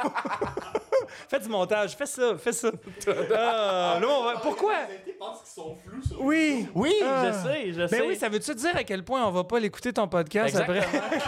[1.28, 2.70] fais du montage, fais ça, fais ça.
[3.06, 4.74] Ah, là, on va- Pourquoi?
[5.18, 6.66] pensent qu'ils sont flous sur Oui!
[6.74, 7.24] Oui, Ah.
[7.32, 7.98] je sais, je sais.
[8.00, 10.78] Ben oui, ça veut-tu dire à quel point on va pas l'écouter ton podcast Exactement.
[10.80, 11.18] après?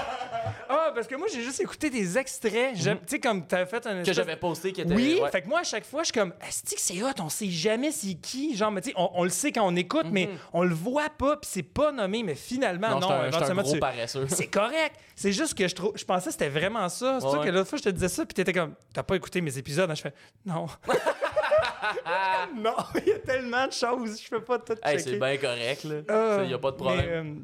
[0.84, 2.74] Ah, parce que moi, j'ai juste écouté des extraits.
[2.74, 3.94] J'aime- Tu sais, comme t'as fait un.
[3.94, 4.94] Que espèce- j'avais posté qui était.
[4.94, 5.30] Oui, ouais.
[5.30, 7.48] fait que moi, à chaque fois, je suis comme, Asti que c'est hot, on sait
[7.50, 8.56] jamais c'est qui.
[8.56, 11.10] Genre, mais tu sais, on, on le sait quand on écoute, mais on le voit
[11.10, 13.72] pas, puis c'est pas nommé, mais finalement, Non, non, j'étais un, j'étais un éventuellement, gros
[13.74, 14.26] tu- paresseux.
[14.28, 14.96] C'est correct.
[15.14, 15.92] C'est juste que je trouve.
[15.94, 17.18] Je pensais que c'était vraiment ça.
[17.20, 17.52] C'est Ouais, sûr que ouais.
[17.52, 19.90] l'autre fois, je te disais ça, puis t'étais comme, t'as pas écouté mes épisodes.
[19.90, 19.94] hein?
[19.94, 20.14] Je fais,
[20.46, 20.66] non.
[22.56, 22.74] non,
[23.04, 24.20] il y a tellement de choses.
[24.22, 25.10] Je peux pas tout Hey, checker.
[25.12, 26.42] c'est bien correct, là.
[26.44, 27.06] Il y a pas de problème.
[27.06, 27.34] mais, euh,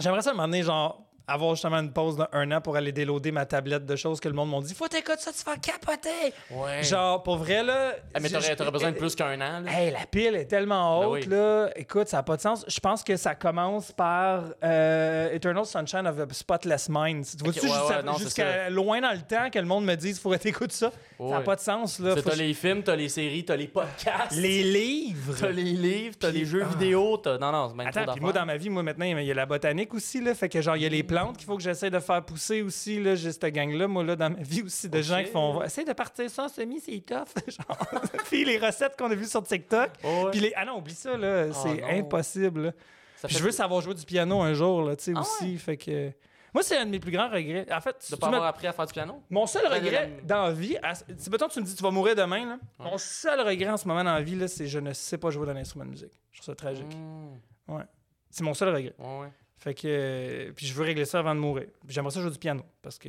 [0.00, 3.84] J'aimerais ça demander, genre, avoir justement une pause d'un an pour aller déloader ma tablette
[3.84, 4.74] de choses que le monde m'a dit.
[4.74, 6.32] Faut t'écouter ça, tu vas capoter.
[6.50, 6.82] Ouais.
[6.84, 7.94] Genre, pour vrai, là.
[8.14, 9.72] Ah, mais t'aurais, t'aurais besoin de plus qu'un an, là.
[9.72, 11.26] Hey, la pile est tellement Ben haute, oui.
[11.30, 11.70] là.
[11.76, 12.64] Écoute, ça n'a pas de sens.
[12.68, 17.24] Je pense que ça commence par euh, Eternal Sunshine of a Spotless Mind.
[17.24, 20.20] Tu vois-tu ouais, ouais, c'est jusqu'à loin dans le temps que le monde me dise,
[20.20, 20.92] faudrait t'écouter ça.
[21.18, 22.14] Ça n'a pas de sens, là.
[22.14, 24.32] C'est- T'as les films, t'as les séries, t'as les podcasts.
[24.32, 25.34] les livres.
[25.38, 26.68] T'as les livres, t'as les jeux ah.
[26.68, 27.38] vidéo, t'as.
[27.38, 29.34] Non, non, c'est même Attends, puis moi, dans ma vie, moi, maintenant, il y a
[29.34, 30.34] la botanique aussi, là.
[30.34, 32.62] Fait que, genre, il y a les plantes qu'il faut que j'essaie de faire pousser
[32.62, 33.14] aussi, là.
[33.14, 35.62] J'ai cette gang-là, moi, là, dans ma vie aussi, de gens qui font.
[35.62, 37.28] Essaye de partir en semi, c'est tough.
[37.48, 38.00] genre.
[38.30, 39.90] puis les recettes qu'on a vues sur TikTok.
[40.04, 40.30] Ouais.
[40.32, 40.52] Puis les.
[40.54, 41.52] Ah non, oublie ça, là.
[41.52, 41.88] c'est non.
[41.88, 42.72] impossible, là.
[43.16, 45.56] Fait je veux savoir jouer du piano un jour, là, tu sais, Ah aussi.
[45.56, 46.10] Fait que.
[46.56, 47.66] Moi, c'est un de mes plus grands regrets.
[47.70, 49.22] En fait, de tu pas avoir appris à faire du piano?
[49.28, 51.90] mon seul regret la- dans la vie, à- si mettons tu me dis tu vas
[51.90, 54.78] mourir demain, là, mon seul regret en ce moment dans la vie, là, c'est je
[54.78, 56.18] ne sais pas jouer d'un instrument de musique.
[56.32, 56.86] Je trouve ça tragique.
[56.86, 57.74] Mmh.
[57.74, 57.82] Ouais.
[58.30, 58.94] C'est mon seul regret.
[58.98, 59.28] Ouais, ouais.
[59.58, 59.82] Fait que.
[59.86, 61.66] euh, puis je veux régler ça avant de mourir.
[61.84, 62.62] Puis J'aimerais ça jouer du piano.
[62.80, 63.08] Parce que.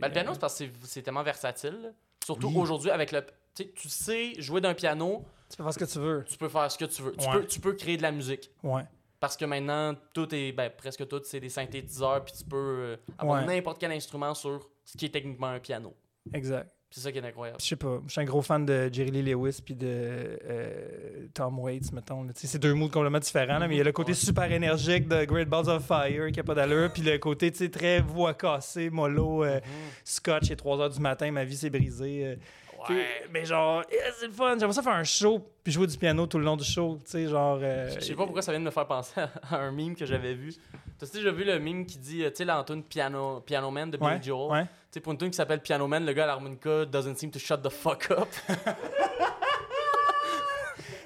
[0.00, 1.78] Ben, le piano, c'est parce que c'est- c'est tellement versatile.
[1.82, 1.88] là.
[2.24, 2.56] Surtout Oui.
[2.56, 3.20] aujourd'hui, avec le.
[3.54, 6.24] Tu sais, tu sais jouer d'un piano, Tu peux faire ce que tu veux.
[6.26, 7.12] tu peux faire ce que tu veux.
[7.12, 7.34] Tu, Ouais.
[7.40, 8.50] peux, tu peux créer de la musique.
[8.62, 8.82] Ouais.
[9.20, 10.52] Parce que maintenant, tout est.
[10.52, 13.54] Ben, presque tout, c'est des synthétiseurs, puis tu peux euh, avoir Ouais.
[13.56, 15.94] n'importe quel instrument sur ce qui est techniquement un piano.
[16.34, 16.70] Exact.
[16.90, 17.58] C'est ça qui est incroyable.
[17.60, 18.00] Je sais pas.
[18.06, 22.26] Je suis un gros fan de Jerry Lee Lewis puis de euh, Tom Waits, mettons.
[22.34, 24.16] C'est deux moods complètement différents, là, mais il y a le côté Ouais.
[24.16, 27.58] super énergique de Great Balls of Fire qui a pas d'allure, puis le côté tu
[27.58, 29.60] sais, très voix cassée, mollo, euh,
[30.04, 32.38] scotch, et 3 heures du matin, ma vie s'est brisée.
[32.86, 34.56] Tu sais, Mais genre, eh, c'est le fun.
[34.58, 36.96] J'aimerais ça faire un show puis jouer du piano tout le long du show.
[37.04, 37.58] Tu sais, genre.
[37.62, 40.06] euh, Je sais pas pourquoi ça vient de me faire penser à un meme que
[40.06, 40.54] j'avais vu.
[40.98, 43.96] T'as déjà vu le meme qui dit, euh, tu sais, l'Antoine Piano, Piano Man de
[43.96, 44.50] Billy Ouais, Joel?
[44.52, 44.62] ouais.
[44.64, 47.30] Tu sais, pour une tune qui s'appelle Piano Man, le gars à l'harmonica doesn't seem
[47.30, 48.28] to shut the fuck up.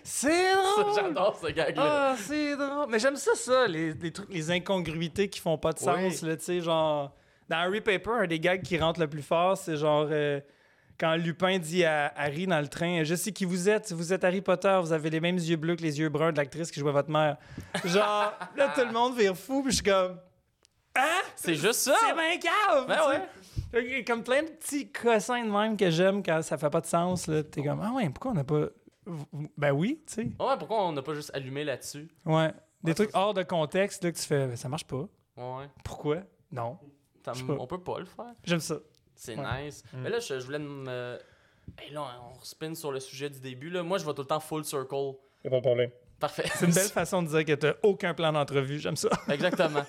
[0.03, 0.95] C'est drôle!
[0.95, 1.83] J'adore ce gag-là.
[2.13, 2.87] Ah, c'est drôle.
[2.89, 6.29] Mais j'aime ça, ça, les, les trucs, les incongruités qui font pas de sens, Oui.
[6.29, 7.13] là, tu sais, genre...
[7.49, 10.07] Dans Harry Paper, un des gags qui rentre le plus fort, c'est genre...
[10.11, 10.41] euh,
[11.01, 14.23] quand Lupin dit à Harry dans le train, je sais qui vous êtes, vous êtes
[14.23, 16.79] Harry Potter, vous avez les mêmes yeux bleus que les yeux bruns de l'actrice qui
[16.79, 17.39] jouait votre mère.
[17.85, 20.19] Genre, là, tout le monde vire fou, puis je suis comme,
[20.95, 21.21] hein?
[21.35, 21.95] C'est juste ça!
[22.07, 22.87] C'est bien cave!
[22.87, 23.23] Ben
[23.73, 26.87] que Comme plein de petits cossins de même que j'aime quand ça fait pas de
[26.87, 27.43] sens, là.
[27.43, 28.67] T'es comme, ah ouais, pourquoi on n'a pas.
[29.57, 30.23] Ben oui, tu sais.
[30.23, 32.09] Ouais, pourquoi on n'a pas juste allumé là-dessus?
[32.27, 32.53] Ouais.
[32.83, 35.07] Des Ouais, trucs hors de contexte là, que tu fais, Ben, ça marche pas.
[35.37, 35.67] Ouais.
[35.85, 36.19] Pourquoi?
[36.53, 36.79] Non.
[37.49, 38.35] On peut pas le faire.
[38.45, 38.77] J'aime ça.
[39.23, 39.65] C'est Ouais.
[39.65, 39.83] nice.
[39.93, 41.19] Mais là, je, je voulais me.
[41.79, 43.69] Hey, là, on spin sur le sujet du début.
[43.69, 43.83] Là.
[43.83, 45.13] Moi, je vais tout le temps full circle.
[45.45, 45.91] Y'a pas de problème.
[46.19, 46.45] Parfait.
[46.55, 48.79] C'est une belle façon de dire que t'as aucun plan d'entrevue.
[48.79, 49.11] J'aime ça.
[49.29, 49.85] Exactement.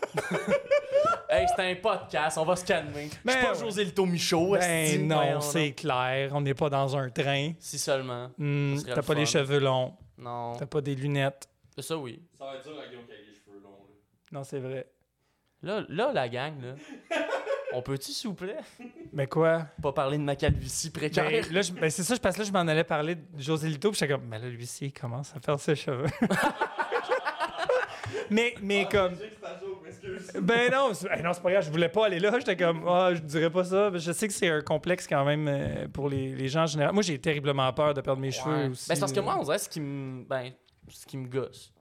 [1.29, 3.09] hey, c'est un podcast, on va se calmer.
[3.09, 3.59] Je Ben suis pas ouais.
[3.59, 4.57] José Lito Michaud.
[4.57, 6.31] Ben non, c'est clair.
[6.33, 7.53] On n'est pas dans un train.
[7.59, 8.29] Si seulement.
[8.37, 9.93] Serait t'as le pas les cheveux longs.
[10.17, 10.55] Non.
[10.57, 11.47] T'as pas des lunettes.
[11.79, 12.21] Ça, oui.
[12.37, 13.69] Ça va être dur à Guillaume qui a les cheveux longs.
[13.87, 13.95] là.
[14.33, 14.87] Non, c'est vrai.
[15.63, 16.75] Là, là, la gang, là.
[17.73, 18.57] On peut-tu, s'il vous plaît,
[19.13, 19.67] Mais quoi?
[19.81, 21.29] pas parler de ma calvitie précaire?
[21.29, 23.21] Ben, là, je- ben, c'est ça, je parce que là, je m'en allais parler de
[23.37, 26.07] José Lito, puis j'étais comme, mais là, lui aussi, il commence à faire ses cheveux.
[28.29, 29.13] mais, mais comme.
[30.41, 32.31] Ben non, c'est non, c'est pas grave, je voulais pas aller là.
[32.39, 33.89] J'étais comme, ah, je dirais pas ça.
[33.91, 36.67] mais Je sais que c'est un complexe quand même euh, pour les, les gens en
[36.67, 36.93] général.
[36.93, 38.31] Moi, j'ai terriblement peur de perdre mes Ouais.
[38.33, 38.87] cheveux aussi.
[38.89, 40.23] Ben, c'est parce que moi, on dirait ce qui me.
[40.23, 40.51] Ben,
[40.89, 41.73] ce qui me gosse.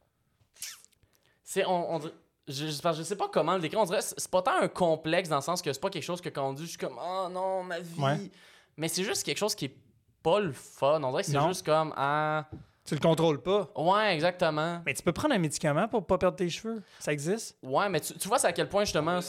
[1.42, 1.64] C'est.
[1.66, 2.12] On, on dirait-
[2.48, 3.80] je, je, sais pas comment le décrire.
[3.80, 4.02] On dirait.
[4.02, 6.28] C'est c'est pas tant un complexe dans le sens que c'est pas quelque chose que
[6.28, 8.00] quand on dit, je suis comme, oh non, ma vie.
[8.00, 8.30] Ouais.
[8.76, 9.76] Mais c'est juste quelque chose qui est
[10.22, 11.02] pas le fun.
[11.02, 12.46] On dirait que c'est juste comme, ah.
[12.84, 13.70] Tu le contrôles pas.
[13.76, 14.82] Ouais, exactement.
[14.84, 16.82] Mais tu peux prendre un médicament pour pas perdre tes cheveux.
[16.98, 17.56] Ça existe?
[17.62, 19.20] Ouais, mais tu, tu vois, c'est à quel point justement.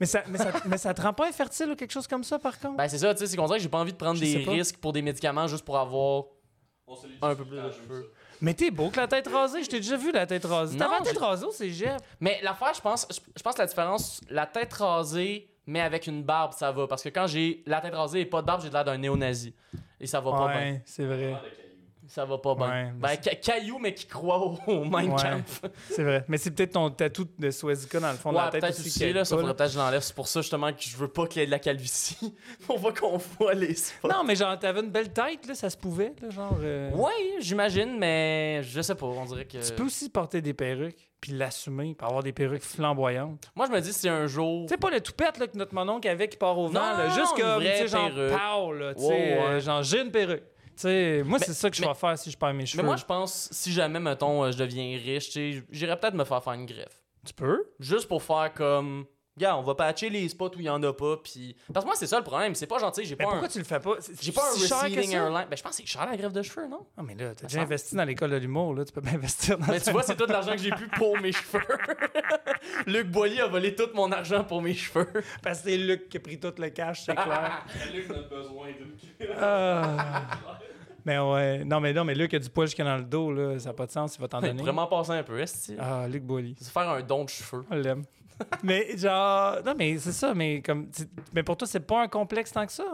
[0.00, 2.38] Mais ça, mais ça, mais ça te rend pas infertile ou quelque chose comme ça,
[2.38, 2.76] par contre?
[2.76, 4.24] Ben, c'est ça, tu sais, c'est qu'on dirait que j'ai pas envie de prendre Je
[4.24, 6.24] des risques pour des médicaments juste pour avoir.
[7.22, 8.12] Un peu plus de cheveux.
[8.42, 9.62] Mais t'es beau que la tête rasée.
[9.62, 10.76] Je t'ai déjà vu la tête rasée.
[10.76, 11.96] T'avais la tête rasée au cégep.
[12.20, 16.24] Mais l'affaire, je pense, je, pense que la différence, la tête rasée, mais avec une
[16.24, 16.88] barbe, ça va.
[16.88, 19.54] Parce que quand j'ai la tête rasée et pas de barbe, j'ai l'air d'un néo-nazi.
[20.00, 20.60] Et ça va pas bien.
[20.60, 21.36] Ouais, c'est vrai.
[22.12, 22.24] Ça.
[22.24, 22.68] Va pas bien.
[22.68, 25.06] Ouais, ben, ca- caillou, mais qui croit au, au Ouais.
[25.08, 25.60] Kampf.
[25.90, 26.24] C'est vrai.
[26.28, 29.12] Mais c'est peut-être ton tatou de Swazika dans le fond de la tête peut-être aussi.
[29.12, 30.00] là, ça faudrait peut-être que je l'enlève.
[30.02, 32.34] C'est pour ça, justement, que je veux pas qu'il y ait de la calvitie.
[32.68, 34.08] On va qu'on voit les spots.
[34.08, 36.56] Non, mais genre, t'avais une belle tête, là, ça se pouvait, là, genre.
[36.62, 37.10] euh, Ouais,
[37.40, 39.58] j'imagine, mais je sais pas, on dirait que...
[39.58, 43.50] Tu peux aussi porter des perruques, puis l'assumer, puis avoir des perruques flamboyantes.
[43.54, 44.66] Moi, je me dis, si un jour...
[44.66, 46.98] Tu sais, pas le toupette là, que notre mononcle avait qui part au vent, Non,
[46.98, 50.42] là, juste comme, tu sais, genre, pow, là, tu sais, euh, genre, j'ai une perruque.
[50.82, 52.82] Sais, moi, c'est ça que je vais faire si je perds mes cheveux.
[52.82, 55.30] Mais moi, je pense, si jamais, mettons, euh, je deviens riche,
[55.70, 57.00] j'irais peut-être me faire faire une greffe.
[57.24, 57.70] Tu peux?
[57.78, 59.04] Juste pour faire comme...
[59.38, 61.56] Gars, on va patcher les spots où il y en a pas, puis...
[61.72, 63.48] Parce que moi, c'est ça le problème, c'est pas gentil, j'ai pas pourquoi un...
[63.48, 63.94] tu le fais pas?
[64.20, 65.46] J'ai pas un hairline.
[65.48, 66.84] Ben, je pense que c'est cher la greffe de cheveux, non?
[66.98, 69.56] Ah, mais là, t'as déjà investi dans l'école de l'humour, là, tu peux pas investir
[69.56, 71.62] dans Mais tu vois, c'est tout l'argent que j'ai pu pour mes cheveux.
[72.86, 75.08] Luc Boilly a volé tout mon argent pour mes cheveux.
[75.42, 77.64] Parce que c'est Luc qui a pris tout le cash, c'est clair.
[77.94, 80.26] Luc a besoin d'une Ah.
[81.04, 83.58] Mais ouais, non, mais non, mais Luc a du poil jusqu'à dans le dos, là,
[83.58, 84.62] ça n'a pas de sens, il va t'en donner.
[84.62, 86.54] Vraiment passer un peu, est-ce Ah, Luc Boily.
[86.60, 87.64] C'est faire un don de cheveux.
[87.70, 88.04] On l'aime.
[88.62, 90.88] mais genre, non, mais c'est ça, mais comme,
[91.32, 92.84] mais pour toi, c'est pas un complexe tant que ça?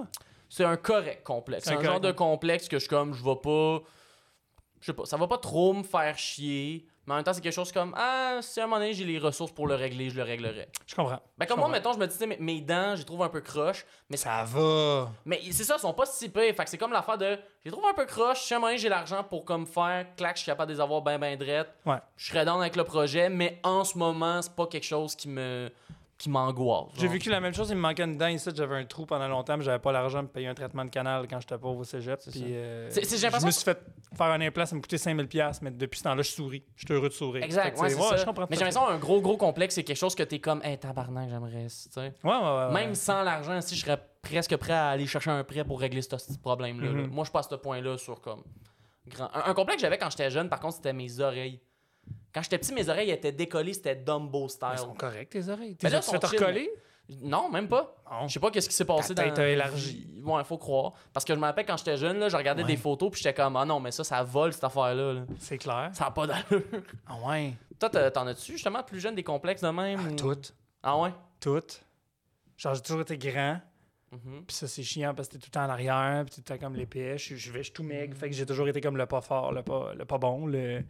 [0.48, 1.64] C'est un correct complexe.
[1.64, 3.82] C'est un un genre de complexe que je suis comme, je vais pas.
[4.80, 6.86] Je sais pas, ça va pas trop me faire chier.
[7.06, 9.06] Mais en même temps, c'est quelque chose comme, ah, si à un moment donné j'ai
[9.06, 10.68] les ressources pour le régler, je le réglerai.
[10.86, 11.18] Je comprends.
[11.38, 13.40] Ben, Je comme moi, mettons, je me dis, mes, mes dents, j'ai trouvé un peu
[13.40, 13.86] croche.
[14.10, 14.44] Mais ça.
[14.44, 15.10] Va.
[15.24, 16.54] Mais c'est ça, ils sont pas si pires.
[16.54, 18.42] Fait que c'est comme l'affaire de, j'ai trouvé un peu croche.
[18.42, 20.76] Si à un moment donné j'ai l'argent pour comme faire, clac, je suis capable de
[20.76, 21.70] les avoir ben, ben drette.
[21.86, 21.96] Ouais.
[22.18, 23.30] Je serais down avec le projet.
[23.30, 25.70] Mais en ce moment, c'est pas quelque chose qui me.
[26.18, 26.88] Qui m'angoisse.
[26.98, 29.28] J'ai vécu la même chose, il me manquait une dent ici, j'avais un trou pendant
[29.28, 31.84] longtemps, mais j'avais pas l'argent pour payer un traitement de canal quand j'étais pauvre au
[31.84, 32.18] cégep.
[32.20, 33.78] C'est Puis, euh, C'est- c'est- j'ai je me suis fait
[34.16, 36.64] faire un implant, ça m'a coûté 5000$, piastres, mais depuis ce temps-là, je souris.
[36.74, 37.44] Je suis heureux de sourire.
[37.44, 38.16] Exact, ouais, tu c'est sais, ça.
[38.16, 40.60] je comprends mais j'ai l'impression un gros, gros complexe, c'est quelque chose que t'es comme,
[40.64, 42.12] hey, tabarnak, j'aimerais, ça, tu sais.
[42.24, 42.72] Ouais, ouais, ouais, ouais.
[42.74, 46.02] Même sans l'argent, si je serais presque prêt à aller chercher un prêt pour régler
[46.02, 46.86] ce petit problème-là.
[46.86, 46.92] là.
[47.02, 47.10] Mhm.
[47.12, 48.42] Moi, je passe ce point-là sur comme.
[49.06, 49.30] Grand...
[49.34, 51.60] Un, un complexe que j'avais quand j'étais jeune, par contre, c'était mes oreilles.
[52.34, 54.68] Quand j'étais petit, mes oreilles étaient décollées, c'était Dumbo style.
[54.72, 55.76] Elles sont correctes, tes oreilles.
[55.82, 56.70] Mais là, tu sont chill, recoller?
[57.22, 57.96] Non, même pas.
[58.26, 59.42] Je sais pas qu'est-ce qui s'est passé Ta dans.
[59.42, 60.20] élargi.
[60.22, 60.92] Ouais, faut croire.
[61.12, 62.68] Parce que je me rappelle quand j'étais jeune, là, je regardais Ouais.
[62.68, 65.14] des photos puis j'étais comme, ah non, mais ça, ça vole cette affaire-là.
[65.14, 65.22] là.
[65.38, 65.88] C'est clair.
[65.94, 66.62] Ça a pas d'allure.
[67.06, 67.54] Ah ouais.
[67.80, 70.54] Toi, t'as- t'en as-tu justement plus jeune des complexes de même ou- Toutes.
[70.82, 71.14] Ah ouais?
[71.40, 71.82] Toutes.
[72.58, 73.58] Genre, j'ai toujours été grand.
[74.12, 74.44] Mhm.
[74.46, 76.52] Puis ça, c'est chiant parce que t'es tout le temps en arrière, puis t'es tout
[76.52, 77.16] le temps comme l'épée.
[77.16, 78.14] Je, je vais, je suis tout maigre.
[78.16, 80.82] Fait que j'ai toujours été comme le pas fort, le pas, le pas bon, le,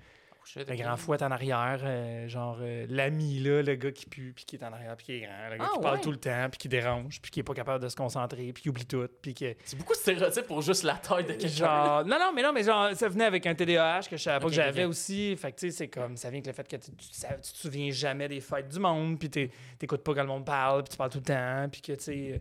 [0.50, 1.80] Shit, le grand fouette en arrière.
[1.82, 5.04] euh, genre, euh, l'ami, là, le gars qui pue, puis qui est en arrière, puis
[5.04, 5.50] qui est grand.
[5.50, 7.52] Le gars Ah, qui parle tout le temps, puis qui dérange, puis qui est pas
[7.52, 9.54] capable de se concentrer, puis qui oublie tout, puis qui.
[9.64, 11.48] C'est beaucoup de stéréotypes pour juste la taille de quelqu'un.
[11.48, 14.40] Genre, non, non, mais non, mais genre, ça venait avec un TDAH que je savais
[14.40, 15.36] pas que j'avais aussi.
[15.36, 17.34] Fait que, tu sais, c'est comme, ça vient avec le fait que tu, tu, ça-
[17.34, 20.46] tu te souviens jamais des fêtes du monde, puis t'es- t'écoutes pas quand le monde
[20.46, 22.38] parle, puis tu parles tout le temps, puis que, tu sais, euh,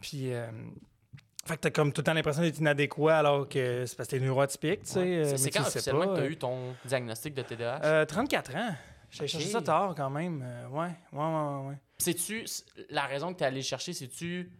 [0.00, 0.34] puis.
[0.34, 0.46] euh,
[1.46, 4.16] fait que t'as comme tout le temps l'impression d'être inadéquat alors que c'est parce que
[4.16, 4.98] t'es neuroatypique, tu sais.
[5.00, 5.16] Ouais.
[5.24, 6.28] euh, C'est- quand officiellement que t'as euh.
[6.30, 7.80] eu ton diagnostic de TDAH?
[7.84, 8.74] Euh, 34 ans.
[9.10, 9.28] J'ai Ok.
[9.30, 10.42] cherché ça tard quand même.
[10.44, 11.74] euh, ouais, ouais, ouais, ouais.
[11.98, 12.44] C'est-tu
[12.90, 14.50] la raison que t'es allé chercher, c'est-tu.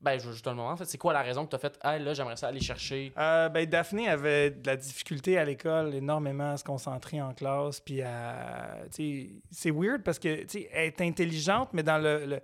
[0.00, 0.70] Ben, je veux juste le moment.
[0.70, 3.12] En fait, c'est quoi la raison que t'as fait, ah là, j'aimerais ça aller chercher?
[3.16, 7.78] Euh, ben, Daphné avait de la difficulté à l'école, énormément à se concentrer en classe.
[7.78, 8.78] Puis à.
[8.92, 12.26] tu sais, C'est weird parce que tu sais, elle est intelligente, mais dans le.
[12.26, 12.40] le-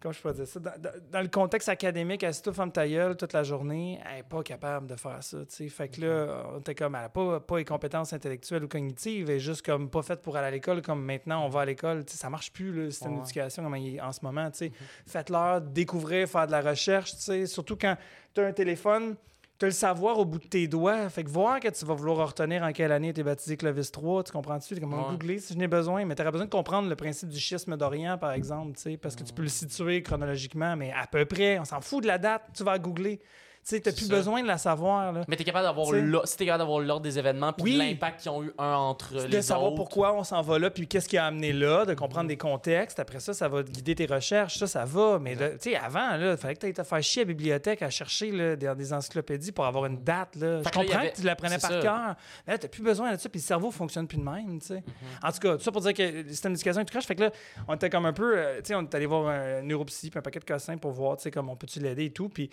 [0.00, 0.60] comment je peux dire ça?
[0.60, 4.00] Dans, dans- dans le contexte académique, elle se tout ferme ta gueule toute la journée,
[4.08, 5.38] elle n'est pas capable de faire ça.
[5.68, 9.28] Fait que là, on était comme, elle n'a pas, pas les compétences intellectuelles ou cognitives,
[9.30, 11.64] elle est juste comme pas faite pour aller à l'école, comme maintenant on va à
[11.64, 12.04] l'école.
[12.08, 13.20] Ça marche plus, le système Ouais.
[13.20, 14.48] d'éducation comme il est en ce moment.
[14.52, 14.72] sais.
[15.06, 17.12] Faites-leur découvrir, faire de la recherche,
[17.46, 17.96] surtout quand
[18.34, 19.16] tu as un téléphone.
[19.60, 21.10] Tu le savoir au bout de tes doigts.
[21.10, 23.92] Fait que voir que tu vas vouloir retenir en quelle année tu es baptisé Clovis
[23.92, 24.74] 3, tu comprends-tu?
[24.74, 25.10] T'es comme Ouais.
[25.10, 26.06] googler si je n'ai besoin.
[26.06, 29.14] Mais tu aurais besoin de comprendre le principe du schisme d'Orient, par exemple, tu parce
[29.14, 32.16] que tu peux le situer chronologiquement, mais à peu près, on s'en fout de la
[32.16, 33.20] date, tu vas googler.
[33.62, 34.14] Tu sais, t'as plus ça.
[34.16, 35.12] besoin de la savoir.
[35.12, 35.22] Là.
[35.28, 36.00] Mais t'es capable d'avoir T'sais.
[36.00, 37.76] l'or- si d'avoir l'ordre des événements puis Oui.
[37.76, 39.76] l'impact qu'ils ont eu un entre les de savoir autres.
[39.76, 42.98] pourquoi on s'en va là, puis qu'est-ce qui a amené là, de comprendre des contextes.
[42.98, 44.56] Après ça, ça va guider tes recherches.
[44.58, 45.18] Ça, ça va.
[45.20, 47.82] Mais tu sais, avant, il fallait que tu ailles te faire chier à la bibliothèque
[47.82, 50.36] à chercher là, des encyclopédies pour avoir une date.
[50.36, 50.62] Là.
[50.64, 51.80] Je comprends avait- que tu l'apprenais par ça.
[51.80, 52.14] cœur.
[52.46, 54.58] Mais là, tu plus besoin de ça, puis le cerveau fonctionne plus de même.
[54.58, 54.74] tu sais.
[54.76, 55.28] Mm-hmm.
[55.28, 57.04] En tout cas, tout ça pour dire que le système d'éducation est tout croche.
[57.06, 57.30] Fait que là,
[57.68, 58.38] on était comme un peu.
[58.38, 60.92] euh, tu sais, on est allé voir un neuropsy, puis un paquet de cossins pour
[60.92, 62.28] voir, tu sais, comment on peut-tu l'aider et tout.
[62.30, 62.48] Puis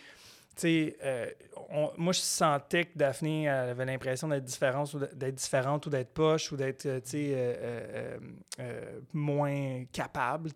[0.65, 1.29] euh,
[1.97, 6.51] moi, je sentais que Daphné avait l'impression d'être différente ou d'être différente ou d'être poche
[6.51, 8.17] ou d'être, euh,
[8.59, 10.51] euh, moins capable.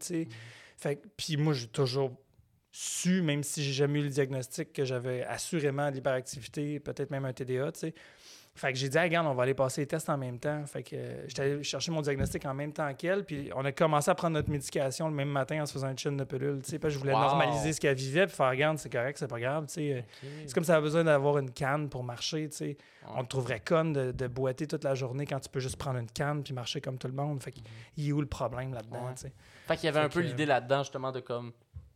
[0.77, 2.11] Fait puis moi, j'ai toujours
[2.71, 7.25] su, même si j'ai jamais eu le diagnostic, que j'avais assurément de l'hyperactivité, peut-être même
[7.25, 7.71] un TDA.
[8.53, 10.65] Fait que j'ai dit, ah, regarde, on va aller passer les tests en même temps.
[10.65, 13.23] Fait que euh, j'étais allé chercher mon diagnostic en même temps qu'elle.
[13.23, 15.97] Puis on a commencé à prendre notre médication le même matin en se faisant une
[15.97, 17.19] chaîne de parce que je voulais Wow.
[17.21, 18.27] normaliser ce qu'elle vivait.
[18.27, 19.67] Puis faire, regarde, c'est correct, c'est pas grave.
[19.67, 20.01] Tu sais, euh,
[20.45, 22.49] c'est comme ça a besoin d'avoir une canne pour marcher.
[22.49, 22.77] Tu sais.
[23.15, 25.97] On te trouverait conne de, de boiter toute la journée quand tu peux juste prendre
[25.99, 27.41] une canne puis marcher comme tout le monde.
[27.41, 27.59] Fait que,
[27.95, 29.05] il est où le problème là-dedans?
[29.05, 29.31] Ouais.
[29.67, 31.53] Fait qu'il y avait Fait un peu l'idée là-dedans, justement, de comme.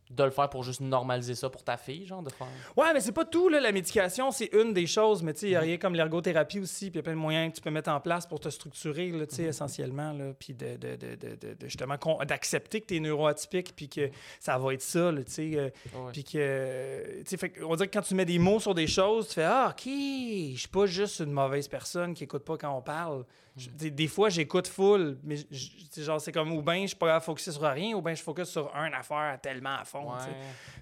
[0.08, 2.46] De le faire pour juste normaliser ça pour ta fille, genre, de faire?
[2.76, 3.58] Ouais, mais c'est pas tout, là.
[3.58, 5.66] La médication, c'est une des choses, mais tu sais, il y a Mhm.
[5.66, 7.90] rien comme l'ergothérapie aussi, puis il y a plein de moyens que tu peux mettre
[7.90, 11.56] en place pour te structurer, là, tu sais, essentiellement, là, puis de, de, de, de,
[11.66, 15.70] justement d'accepter que tu es neuroatypique, puis que ça va être ça, tu sais, euh,
[15.94, 16.12] Ouais.
[16.12, 19.26] puis que, tu sais, on dirait que quand tu mets des mots sur des choses,
[19.28, 22.70] tu fais Ah, OK, je suis pas juste une mauvaise personne qui écoute pas quand
[22.76, 23.24] on parle.
[23.56, 26.96] Je- sais, des fois, j'écoute full, mais je- genre, c'est comme ou bien je suis
[26.96, 30.12] pas à focuser sur rien, ou bien je focus sur une affaire tellement à fond.
[30.12, 30.18] Ouais.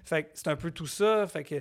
[0.03, 1.25] Fait que c'est un peu tout ça.
[1.27, 1.55] Fait que,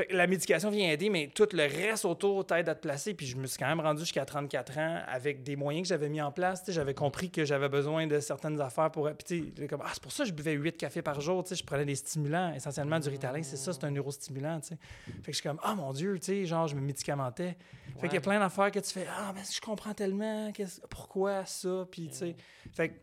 [0.00, 3.14] fait que la médication vient aider, mais tout le reste autour t'aide à te placer.
[3.14, 6.08] Puis je me suis quand même rendu jusqu'à 34 ans avec des moyens que j'avais
[6.08, 6.62] mis en place.
[6.68, 9.10] J'avais compris que j'avais besoin de certaines affaires pour.
[9.26, 11.44] Puis comme, ah, c'est pour ça que je buvais 8 cafés par jour.
[11.50, 13.42] Je prenais des stimulants, essentiellement du Ritalin.
[13.42, 14.60] C'est ça, c'est un neurostimulant.
[14.62, 17.56] Fait que je suis comme, ah mon Dieu, genre, je me médicamentais.
[18.00, 18.20] Fait qu'il y a Ouais.
[18.20, 20.50] plein d'affaires que tu fais, ah, mais je comprends tellement.
[20.88, 21.86] Pourquoi ça?
[21.90, 22.36] Puis tu sais.
[22.72, 22.94] Fait que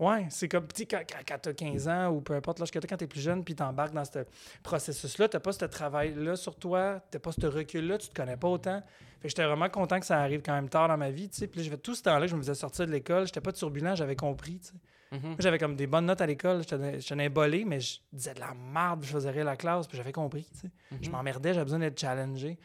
[0.00, 2.88] Ouais, c'est comme, tu quand, quand, t'as 15 ans ou peu importe l'âge que t'as,
[2.88, 4.20] quand t'es plus jeune, puis t'embarques dans ce
[4.62, 8.48] processus-là, t'as pas ce travail-là sur toi, t'as pas ce recul-là, tu te connais pas
[8.48, 8.82] autant.
[9.20, 11.36] Fait que j'étais vraiment content que ça arrive quand même tard dans ma vie, tu
[11.36, 11.46] sais.
[11.46, 13.94] Puis là, tout ce temps-là que je me faisais sortir de l'école, j'étais pas turbulent,
[13.94, 14.74] j'avais compris, tu sais.
[15.12, 15.20] Mhm.
[15.22, 18.54] Moi, j'avais comme des bonnes notes à l'école, j'étais bolé, mais je disais de la
[18.54, 20.70] merde, je faisais rire la classe, puis j'avais compris, tu sais.
[20.92, 20.98] Mhm.
[21.02, 22.58] Je m'emmerdais, j'avais besoin d'être challengé.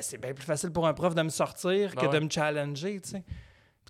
[0.00, 2.20] C'est bien plus facile pour un prof de me sortir Ben que ouais.
[2.20, 3.24] de me challenger, tu sais.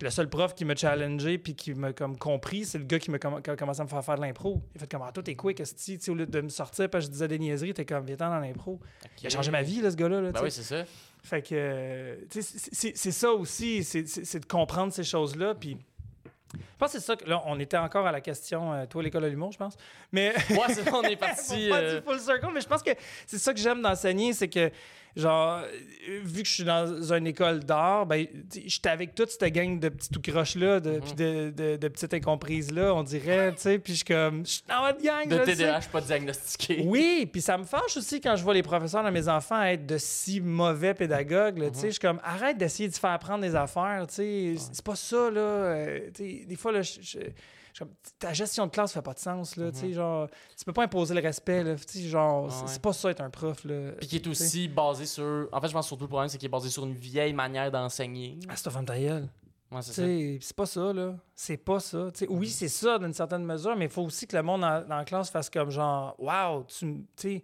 [0.03, 2.99] Puis le seul prof qui m'a challengé puis qui m'a comme compris, c'est le gars
[2.99, 4.61] qui m'a a commencé à me faire faire de l'impro.
[4.73, 5.63] Il a fait comme ah, toi t'es quick.
[5.63, 8.17] Tu au lieu de me sortir parce que je disais des niaiseries, t'es comme viens
[8.17, 8.81] dans l'impro.
[9.21, 10.19] Il a changé ma vie là, ce gars-là.
[10.19, 10.83] là, Ben oui, c'est ça.
[11.23, 15.55] Fait que euh, tu sais, c'est- ça aussi, c'est- de comprendre ces choses-là.
[15.55, 15.77] Puis
[16.53, 19.01] je pense que c'est ça que là, on était encore à la question, euh, toi
[19.03, 19.77] l'école de l'humour, je pense.
[20.11, 21.71] Mais Ouais, c'est on est parti.
[21.71, 22.91] euh, du full circle, mais je pense que
[23.25, 24.69] c'est ça que j'aime d'enseigner, c'est que,
[25.15, 28.25] genre, euh, vu que je suis dans une école d'art, ben,
[28.65, 32.13] j'étais avec toute cette gang de petits tout croches-là, de, puis de, de, de petites
[32.13, 35.37] incomprises-là, on dirait, tu sais, puis je suis comme, je suis dans votre gang, de.
[35.45, 36.83] TDAH pas diagnostiqué.
[36.85, 39.85] Oui, puis ça me fâche aussi quand je vois les professeurs de mes enfants être
[39.85, 41.71] de si mauvais pédagogues.
[41.73, 44.05] tu sais, Je suis comme, arrête d'essayer de se faire apprendre des affaires.
[44.07, 45.29] tu sais, C'est pas ça.
[45.29, 47.19] Là, euh, tu sais, des fois, là, je-
[48.19, 49.55] ta gestion de classe fait pas de sens.
[49.55, 51.63] Là, tu sais, genre, tu peux pas imposer le respect.
[51.63, 52.67] Là, genre, c'est Ouais.
[52.67, 53.63] c'est pas ça être un prof.
[53.65, 55.47] Là, Puis qui est aussi basé sur.
[55.51, 57.71] En fait, je pense surtout le problème, c'est qu'il est basé sur une vieille manière
[57.71, 58.39] d'enseigner.
[58.47, 59.27] Ah, c'est ta femme ta gueule.
[59.71, 61.15] Ouais, c'est pas ça, là.
[61.33, 62.09] C'est pas ça.
[62.29, 64.97] Oui, c'est ça d'une certaine mesure, mais il faut aussi que le monde dans, dans
[64.97, 67.43] la classe fasse comme genre, wow, tu sais.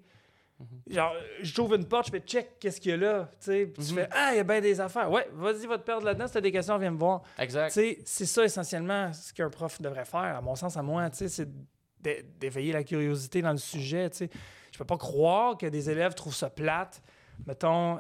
[0.90, 3.30] Genre, j'ouvre une porte, je fais check, qu'est-ce qu'il y a là?
[3.40, 4.00] Tu sais, puis tu Mhm.
[4.00, 5.10] fais, ah, il y a bien des affaires.
[5.10, 6.28] Ouais, vas-y, va te perdre là-dedans.
[6.28, 7.22] Si t'as des questions, viens me voir.
[7.38, 7.70] Tu Exact.
[7.72, 11.10] sais, c'est ça essentiellement ce qu'un prof devrait faire, à mon sens, à moi.
[11.12, 11.48] Tu sais, c'est
[12.02, 14.10] d'é- d'éveiller la curiosité dans le sujet.
[14.10, 14.30] Tu sais,
[14.72, 17.02] je peux pas croire que des élèves trouvent ça plate.
[17.48, 18.00] Mettons, un,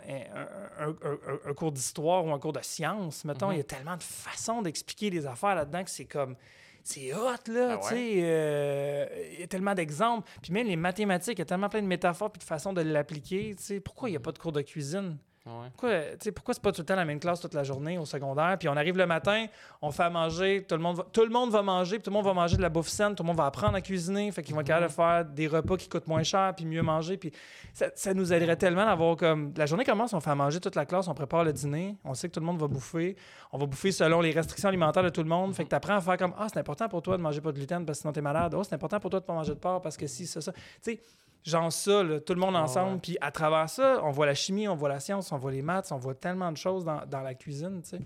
[0.79, 3.23] un- un- un- un cours d'histoire ou un cours de sciences.
[3.23, 3.57] Mettons, il Mhm.
[3.57, 6.35] y a tellement de façons d'expliquer des affaires là-dedans que c'est comme.
[6.83, 7.79] C'est hot, là, ouais.
[7.81, 8.19] tu sais.
[8.23, 10.27] euh, Il y a tellement d'exemples.
[10.41, 12.81] Puis même les mathématiques, il y a tellement plein de métaphores puis de façons de
[12.81, 13.55] l'appliquer.
[13.57, 15.17] Tu sais, pourquoi il n'y a pas de cours de cuisine?
[15.45, 15.69] Ouais.
[15.71, 15.89] Pourquoi,
[16.35, 18.57] pourquoi c'est pas tout le temps la même classe toute la journée au secondaire?
[18.59, 19.47] Puis on arrive le matin,
[19.81, 22.09] on fait à manger, tout le monde va, tout le monde va manger, puis tout
[22.11, 24.31] le monde va manger de la bouffe saine, tout le monde va apprendre à cuisiner,
[24.31, 26.83] fait qu'ils vont être capables de faire des repas qui coûtent moins cher, puis mieux
[26.83, 27.17] manger.
[27.17, 27.31] Puis
[27.73, 29.53] ça, ça nous aiderait tellement d'avoir comme.
[29.57, 32.13] La journée commence, on fait à manger toute la classe, on prépare le dîner, on
[32.13, 33.15] sait que tout le monde va bouffer,
[33.51, 35.53] on va bouffer selon les restrictions alimentaires de tout le monde.
[35.55, 37.51] Fait que tu apprends à faire comme Ah, c'est important pour toi de manger pas
[37.51, 38.53] de gluten parce que sinon t'es malade.
[38.55, 40.51] Oh, c'est important pour toi de pas manger de porc parce que si, ça, ça.
[40.53, 40.99] Tu sais,
[41.43, 42.99] genre ça, là, tout le monde ensemble.
[42.99, 45.61] Puis à travers ça, on voit la chimie, on voit la science, on voit les
[45.61, 47.99] maths, on voit tellement de choses dans, dans la cuisine, tu sais.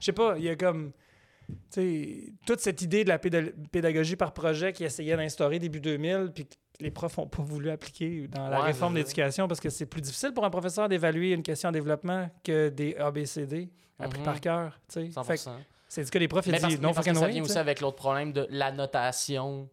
[0.00, 0.92] Je sais pas, il y a comme...
[1.48, 5.80] Tu sais, toute cette idée de la péda- pédagogie par projet qui essayait d'instaurer début
[5.80, 9.58] 2000, puis que les profs n'ont pas voulu appliquer dans la Ouais, réforme l'éducation parce
[9.60, 13.70] que c'est plus difficile pour un professeur d'évaluer une question en développement que des ABCD
[13.98, 14.24] appris Mhm.
[14.24, 14.78] par cœur.
[14.88, 15.10] tu sais.
[15.10, 15.24] 100%.
[15.24, 17.26] Fait que c'est du cas des profs, il Mais dit parce, non parce que ça
[17.28, 19.68] vient aussi avec l'autre problème de la notation.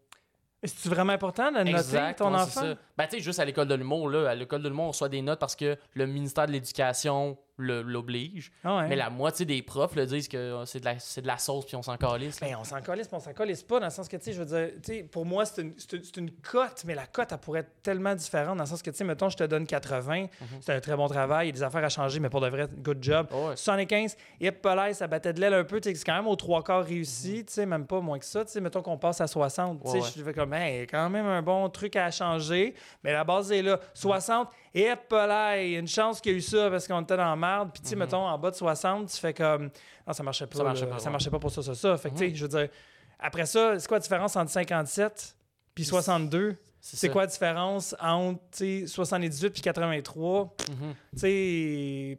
[0.63, 2.73] C'est vraiment important de noter Exact, ton ouais, enfant?
[2.97, 5.09] Ben, tu sais, juste à l'école de l'humour, là, à l'école de l'humour, on reçoit
[5.09, 8.51] des notes parce que le ministère de l'Éducation l'oblige.
[8.63, 8.87] Ah ouais.
[8.89, 11.37] Mais la moitié des profs le disent que euh, c'est de, la- c'est de la
[11.37, 12.39] sauce puis on s'en calisse.
[12.41, 14.33] Ben, on s'en calisse, mais on s'en calisse pas, dans le sens que, tu sais,
[14.33, 16.95] je veux dire, tu sais, pour moi, c'est une, c'est une, c'est une cote, mais
[16.95, 19.37] la cote, elle pourrait être tellement différente, dans le sens que, tu sais, mettons, je
[19.37, 20.29] te donne 80, Mhm.
[20.61, 22.49] c'est un très bon travail, il y a des affaires à changer, mais pour de
[22.49, 23.27] vrai, good job.
[23.31, 23.55] Oh, ouais.
[23.55, 26.35] 75, et Pelay, ça battait de l'aile un peu, tu sais, c'est quand même aux
[26.35, 29.21] trois quarts réussi, tu sais, même pas moins que ça, tu sais, mettons qu'on passe
[29.21, 30.03] à 60, tu sais, Mhm.
[30.03, 30.09] Ouais.
[30.17, 33.61] je fais comme, hey, quand même un bon truc à changer, mais la base est
[33.61, 33.79] là.
[33.93, 37.36] 60, et Pelay, une chance qu'il y a eu ça, parce qu'on était dans la
[37.36, 37.69] merde.
[37.73, 37.99] Puis, tu sais, Mhm.
[38.01, 39.69] mettons, en bas de 60, tu fais comme.
[40.07, 40.57] Non, ça marchait pas.
[40.57, 41.97] Ça marchait pas, Ça marchait pas pour ça, ça, ça.
[41.97, 42.69] Fait que, tu sais, je veux dire,
[43.19, 45.36] après ça, c'est quoi la différence entre 57
[45.73, 46.57] puis 62?
[46.88, 50.53] C'est quoi la différence entre tu sais, 78 puis 83?
[50.70, 51.28] Mhm, Tu sais,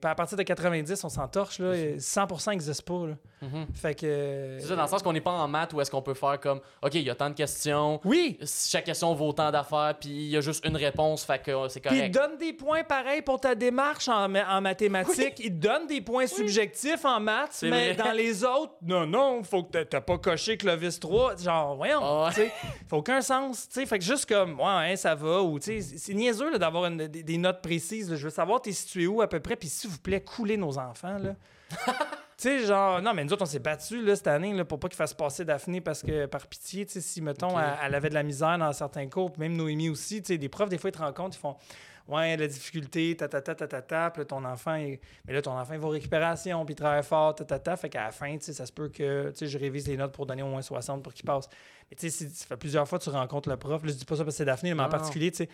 [0.01, 1.73] puis à partir de 90, on s'entorche, là.
[1.99, 3.15] 100% n'existe pas, là.
[3.43, 3.67] mhm.
[3.75, 4.57] Fait que.
[4.61, 6.41] C'est ça, dans le sens qu'on n'est pas en maths où est-ce qu'on peut faire
[6.41, 8.39] comme, OK, il y a tant de questions, Oui!
[8.45, 11.69] chaque question vaut tant d'affaires, puis il y a juste une réponse, fait que euh,
[11.69, 12.31] c'est Puis il te correct.
[12.31, 15.39] donne des points pareils pour ta démarche en, en mathématiques.
[15.39, 18.05] Il te donne des points subjectifs en maths, mais vrai.
[18.05, 21.37] dans les autres, non, non, faut que t'a- t'as pas coché Clovis 3.
[21.37, 22.51] Genre, voyons, sais,
[22.89, 23.69] faut aucun sens.
[23.69, 23.87] tu sais.
[23.87, 26.91] Fait que juste comme, ouais, hein, ça va, ou tu sais, c'est niaiseux là, d'avoir
[26.91, 28.11] des, des notes précises.
[28.11, 28.17] là.
[28.17, 30.79] Je veux savoir, t'es situé où à peu près, puis s'il vous plaît, coulez nos
[30.79, 31.35] enfants, là.
[32.39, 34.79] Tu sais, genre, non, mais nous autres, on s'est battus là, cette année là, pour
[34.79, 37.95] pas qu'ils fassent passer Daphné parce que, par pitié, tu sais, si, mettons, elle, elle
[37.95, 40.69] avait de la misère dans certains cours, puis même Noémie aussi, tu sais, des profs,
[40.69, 41.57] des fois, ils te rendent compte, ils font,
[42.09, 45.33] ouais, la difficulté, ta ta ta ta ta ta, puis là, ton enfant, il- mais
[45.33, 47.89] là, ton enfant, il va aux récupération, puis il travaille fort, ta ta ta, fait
[47.89, 50.13] qu'à la fin, tu sais, ça se peut que, tu sais, je révise les notes
[50.13, 51.49] pour donner au moins 60 pour qu'il passe.
[51.91, 53.95] Mais tu sais, si ça fait plusieurs fois que tu rencontres le prof, là, je
[53.97, 55.49] dis pas ça parce que c'est Daphné, mais en Non, particulier, tu sais,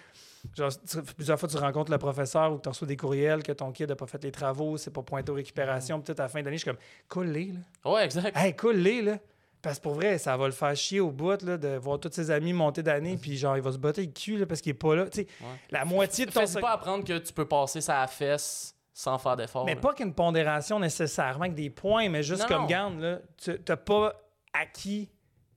[0.57, 0.71] Genre,
[1.17, 3.89] plusieurs fois, tu rencontres le professeur ou que tu reçois des courriels que ton kid
[3.89, 6.01] n'a pas fait les travaux, c'est pas pointé aux récupérations.
[6.01, 7.53] Puis tout à la fin d'année, je suis comme, coule-les,
[7.85, 7.91] là.
[7.93, 8.37] Ouais, exact.
[8.37, 9.19] Hey, coule-les, là.
[9.63, 12.11] Parce que pour vrai, ça va le faire chier au bout là, de voir tous
[12.13, 14.71] ses amis monter d'année, puis genre, il va se botter le cul là, parce qu'il
[14.71, 15.05] est pas là.
[15.09, 15.47] Tu sais, Ouais.
[15.71, 16.41] la moitié de ton.
[16.41, 19.65] Fais-y pas apprendre que tu peux passer sa fesse sans faire d'effort.
[19.65, 19.81] Mais là?
[19.81, 22.67] pas qu'une pondération nécessairement avec des points, mais juste Non, comme non.
[22.67, 24.13] garde, là, tu t'as pas
[24.53, 25.09] acquis.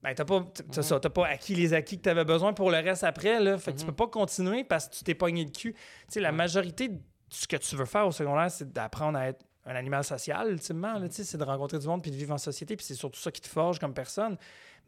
[0.02, 0.82] Ben, t'as pas, Mhm.
[0.82, 3.40] ça, t'as pas acquis les acquis que tu avais besoin pour le reste après.
[3.40, 3.58] Là.
[3.58, 3.90] Fait que tu Mhm.
[3.90, 5.72] peux pas continuer parce que tu t'es pogné le cul.
[5.72, 5.80] Tu
[6.10, 9.44] sais, la majorité de ce que tu veux faire au secondaire, c'est d'apprendre à être
[9.66, 10.94] un animal social, ultimement.
[11.10, 12.76] sais, c'est de rencontrer du monde puis de vivre en société.
[12.76, 14.36] Puis c'est surtout ça qui te forge comme personne.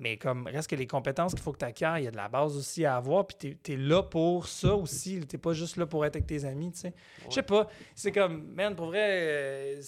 [0.00, 2.16] Mais comme reste que les compétences qu'il faut que tu acquières, il y a de
[2.16, 3.26] la base aussi à avoir.
[3.26, 5.20] Puis tu es, là pour ça aussi.
[5.28, 6.70] Tu pas juste là pour être avec tes amis.
[6.70, 6.94] tu sais.
[7.28, 7.66] Je sais pas.
[7.96, 9.82] C'est comme, man, pour vrai, euh,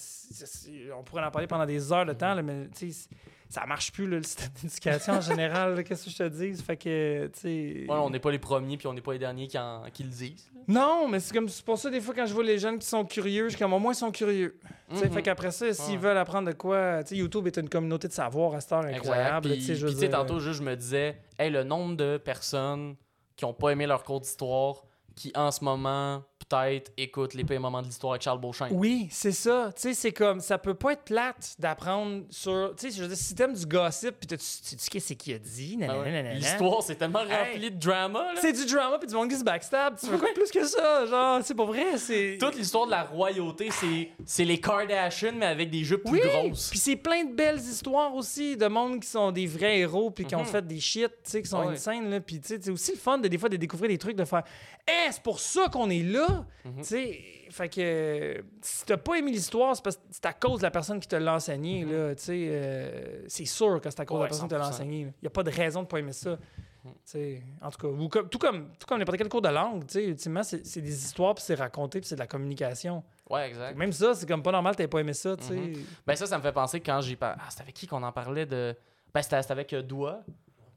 [0.98, 3.08] on pourrait en parler pendant des heures de temps, là, mais tu sais,
[3.50, 5.82] ça marche plus, là, le système d'éducation en général.
[5.84, 6.54] Qu'est-ce que je te dis?
[6.62, 7.86] Fait que, tu sais.
[7.88, 10.04] Ouais, on n'est pas les premiers, puis on n'est pas les derniers qui, en- qui
[10.04, 10.48] le disent.
[10.54, 10.60] là.
[10.68, 12.86] Non, mais c'est comme c'est pour ça des fois quand je vois les jeunes qui
[12.86, 14.56] sont curieux, je suis comme au moins ils sont curieux.
[14.90, 15.10] Mhm.
[15.10, 15.96] Fait qu'après ça, s'ils Ouais.
[15.98, 18.84] veulent apprendre de quoi, tu sais, YouTube est une communauté de savoir à cette heure
[18.84, 19.48] incroyable.
[19.50, 20.10] Puis, je tu sais, dire.
[20.10, 22.94] tantôt, juste, je me disais, hey, le nombre de personnes
[23.34, 24.84] qui ont pas aimé leur cours d'histoire,
[25.16, 28.68] qui en ce moment, peut-être, écoutent les pires moments de l'histoire avec Charles Beauchamp.
[28.72, 29.70] Oui, c'est ça.
[29.74, 32.72] Tu sais, c'est comme, ça peut pas être plate d'apprendre sur.
[32.76, 35.34] Tu sais, je veux dire, si t'aimes du gossip, puis tu tu sais qu'est-ce qu'il
[35.34, 36.34] a dit, Ah nanana.
[36.34, 37.52] L'histoire, c'est tellement Hey.
[37.54, 38.32] rempli de drama.
[38.34, 38.40] Là.
[38.40, 39.98] C'est du drama, puis du monde qui se backstab.
[39.98, 41.06] Tu veux quoi de plus que ça?
[41.06, 42.38] Genre, c'est pas vrai, c'est.
[42.40, 46.20] Toute l'histoire de la royauté, c'est, c'est les Kardashians, mais avec des jupes plus Oui,
[46.22, 46.70] grosses.
[46.70, 50.24] puis c'est plein de belles histoires aussi de monde qui sont des vrais héros puis
[50.24, 50.46] qui ont Mhm.
[50.46, 51.74] fait des shit, tu sais, qui sont Ouais.
[51.74, 53.98] insane là, puis tu sais, c'est aussi le fun de des fois de découvrir des
[53.98, 54.42] trucs de faire
[54.88, 56.26] "Eh, c'est pour ça qu'on est là."
[56.64, 56.76] Mhm.
[56.78, 57.20] Tu sais,
[57.50, 60.70] fait que si t'as pas aimé l'histoire, c'est parce que c'est à cause de la
[60.70, 64.18] personne qui te l'a enseigné là, tu sais, euh, c'est sûr que c'est à cause
[64.18, 64.68] de la personne qui te l'a 100%.
[64.68, 65.00] enseigné.
[65.22, 66.38] Il y a pas de raison de pas aimer ça.
[66.84, 67.40] Mhm.
[67.60, 70.42] En tout cas, ou comme, tout comme tout comme n'importe quel cours de langue, ultimement
[70.42, 73.02] c'est des histoires puis c'est raconté puis c'est de la communication.
[73.28, 73.76] Ouais, exact.
[73.76, 75.36] Même ça, c'est comme pas normal que t'aies pas aimé ça.
[75.50, 75.74] Mhm.
[76.06, 77.16] Ben ça, ça me fait penser quand j'ai...
[77.20, 78.74] Ah, c'était avec qui qu'on en parlait de...
[79.12, 80.22] Ben c'était c'était avec euh, Doua,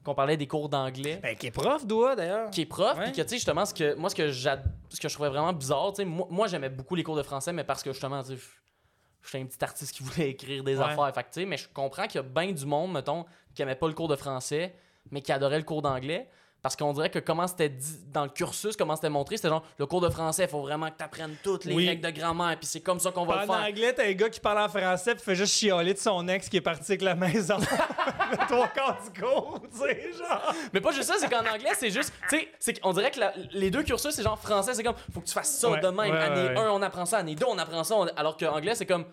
[0.03, 1.19] qu'on parlait des cours d'anglais.
[1.21, 2.49] Ben, qui est prof, d'ailleurs.
[2.49, 5.07] qui est prof, puis que, tu sais, justement, ce que, moi, ce que, ce que
[5.09, 7.63] je trouvais vraiment bizarre, tu sais, moi, moi, j'aimais beaucoup les cours de français, mais
[7.63, 10.83] parce que, justement, tu sais, je- j'étais un petit artiste qui voulait écrire des Ouais.
[10.83, 13.25] affaires, fait que, tu sais, mais je comprends qu'il y a bien du monde, mettons,
[13.55, 14.75] qui aimait pas le cours de français,
[15.11, 16.27] mais qui adorait le cours d'anglais,
[16.63, 19.63] parce qu'on dirait que comment c'était dit dans le cursus, comment c'était montré, c'était genre,
[19.77, 21.87] le cours de français, il faut vraiment que tu apprennes toutes les Oui.
[21.87, 23.65] règles de grammaire, puis c'est comme ça qu'on va le En faire.
[23.67, 26.47] anglais, t'as un gars qui parle en français puis fait juste chialer de son ex
[26.49, 27.57] qui est parti avec la maison.
[28.47, 30.53] trois quarts du cours, tu sais, genre.
[30.73, 33.33] Mais pas juste ça, c'est qu'en anglais, c'est juste, tu sais, qu'on dirait que la-
[33.51, 35.87] les deux cursus, c'est genre français, c'est comme, faut que tu fasses ça Ouais, de
[35.87, 35.97] même.
[36.11, 38.45] ouais, année ouais, 1, on apprend ça, année 2, on apprend ça, on- alors que
[38.45, 39.05] anglais, c'est comme,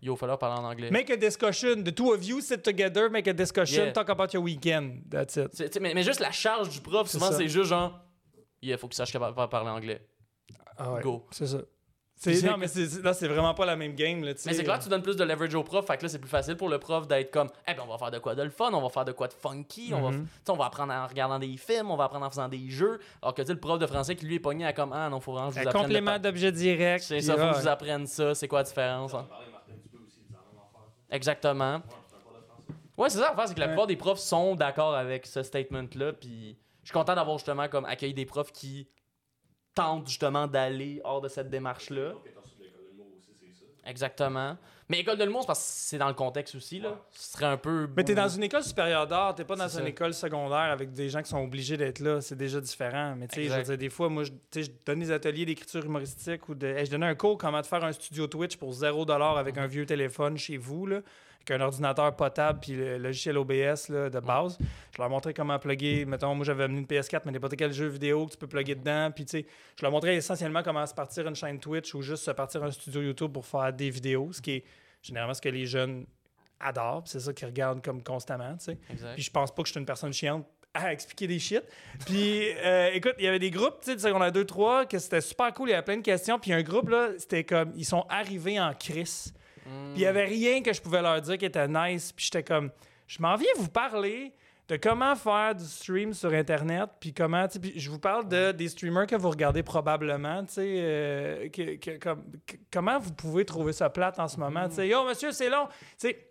[0.00, 0.90] yo, falloir parler en anglais.
[0.90, 1.82] Make a discussion.
[1.82, 3.92] The two of you sit together, make a discussion, Yeah.
[3.92, 5.02] talk about your weekend.
[5.10, 5.48] That's it.
[5.52, 7.98] C'est- mais, mais juste la charge du prof, souvent, c'est juste genre,
[8.62, 10.00] il faut qu'il sache de parler anglais.
[10.78, 11.26] Ah ouais, Go.
[11.30, 11.58] C'est ça.
[12.18, 14.24] C'est, non, mais c'est, là, c'est vraiment pas la même game.
[14.24, 16.08] Là, Mais c'est clair que tu donnes plus de leverage au prof, fait que là,
[16.08, 18.34] c'est plus facile pour le prof d'être comme, eh ben, on va faire de quoi
[18.34, 20.26] de le fun, on va faire de quoi de funky, on, va, Mhm.
[20.42, 23.00] sais, on va apprendre en regardant des films, on va apprendre en faisant des jeux.
[23.20, 25.10] Alors que, tu sais, le prof de français qui lui est pogné à comme, ah
[25.10, 25.82] non, faut vraiment que je vous apprenne.
[25.82, 27.04] complément d'objet direct.
[27.04, 29.12] C'est ça, faut ah, que je vous apprenne ça, c'est quoi la différence?
[29.12, 29.26] hein?
[31.10, 31.80] Exactement.
[32.96, 36.14] Ouais, c'est ça l'affaire, c'est que la plupart des profs sont d'accord avec ce statement-là,
[36.14, 38.88] puis je suis content d'avoir justement comme accueilli des profs qui
[39.74, 42.14] tentent justement d'aller hors de cette démarche-là.
[43.86, 44.56] Exactement.
[44.88, 46.96] Mais école de l'humour, c'est parce que c'est dans le contexte aussi, là.
[47.12, 47.88] Ce serait un peu.
[47.96, 49.88] Mais t'es dans une école supérieure d'art, t'es pas dans une ça.
[49.88, 53.14] école secondaire avec des gens qui sont obligés d'être là, c'est déjà différent.
[53.16, 53.72] Mais tu sais, je veux Exact.
[53.72, 54.30] dire, des fois, moi, je,
[54.60, 56.66] je donne des ateliers d'écriture humoristique ou de.
[56.68, 59.66] Hey, je donnais un cours comment te faire un studio Twitch pour 0$ avec un
[59.66, 61.00] vieux téléphone chez vous, là,
[61.50, 64.58] avec un ordinateur potable puis le logiciel OBS là, de base.
[64.94, 66.04] Je leur montrais comment plugger.
[66.04, 68.74] Mettons, moi, j'avais amené une PS4, mais n'importe quel jeu vidéo que tu peux plugger
[68.74, 69.10] dedans.
[69.14, 69.46] Puis, tu sais,
[69.76, 72.70] je leur montrais essentiellement comment se partir une chaîne Twitch ou juste se partir un
[72.70, 74.64] studio YouTube pour faire des vidéos, ce qui est
[75.02, 76.06] généralement ce que les jeunes
[76.60, 77.04] adorent.
[77.06, 78.78] C'est ça qu'ils regardent comme constamment, tu sais.
[79.14, 81.62] Puis je pense pas que je suis une personne chiante à expliquer des shit.
[82.04, 84.98] Puis euh, écoute, il y avait des groupes, tu sais, de secondaire 2, 3, que
[84.98, 86.38] c'était super cool, il y avait plein de questions.
[86.38, 89.32] Puis un groupe, là, c'était comme, ils sont arrivés en crise.
[89.92, 92.12] Puis il y avait rien que je pouvais leur dire qui était nice.
[92.12, 92.70] Puis j'étais comme,
[93.06, 94.32] je m'en viens vous parler
[94.68, 98.68] de comment faire du stream sur Internet, puis comment, puis je vous parle de, des
[98.68, 103.44] streamers que vous regardez probablement, tu sais, euh, que- que- comme- que- comment vous pouvez
[103.44, 106.30] trouver ça plate en ce moment, tu sais, yo, monsieur, c'est long, tu sais,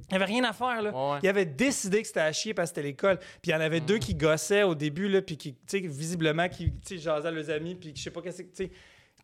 [0.00, 0.90] il n'y avait rien à faire, là.
[0.90, 1.18] Ouais, ouais.
[1.22, 3.18] Il avait décidé que c'était à chier parce que c'était l'école.
[3.18, 6.72] Puis il y en avait deux qui gossaient au début, là, puis qui, visiblement, qui,
[6.98, 8.64] jasaient leurs amis, puis je sais pas qu'est-ce que,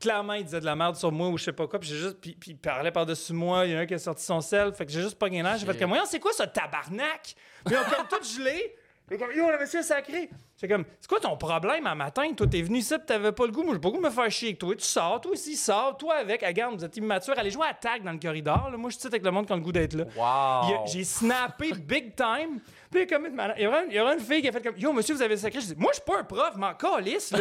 [0.03, 1.97] clairement, ils disaient de la merde sur moi ou je sais pas quoi, puis j'ai
[1.97, 4.25] juste, puis, puis ils parlaient par-dessus moi, il y en a un qui a sorti
[4.25, 6.43] son sel, fait que j'ai juste pas gagné J'ai fait comme, voyons, c'est quoi ce
[6.43, 7.37] tabarnak?
[7.65, 8.75] Puis ont comme tout gelé.
[9.13, 10.31] Puis comme, yo, le monsieur sacré.
[10.57, 12.33] C'est comme, c'est quoi ton problème à matin?
[12.35, 13.63] Toi, t'es venu ici, pis t'avais pas le goût.
[13.63, 14.75] Moi, j'ai pas le goût de me faire chier avec toi.
[14.75, 16.43] Tu sors, toi aussi, sors, toi avec.
[16.43, 17.35] Regarde, vous êtes immature.
[17.37, 18.71] Allez jouer à tag dans le corridor.
[18.71, 18.79] là.
[18.79, 20.05] Moi, je suis avec le monde qui a le goût d'être là.
[20.17, 20.85] Wow.
[20.87, 22.59] Il J'ai snappé big time.
[22.91, 24.63] Puis il comme il y aura une, il y aura une fille qui a fait
[24.63, 25.61] comme Yo, monsieur, vous avez sacré.
[25.61, 27.41] Je dis Moi, je suis pas un prof, m'en calisse, là.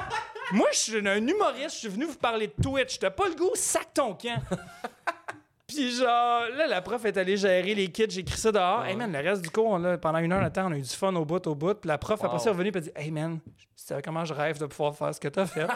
[0.50, 1.74] Moi, je suis un humoriste.
[1.74, 2.98] Je suis venu vous parler de Twitch.
[2.98, 4.42] T'as pas le goût, sac ton camp.
[5.74, 8.06] Puis genre, là, la prof est allée gérer les kids.
[8.10, 8.84] J'ai écrit ça dehors.
[8.84, 10.82] Hey man, le reste du cours, là, pendant une heure de temps, on a eu
[10.82, 11.74] du fun au bout, au bout.
[11.74, 12.42] Puis la prof, après Wow.
[12.42, 13.38] ça, est revenue et a dit Hey man,
[13.82, 15.62] tu savais comment je rêve de pouvoir faire ce que t'as fait.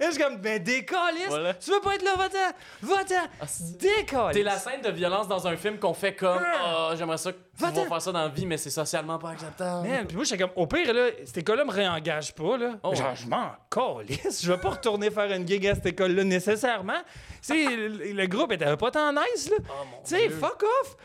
[0.00, 1.28] et je suis comme Ben décalisse.
[1.28, 1.54] Voilà.
[1.54, 2.38] Tu veux pas être là, va-t'en.
[2.82, 3.46] Va-t'en.
[3.46, 4.34] c'est- Décalisse.
[4.36, 7.72] T'es la scène de violence dans un film qu'on fait comme Ah, j'aimerais ça pouvoir
[7.72, 7.88] Va-t'en.
[7.88, 9.88] faire ça dans la vie, mais c'est socialement pas acceptable.
[9.88, 12.72] Man, puis moi, j'étais comme, au pire, là, cette école-là me réengage pas, là.
[12.82, 12.94] Oh.
[12.94, 14.42] Genre, je m'en calisse.
[14.44, 17.00] Je vais pas retourner faire une gig à cette école-là nécessairement.
[17.42, 19.56] tu sais, le, le groupe était pas tant nice, là.
[19.68, 19.72] Oh,
[20.04, 20.96] tu sais, fuck off.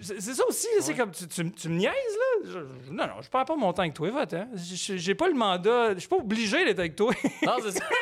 [0.00, 2.50] C'est ça aussi, c'est comme, tu, tu, tu me niaises, là.
[2.50, 4.48] Je- non, non, je perds pas mon temps avec toi, va hein.
[4.56, 7.12] J'ai pas le mandat, je suis pas obligé d'être avec toi.
[7.42, 7.84] Non, c'est ça.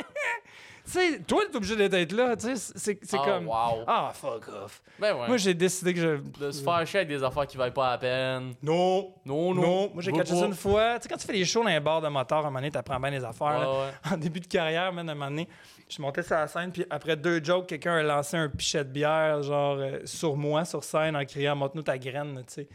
[0.91, 3.47] tu sais, toi, t'es obligé d'être là, tu sais, c'est c'est Ah, comme...
[3.49, 3.85] wow.
[3.87, 4.83] Ah, fuck off.
[4.99, 5.29] Ben ouais.
[5.29, 6.41] Moi, j'ai décidé que je...
[6.47, 8.55] de se faire chier avec des affaires qui valent pas la peine.
[8.63, 9.63] Non, Non, non.
[9.63, 10.97] Non, moi j'ai catché ça une fois.
[10.99, 12.59] Tu sais, quand tu fais des shows dans les bars de moteur, à un moment
[12.59, 13.59] donné, t'apprends bien les affaires.
[13.61, 13.71] là.
[13.71, 13.93] Ouais, ouais.
[14.15, 15.49] En début de carrière, même, à un moment donné,
[15.89, 18.91] je montais sur la scène, puis après deux jokes, quelqu'un a lancé un pichet de
[18.91, 22.69] bière, genre, euh, sur moi, sur scène, en criant «Montre-nous ta graine», tu sais.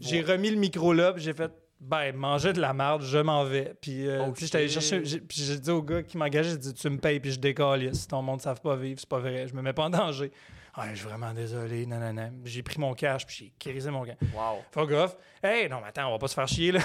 [0.00, 1.50] J'ai remis le micro là, puis j'ai fait
[1.84, 5.04] «Ben, mangez de la merde, je m'en vais.» Puis, euh, j'étais allé chercher...
[5.04, 7.40] j'ai- Puis j'ai dit au gars qui m'engageait, j'ai dit «Tu me payes, puis je
[7.40, 7.92] décolle.
[7.94, 9.48] Si ton monde ne savent pas vivre, c'est pas vrai.
[9.48, 10.30] Je me mets pas en danger.»
[10.78, 12.30] Ouais, je suis vraiment désolé, non, non, non.
[12.44, 14.14] J'ai pris mon cash, puis j'ai crisé mon gars.
[14.34, 14.62] Wow.
[14.70, 15.16] Fuck off.
[15.42, 16.80] Hey, non, mais attends, on va pas se faire chier, là.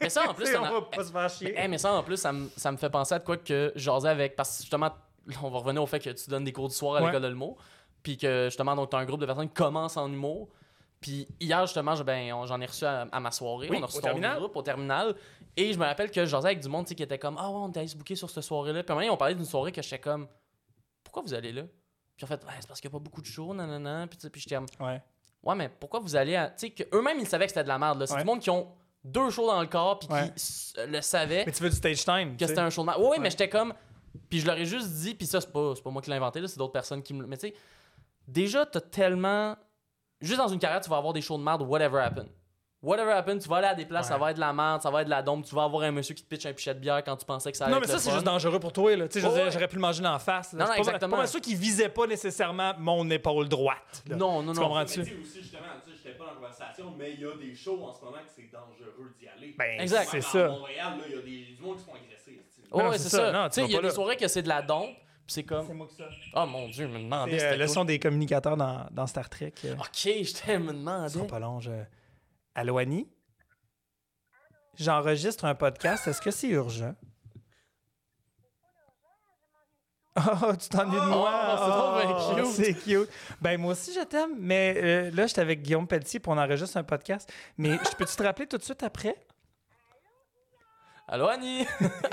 [0.00, 1.54] Mais ça, en plus, on va pas se faire chier.
[1.56, 3.72] Eh, mais ça, en plus, ça me, ça me fait penser à de quoi que
[3.74, 4.36] j'osais avec.
[4.36, 4.90] Parce que justement,
[5.42, 7.06] on va revenir au fait que tu donnes des cours du soir à Ouais.
[7.06, 7.56] l'école de l'humour.
[8.02, 10.48] Puis que justement, donc, tu as un groupe de personnes qui commencent en humour.
[11.00, 13.68] Puis hier, justement, je- ben, j'en ai reçu à, à ma soirée.
[13.70, 14.38] Oui, on a reçu au ton terminal.
[14.38, 15.14] groupe au terminal.
[15.56, 17.48] Et je me rappelle que j'osais avec du monde tu sais, qui était comme Ah
[17.50, 18.82] ouais, on était allé se booker sur cette soirée-là.
[18.82, 20.28] Puis à un moment donné, on parlait d'une soirée que j'étais comme
[21.02, 21.62] Pourquoi vous allez là?
[22.16, 24.06] Puis en fait, Ouais, c'est parce qu'il n'y a pas beaucoup de shows, nanana.
[24.06, 25.02] Puis, puis j'étais comme Ouais.
[25.42, 26.50] Ouais, mais pourquoi vous allez à.
[26.50, 28.04] Tu sais, qu'eux-mêmes, ils savaient que c'était de la merde.
[28.04, 28.20] C'est Ouais.
[28.20, 28.68] du monde qui ont
[29.02, 30.26] deux shows dans le corps, puis Ouais.
[30.28, 32.36] qui s- le savaient Mais tu veux du stage time.
[32.36, 33.00] que c'était un show de merde.
[33.02, 33.72] Ouais, mais j'étais comme.
[34.28, 36.16] Puis je leur ai juste dit, puis ça, c'est pas, c'est pas moi qui l'ai
[36.16, 37.24] inventé, c'est d'autres personnes qui me.
[37.26, 37.54] Mais tu sais,
[38.28, 39.56] déjà, t'as tellement.
[40.20, 42.26] Juste dans une carrière, tu vas avoir des shows de merde, whatever happen.
[42.82, 44.20] Whatever happen, tu vas aller à des places, ça Ouais.
[44.20, 45.90] va être de la merde, ça va être de la dombe, tu vas avoir un
[45.92, 47.78] monsieur qui te pitch un pichet de bière quand tu pensais que ça allait Non,
[47.78, 48.96] être mais ça, le c'est juste dangereux pour toi.
[48.96, 49.06] Là.
[49.06, 49.50] Tu sais, Ouais, ouais.
[49.50, 50.54] j'aurais pu le manger dans la face.
[50.54, 50.60] Là.
[50.60, 51.16] Non, non, C'est pas- exactement.
[51.18, 54.02] Pas, sûr qu'il visait pas nécessairement mon épaule droite.
[54.08, 54.16] là.
[54.16, 54.66] Non, non, Tu non.
[54.66, 55.00] comprends-tu?
[55.00, 57.26] Mais tu sais aussi, justement, tu sais, j'étais pas dans la conversation, mais il y
[57.26, 59.54] a des shows en ce moment que c'est dangereux d'y aller.
[59.58, 60.08] Ben, Exact.
[60.10, 60.48] c'est À ça.
[60.48, 62.16] Montréal, là, il y a des, du monde qui se font agresser.
[62.48, 62.74] tu sais.
[62.74, 63.08] Ouais, Non, c'est ça.
[63.10, 63.32] ça.
[63.32, 64.96] Non, tu sais, il y a des soirées que c'est de la dompe,
[65.30, 65.66] c'est comme.
[65.66, 66.08] C'est moi que ça.
[66.34, 67.38] Oh mon dieu, je me demandais.
[67.38, 69.54] C'est euh, c'était le son des communicateurs dans, dans Star Trek.
[69.64, 71.08] euh, Ok, je t'ai me Ce demandé.
[71.14, 71.60] sera pas long.
[71.60, 71.70] Je...
[72.54, 73.08] Allô, Annie?
[74.76, 76.06] J'enregistre un podcast.
[76.08, 76.94] Est-ce que c'est urgent?
[80.16, 81.56] Oh, tu t'ennuies de moi?
[81.56, 82.46] c'est donc bien Oh, cute.
[82.52, 83.08] C'est cute.
[83.40, 84.34] Ben, moi aussi, je t'aime.
[84.38, 87.32] Mais euh, là, j'étais avec Guillaume Pelletier pour on enregistre un podcast.
[87.56, 89.14] Mais je peux-tu te rappeler tout de suite après?
[91.06, 91.64] Allô, Annie?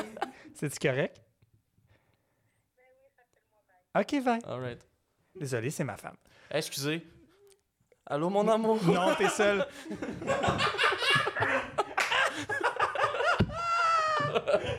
[0.54, 1.20] C'est-tu correct?
[4.00, 4.40] OK, bye.
[4.48, 4.82] Alright.
[5.36, 6.16] Désolé, c'est ma femme.
[6.52, 7.06] Excusez.
[8.06, 8.80] Allô, mon amour?
[8.86, 9.66] Non, t'es seul.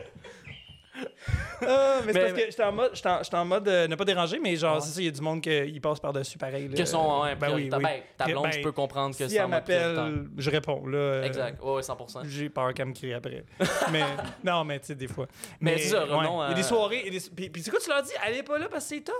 [1.66, 3.94] Ah, mais c'est parce que j'étais en mode, j'étais en, j'étais en mode euh, ne
[3.96, 6.68] pas déranger, mais genre, c'est ça, il y a du monde qui passe par-dessus pareil.
[6.68, 6.76] là.
[6.76, 7.80] Que son, ouais, ben oui, oui.
[7.82, 10.04] Ben, ta blonde, Ben, je peux comprendre que si c'est elle en mode prioritaire.
[10.04, 10.86] m'appelle, je réponds.
[10.86, 12.20] Là, euh, Exact, ouais, ouais, 100%.
[12.24, 13.44] J'ai peur qu'elle me crie après.
[13.92, 14.02] mais
[14.44, 15.26] non, mais tu sais, des fois.
[15.60, 17.02] Mais c'est ça, revenons Il y a des soirées.
[17.06, 19.00] et des- Puis, puis c'est quoi, tu leur dis, allez pas là parce que c'est
[19.02, 19.14] tough?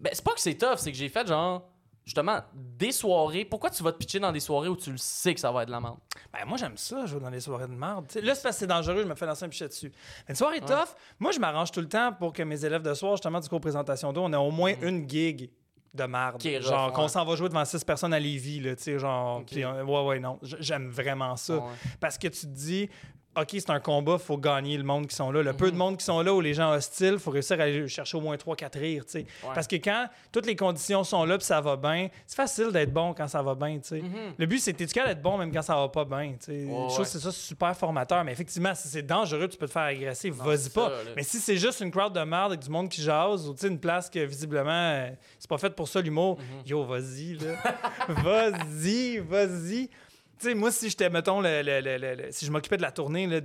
[0.00, 1.68] Ben, c'est pas que c'est tough, c'est que j'ai fait genre,
[2.04, 3.44] justement, des soirées.
[3.44, 5.62] Pourquoi tu vas te pitcher dans des soirées où tu le sais que ça va
[5.62, 5.98] être de la merde?
[6.32, 8.06] Ben, moi, j'aime ça, jouer dans des soirées de merde.
[8.22, 9.92] Là, c'est parce que c'est dangereux, je me fais lancer un pichet dessus.
[10.26, 12.94] Mais une soirée tough, moi, je m'arrange tout le temps pour que mes élèves de
[12.94, 15.50] soir, justement, du cours présentation d'eau, on ait au moins une gig
[15.94, 16.38] de merde.
[16.40, 16.94] Qui est rough, genre, ouais.
[16.94, 19.40] qu'on s'en va jouer devant six personnes à Lévis, là, tu sais, genre.
[19.40, 19.46] Ok.
[19.46, 20.38] puis, euh, ouais, ouais, non.
[20.42, 21.56] J'aime vraiment ça.
[21.56, 21.70] Ouais.
[22.00, 22.88] Parce que tu te dis,
[23.34, 25.42] OK, c'est un combat, faut gagner le monde qui sont là.
[25.42, 25.70] Le peu Mhm.
[25.72, 28.20] de monde qui sont là, où les gens hostiles, faut réussir à aller chercher au
[28.20, 29.04] moins 3-4 rires.
[29.14, 29.24] Ouais.
[29.54, 32.92] Parce que quand toutes les conditions sont là puis ça va bien, c'est facile d'être
[32.92, 33.80] bon quand ça va bien.
[33.90, 34.02] Mhm.
[34.36, 37.04] Le but, c'est capable d'être bon même quand ça va pas bien, Je trouve que
[37.04, 38.22] c'est ça super formateur.
[38.22, 40.90] Mais effectivement, si c'est dangereux, tu peux te faire agresser, vas-y pas.
[40.90, 43.54] ça, mais si c'est juste une crowd de merde avec du monde qui jase, ou
[43.66, 46.66] une place que visiblement, euh, c'est pas fait pour ça l'humour, Mhm.
[46.66, 47.54] yo, vas-y, là.
[48.08, 49.88] vas-y, vas-y.
[50.42, 53.40] Sais, moi, si j'étais, mettons, le, si je m'occupais de la tournée, là,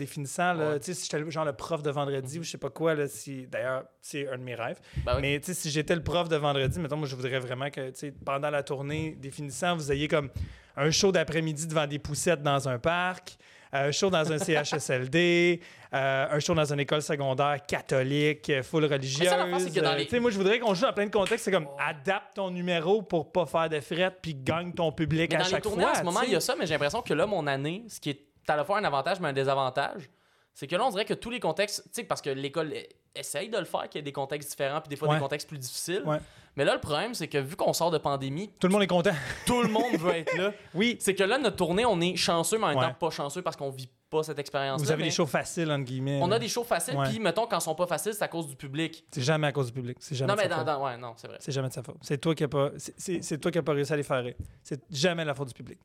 [0.58, 0.74] Ouais.
[0.74, 0.80] Mhm.
[0.80, 2.96] tu sais, si j'étais le- genre le prof de vendredi ou je sais pas quoi,
[2.96, 4.80] là, si, d'ailleurs, c'est un de mes rêves.
[5.06, 5.22] Ben oui.
[5.22, 7.90] Mais tu sais, si j'étais le prof de vendredi, mettons, moi, je voudrais vraiment que,
[7.92, 10.30] tu sais, pendant la tournée des finissants, vous ayez comme
[10.76, 13.38] un show d'après-midi devant des poussettes dans un parc,
[13.72, 15.62] un show dans un CHSLD,
[15.94, 19.30] euh, un show dans une école secondaire catholique, euh, full religieuse.
[19.30, 21.46] dans Euh, moi, je voudrais qu'on joue dans plein de contextes.
[21.46, 25.38] C'est comme, adapte ton numéro pour pas faire de fret, puis gagne ton public à
[25.38, 25.92] dans les chaque fois.
[25.92, 28.00] en ce moment, il y a ça, mais j'ai l'impression que là, mon année, ce
[28.00, 30.10] qui est à la fois un avantage, mais un désavantage,
[30.54, 32.74] c'est que là, on dirait que tous les contextes, tu sais, parce que l'école
[33.14, 35.16] essaye de le faire, qu'il y ait des contextes différents, puis des fois Ouais.
[35.16, 36.04] des contextes plus difficiles.
[36.06, 36.18] Ouais.
[36.58, 38.88] Mais là, le problème, c'est que vu qu'on sort de pandémie, Tout le monde est
[38.88, 39.12] content.
[39.46, 40.52] tout le monde veut être là.
[40.74, 40.98] Oui.
[41.00, 42.88] C'est que là, notre tournée, on est chanceux, mais en même Ouais.
[42.88, 44.84] temps pas chanceux parce qu'on vit pas cette expérience-là.
[44.86, 46.20] Vous avez des shows faciles, entre guillemets.
[46.22, 48.48] On a des shows faciles, puis mettons, quand ils sont pas faciles, c'est à cause
[48.48, 49.06] du public.
[49.12, 49.98] C'est jamais à cause du public.
[50.00, 51.38] C'est jamais Non, de mais dans, Ouais, non, c'est vrai.
[51.40, 51.98] C'est jamais de sa faute.
[52.02, 52.72] C'est toi qui a pas.
[52.78, 54.36] c'est- C'est c'est toi qui a pas réussi à les faire rire.
[54.64, 55.78] C'est jamais la faute du public.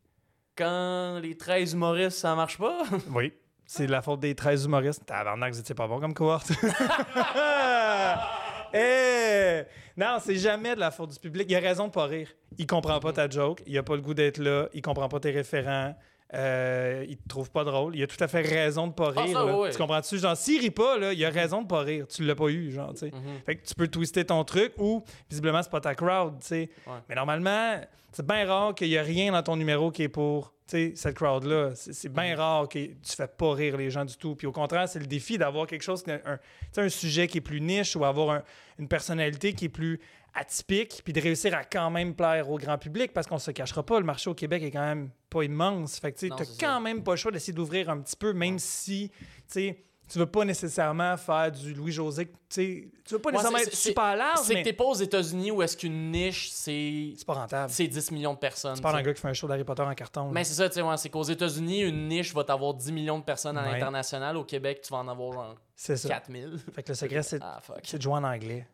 [0.57, 2.83] Quand les 13 humoristes, ça marche pas?
[3.15, 3.33] Oui.
[3.67, 5.05] C'est la faute des 13 humoristes.
[5.07, 6.51] Tabarnak, vous étiez pas bon comme cohorte.
[8.75, 9.63] Eh!
[9.97, 11.47] Non, c'est jamais de la faute du public.
[11.51, 12.29] Il a raison de pas rire.
[12.59, 13.63] Il comprend pas ta joke.
[13.67, 14.69] Il a pas le goût d'être là.
[14.75, 15.95] Il comprend pas tes référents.
[16.35, 17.95] Euh, il te trouve pas drôle.
[17.95, 19.39] Il a tout à fait raison de pas Ah, rire.
[19.39, 19.59] ça, là.
[19.59, 19.71] ouais.
[19.71, 20.19] Tu comprends-tu?
[20.19, 22.07] Genre, s'il rit pas, là, il a raison de pas rire.
[22.09, 23.11] Tu l'as pas eu, genre, tu sais.
[23.11, 23.41] Mhm.
[23.45, 26.71] Fait que tu peux twister ton truc ou, visiblement, c'est pas ta crowd, tu sais.
[26.87, 26.95] Ouais.
[27.11, 27.79] Mais normalement,
[28.13, 31.17] c'est bien rare qu'il y a rien dans ton numéro qui est pour, sais, cette
[31.17, 31.71] crowd-là.
[31.75, 34.35] C'est bien rare que tu fais pas rire les gens du tout.
[34.35, 36.39] Puis au contraire, c'est le défi d'avoir quelque chose, un,
[36.77, 38.43] un- sujet qui est plus niche ou avoir un-
[38.79, 40.01] une personnalité qui est plus
[40.35, 43.83] atypique, puis de réussir à quand même plaire au grand public, parce qu'on se cachera
[43.85, 45.99] pas, le marché au Québec est quand même pas immense.
[45.99, 46.45] Fait que tu n'as quand
[46.77, 46.81] ça.
[46.81, 50.27] même pas le choix d'essayer d'ouvrir un petit peu, même si, tu sais, tu veux
[50.27, 54.63] pas nécessairement faire du Louis-José, tu veux pas Ouais, nécessairement être super large, C'est que
[54.65, 57.73] t'es pas aux États-Unis où est-ce qu'une niche, c'est c'est pas rentable.
[57.73, 58.75] c'est 10 millions de personnes.
[58.77, 60.31] Tu parles d'un gars qui fait un show d'Harry Potter en carton.
[60.31, 63.19] Mais c'est ça, tu sais, ouais, c'est qu'aux États-Unis, une niche va t'avoir 10 millions
[63.19, 63.73] de personnes à Ouais.
[63.73, 64.37] l'international.
[64.37, 66.09] Au Québec, tu vas en avoir genre c'est ça.
[66.09, 66.59] 4000.
[66.75, 67.61] Fait que le secret, c'est Ah,
[67.95, 68.69] de jouer en anglais.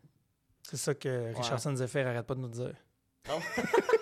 [0.69, 2.75] C'est ça que Richardson Zephyr arrête pas de nous dire.
[3.29, 3.39] Non?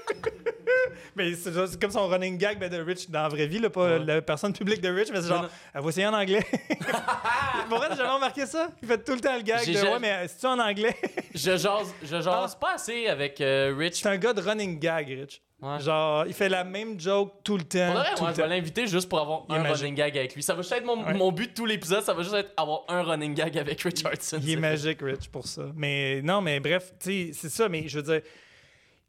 [1.14, 3.98] mais c'est comme son running gag ben, de Rich dans la vraie vie, là, pas
[3.98, 4.04] Ouais.
[4.04, 6.44] la personne publique de Rich, mais c'est genre, elle va essayer en anglais.
[7.68, 8.70] Pour vrai, t'as jamais remarqué ça?
[8.82, 10.94] Il fait tout le temps le gag J'ai de jamais- ouais, mais c'est-tu en anglais?
[11.34, 12.58] Je jase, je jase Ah.
[12.60, 13.94] pas assez avec euh, Rich.
[14.02, 15.42] c'est un gars de running gag, Rich.
[15.60, 15.80] Ouais.
[15.80, 17.92] Genre, il fait la même joke tout le temps.
[17.94, 19.78] Vrai, tout moi, le je vais l'inviter juste pour avoir Il un magique.
[19.78, 20.42] running gag avec lui.
[20.42, 21.14] Ça va juste être mon, Ouais.
[21.14, 24.38] mon but de tout l'épisode, ça va juste être avoir un running gag avec Richardson.
[24.42, 25.62] Il est magique, Rich, pour ça.
[25.74, 28.20] Mais non, mais bref, tu sais, c'est ça, mais je veux dire,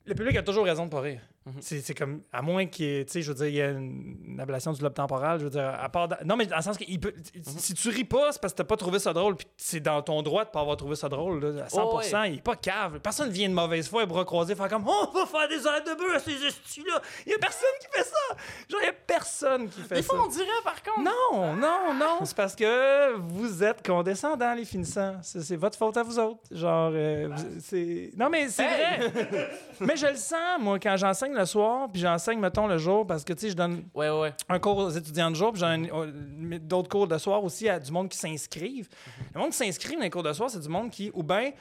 [0.05, 1.19] le public a toujours raison de pas rire.
[1.47, 1.53] Mhm.
[1.61, 3.61] C'est c'est comme, à moins qu'il y ait, tu sais, je veux dire, il y
[3.61, 6.09] a une, une ablation du lobe temporal, je veux dire, à part.
[6.25, 7.43] non, mais dans le sens que il peut, Mhm.
[7.57, 10.01] si tu ris pas, c'est parce que t'as pas trouvé ça drôle, puis c'est dans
[10.01, 12.21] ton droit de pas avoir trouvé ça drôle, là, à 100%.
[12.21, 12.99] Oh, Il est pas cave.
[12.99, 15.65] Personne vient de mauvaise foi, les bras croisés, faire comme, oh, on va faire des
[15.65, 17.01] airs de bœuf à ces estis-là.
[17.25, 18.35] Il y a personne qui fait ça.
[18.69, 20.13] Genre, il y a personne qui fait Des ça.
[20.13, 21.01] fois, on dirait par contre.
[21.01, 25.15] Non, non, non, c'est parce que vous êtes condescendants, les finissants.
[25.21, 26.41] C'est c'est votre faute à vous autres.
[26.51, 28.11] Genre, euh, vous- c'est.
[28.17, 29.09] Non, mais c'est Hey!
[29.09, 29.49] vrai.
[29.79, 33.23] mais je le sens, moi, quand j'enseigne le soir, puis j'enseigne, mettons, le jour, parce
[33.23, 34.33] que, tu sais, je donne Ouais, ouais, ouais.
[34.49, 37.69] un cours aux étudiants de jour, puis j'en ai euh, d'autres cours de soir aussi
[37.69, 38.89] à du monde qui s'inscrivent.
[39.33, 41.51] Le monde qui s'inscrit dans les cours de soir, c'est du monde qui, ou bien,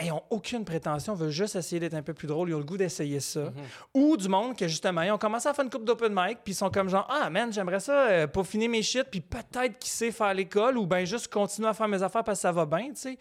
[0.00, 2.64] ils n'ont aucune prétention, veulent juste essayer d'être un peu plus drôle, ils ont le
[2.64, 3.52] goût d'essayer ça.
[3.92, 6.52] Ou du monde que, justement, ils ont commencé à faire une coupe d'open mic, puis
[6.52, 9.90] ils sont comme genre, ah, man, j'aimerais ça euh, peaufiner mes shit, puis peut-être qui
[9.90, 12.64] sait faire l'école, ou bien juste continuer à faire mes affaires parce que ça va
[12.64, 13.18] bien, tu sais.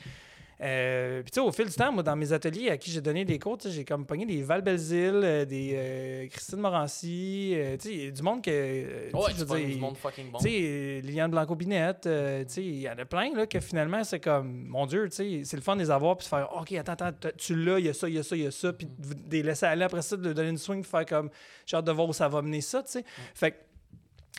[0.61, 3.01] Euh, puis tu sais, au fil du temps, moi, dans mes ateliers à qui j'ai
[3.01, 7.77] donné des cours, j'ai comme pogné des Val Belzile, euh, des euh, Christine Morancy, euh,
[7.77, 9.11] tu sais, du monde que.
[9.11, 10.37] Ouais, je dire, du monde fucking bon.
[10.37, 14.19] tu sais, Liliane Blanco-Binette, tu sais, il y en a plein, là, que finalement, c'est
[14.19, 16.71] comme, mon Dieu, tu sais, c'est le fun de les avoir, puis de faire, OK,
[16.73, 18.51] attends, attends, tu l'as, il y a ça, il y a ça, il y a
[18.51, 21.31] ça, puis de les laisser aller après ça, de leur donner une swing, faire comme,
[21.65, 23.05] j'ai hâte de voir où ça va mener ça, tu sais.
[23.33, 23.57] Fait que,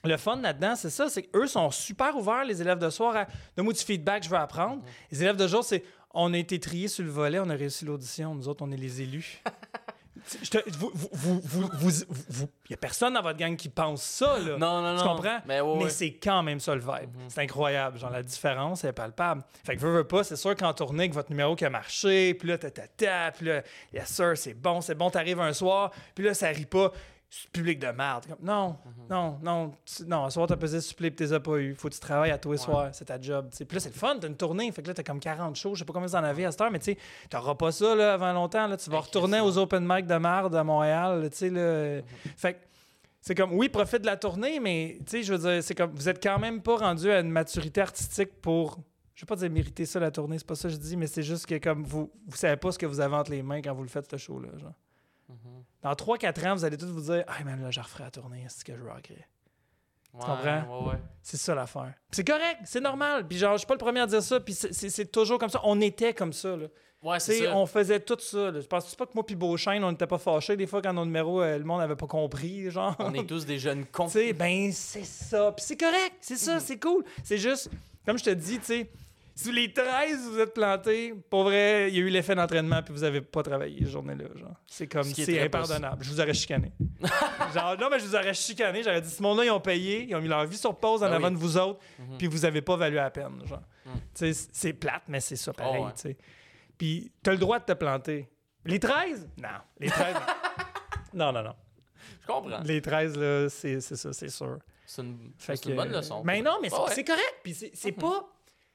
[0.04, 3.26] le fun là-dedans, c'est ça, c'est qu'eux sont super ouverts, les élèves de soir, à
[3.56, 4.82] donne-moi du feedback, je veux apprendre.
[5.10, 5.84] Les élèves de jour, c'est
[6.14, 8.76] on a été triés sur le volet, on a réussi l'audition, nous autres, on est
[8.76, 9.42] les élus.
[10.44, 13.68] Je te- vous, vous, vous, vous, vous- vous- y a personne dans votre gang qui
[13.68, 14.56] pense ça, là.
[14.56, 15.02] Non, non, non.
[15.02, 15.38] Tu comprends?
[15.46, 15.90] Mais ouais, Mais ouais.
[15.90, 17.10] c'est quand même ça le vibe.
[17.28, 17.98] C'est incroyable.
[17.98, 19.42] Genre, la différence est palpable.
[19.64, 22.34] Fait que veux, veux pas, c'est sûr qu'en tournée, que votre numéro qui a marché,
[22.34, 23.62] puis là, ta, ta, ta, puis là,
[23.92, 26.92] yes sir, c'est bon, c'est bon, t'arrives un soir, puis là, ça rit pas.
[27.34, 28.26] C'est public de merde.
[28.26, 28.76] Comme, non,
[29.08, 31.74] non, non, tu- non, un soir, t'as pesé supplé, puis t'es pas eu.
[31.74, 32.90] Faut que tu travailles à tous les soirs.
[32.92, 33.48] C'est ta job.
[33.50, 33.64] tu sais.
[33.64, 34.70] Puis là, c'est le fun, t'as une tournée.
[34.70, 35.74] Fait que là, t'as comme 40 shows.
[35.74, 36.98] Je sais pas combien vous en avez à cette heure, mais tu sais,
[37.30, 38.66] t'auras pas ça là, avant longtemps.
[38.66, 38.76] Là.
[38.76, 41.22] Tu vas retourner aux open mic de merde à Montréal.
[41.22, 42.02] là, Tu sais, là.
[42.36, 42.58] Fait que
[43.22, 45.92] c'est comme, oui, profite de la tournée, mais tu sais, je veux dire, c'est comme,
[45.92, 48.76] vous êtes quand même pas rendu à une maturité artistique pour.
[49.14, 51.06] Je vais pas dire mériter ça la tournée, c'est pas ça que je dis, mais
[51.06, 53.62] c'est juste que comme vous, vous savez pas ce que vous avez entre les mains
[53.62, 54.48] quand vous le faites ce show-là.
[54.58, 54.72] Genre.
[55.82, 58.44] Dans 3-4 ans, vous allez tous vous dire, ah, man, là, je referai la tournée,
[58.48, 59.26] c'est ce que je rockerais.
[60.14, 60.84] Ouais, comprends?
[60.84, 60.98] Ouais, ouais.
[61.22, 61.94] C'est ça l'affaire.
[62.10, 63.26] C'est correct, c'est normal.
[63.26, 65.60] Puis genre, je suis pas le premier à dire ça, puis c'est- toujours comme ça.
[65.64, 66.66] On était comme ça, là.
[67.02, 68.50] Ouais, Tu c'est on faisait tout ça.
[68.52, 68.60] là.
[68.60, 71.04] Je pense pas que moi puis Beauchesne, on n'était pas fâchés des fois quand nos
[71.04, 72.94] numéros, euh, le monde n'avait pas compris, genre?
[73.00, 74.06] On est tous des jeunes cons.
[74.06, 75.50] Tu ben c'est ça.
[75.50, 77.02] Puis c'est correct, c'est ça, c'est cool.
[77.24, 77.70] C'est juste,
[78.06, 78.90] comme je te dis, tu sais,
[79.34, 82.92] si les 13 vous êtes plantés, pour vrai, il y a eu l'effet d'entraînement puis
[82.92, 84.54] vous avez pas travaillé cette journée-là, genre.
[84.66, 86.04] C'est comme, Ce c'est impardonnable.
[86.04, 86.72] Je vous aurais chicané.
[87.54, 88.82] genre, non, mais je vous aurais chicané.
[88.82, 91.06] J'aurais dit, ce monde-là, ils ont payé, ils ont mis leur vie sur pause en
[91.06, 91.34] Ah avant oui.
[91.34, 92.18] de vous autres, Mhm.
[92.18, 93.62] puis vous avez pas valu la peine, genre.
[93.86, 93.92] Mhm.
[94.14, 96.16] Sais, c'est plate, mais c'est ça, pareil, Oh, ouais.
[96.78, 98.28] Puis t'as le droit de te planter.
[98.64, 99.28] Les 13?
[99.40, 99.48] Non.
[99.80, 100.20] Les 13, non.
[101.26, 101.54] non, non, non.
[102.20, 102.60] Je comprends.
[102.64, 104.58] Les 13, là, c'est c'est ça, c'est sûr.
[104.86, 106.22] C'est une, Fait c'est une que- bonne leçon.
[106.24, 106.94] Mais non, mais c'est Ouais, ouais.
[106.94, 107.34] c'est correct.
[107.42, 108.28] Puis c'est c'est pas.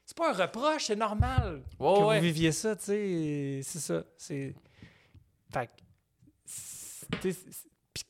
[0.08, 2.16] C'est pas un reproche, c'est normal que ouais.
[2.16, 3.60] vous viviez ça, tu sais.
[3.62, 4.04] C'est ça.
[4.16, 4.54] C'est.
[5.52, 5.68] Fait
[7.20, 7.28] que.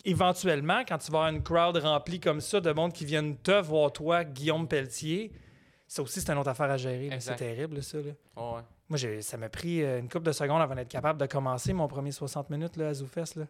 [0.05, 3.61] éventuellement, quand tu vas avoir une crowd remplie comme ça de monde qui viennent te
[3.63, 5.33] voir, toi, Guillaume Pelletier,
[5.89, 7.11] ça aussi, c'est une autre affaire à gérer.
[7.19, 7.99] C'est terrible, ça.
[7.99, 8.13] Là.
[8.37, 8.63] Ouais, ouais.
[8.89, 11.89] Moi, ça m'a pris euh, une couple de secondes avant d'être capable de commencer mon
[11.89, 13.35] premier 60 minutes là, à ZooFest.
[13.35, 13.47] Là.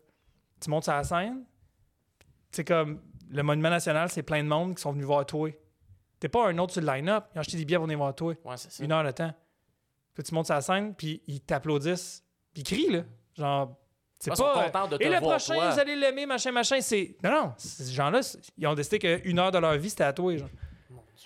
[0.59, 1.45] Tu montes sur la scène,
[2.51, 5.51] c'est comme le Monument National, c'est plein de monde qui sont venus voir toi.
[6.20, 8.15] T'es pas un autre sur le line-up, ils ont acheté des billets pour venir voir
[8.15, 8.35] toi.
[8.45, 8.82] Ouais, c'est ça.
[8.85, 9.32] Une heure de temps.
[10.15, 13.03] Puis tu montes sur la scène, puis ils t'applaudissent, puis ils crient, là.
[13.36, 13.77] Genre,
[14.19, 14.51] c'est pas.
[14.61, 15.70] euh, contents de te Et le voir, prochain, toi.
[15.70, 16.81] vous allez l'aimer, machin, machin.
[16.81, 17.16] C'est.
[17.23, 18.20] Non, non, ces gens-là,
[18.57, 20.49] ils ont décidé qu'une heure de leur vie, c'était à toi, genre.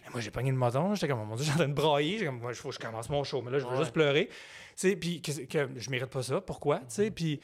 [0.05, 0.95] Mais moi, j'ai pogné le moton.
[0.95, 2.19] J'étais comme, mon Dieu, j'ai en train de brailler.
[2.19, 3.41] J'ai comme, moi, il faut que je commence mon show.
[3.41, 3.79] Mais là, je veux Ouais.
[3.79, 4.27] juste pleurer.
[4.29, 4.35] Tu
[4.77, 6.41] sais, puis que, que je mérite pas ça.
[6.43, 6.79] Pourquoi?
[6.81, 7.41] Tu sais, puis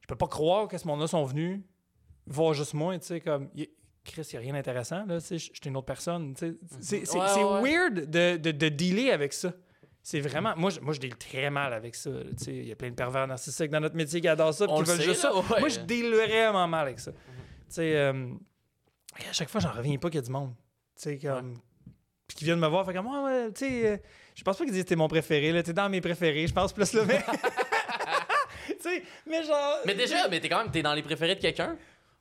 [0.00, 1.60] je peux pas croire que ce monde-là sont venus
[2.26, 2.98] voir juste moi.
[2.98, 3.50] Tu sais, comme,
[4.08, 5.04] Chris, il n'y a rien d'intéressant.
[5.08, 6.34] Je suis une autre personne.
[6.36, 7.70] Sais, c'est Ouais, ouais.
[7.72, 9.52] weird de, de, de dealer avec ça.
[10.02, 10.54] C'est vraiment.
[10.56, 12.10] Moi, je, moi, je deal très mal avec ça.
[12.46, 14.66] il y a plein de pervers narcissiques dans notre métier qui adorent ça.
[14.66, 15.36] qui le veulent sait, juste là, ça.
[15.54, 15.60] ouais.
[15.60, 17.10] Moi, je deal vraiment mal avec ça.
[17.68, 18.28] Sais, euh,
[19.28, 20.54] à chaque fois, j'en reviens pas qu'il y a du monde.
[20.96, 21.54] Tu sais, comme.
[22.26, 23.96] Puis qui viennent me voir, fait comme, ouais, tu sais, euh,
[24.34, 26.52] je pense pas qu'ils disent que t'es mon préféré, là, t'es dans mes préférés, je
[26.54, 27.22] pense plus là, mais.
[28.68, 29.78] tu sais, mais genre.
[29.86, 31.76] Mais déjà, mais t'es quand même t'es dans les préférés de quelqu'un.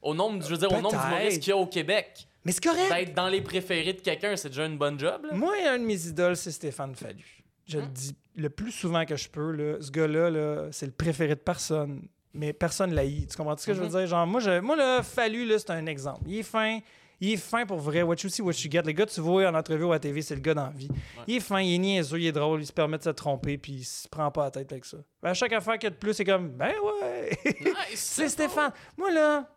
[0.07, 2.27] Au nombre, je veux dire, au nombre d'humoristes qu'il y a au Québec.
[2.45, 2.89] Mais c'est correct!
[2.89, 5.25] D'être dans les préférés de quelqu'un, c'est déjà une bonne job.
[5.25, 5.33] Là.
[5.35, 7.43] Moi, un de mes idoles, c'est Stéphane Fallu.
[7.65, 7.89] Je le Hein?
[7.93, 11.39] dis le plus souvent que je peux, là, ce gars-là, là, c'est le préféré de
[11.41, 12.07] personne.
[12.33, 13.91] Mais personne l'a Tu comprends ce que je veux Mhm.
[13.97, 14.07] dire?
[14.07, 16.21] Genre, moi, je, moi là, Fallu, là, c'est un exemple.
[16.27, 16.79] Il est fin.
[17.19, 18.03] Il est fin pour vrai.
[18.03, 18.83] What you see, what you get.
[18.83, 20.87] Le gars tu vois en entrevue ou à TV, c'est le gars dans la vie.
[21.25, 23.57] Il est fin, il est niaiseux, il est drôle, il se permet de se tromper,
[23.57, 24.97] puis il se prend pas la tête avec ça.
[25.23, 27.31] À chaque affaire qu'il y a de plus, c'est comme, ben ouais!
[27.59, 28.71] Nice, c'est Stéphane.
[28.95, 29.49] Moi, là,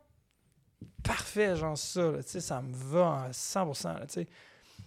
[1.03, 4.29] parfait, genre ça, tu sais, ça me va à 100%, là, tu sais.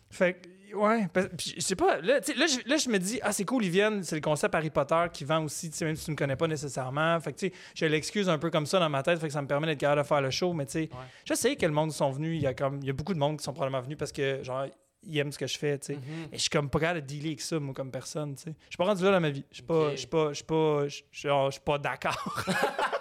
[0.10, 1.08] Fait que, ouais,
[1.40, 4.04] je sais pas, là, là, je, là, je me dis, ah, c'est cool, ils viennent,
[4.04, 6.36] c'est le concept Harry Potter qui vend aussi, tu sais, même si tu me connais
[6.36, 7.20] pas nécessairement.
[7.20, 9.34] Fait que, tu sais, j'ai l'excuse un peu comme ça dans ma tête, fait que
[9.34, 10.90] ça me permet d'être capable de faire le show, mais tu sais,
[11.26, 13.14] je sais que le monde sont venus, il y a comme, il y a beaucoup
[13.14, 14.68] de monde qui sont probablement venus parce que, genre,
[15.06, 15.94] ils aiment ce que je fais, tu sais.
[15.96, 16.02] Mhm.
[16.32, 18.50] Mais je suis comme pas capable de dealer avec ça, moi, comme personne, tu sais.
[18.66, 19.44] Je suis pas rendu là dans ma vie.
[19.52, 22.46] Je suis pas, je suis pas, je suis pas, je je- je suis pas d'accord.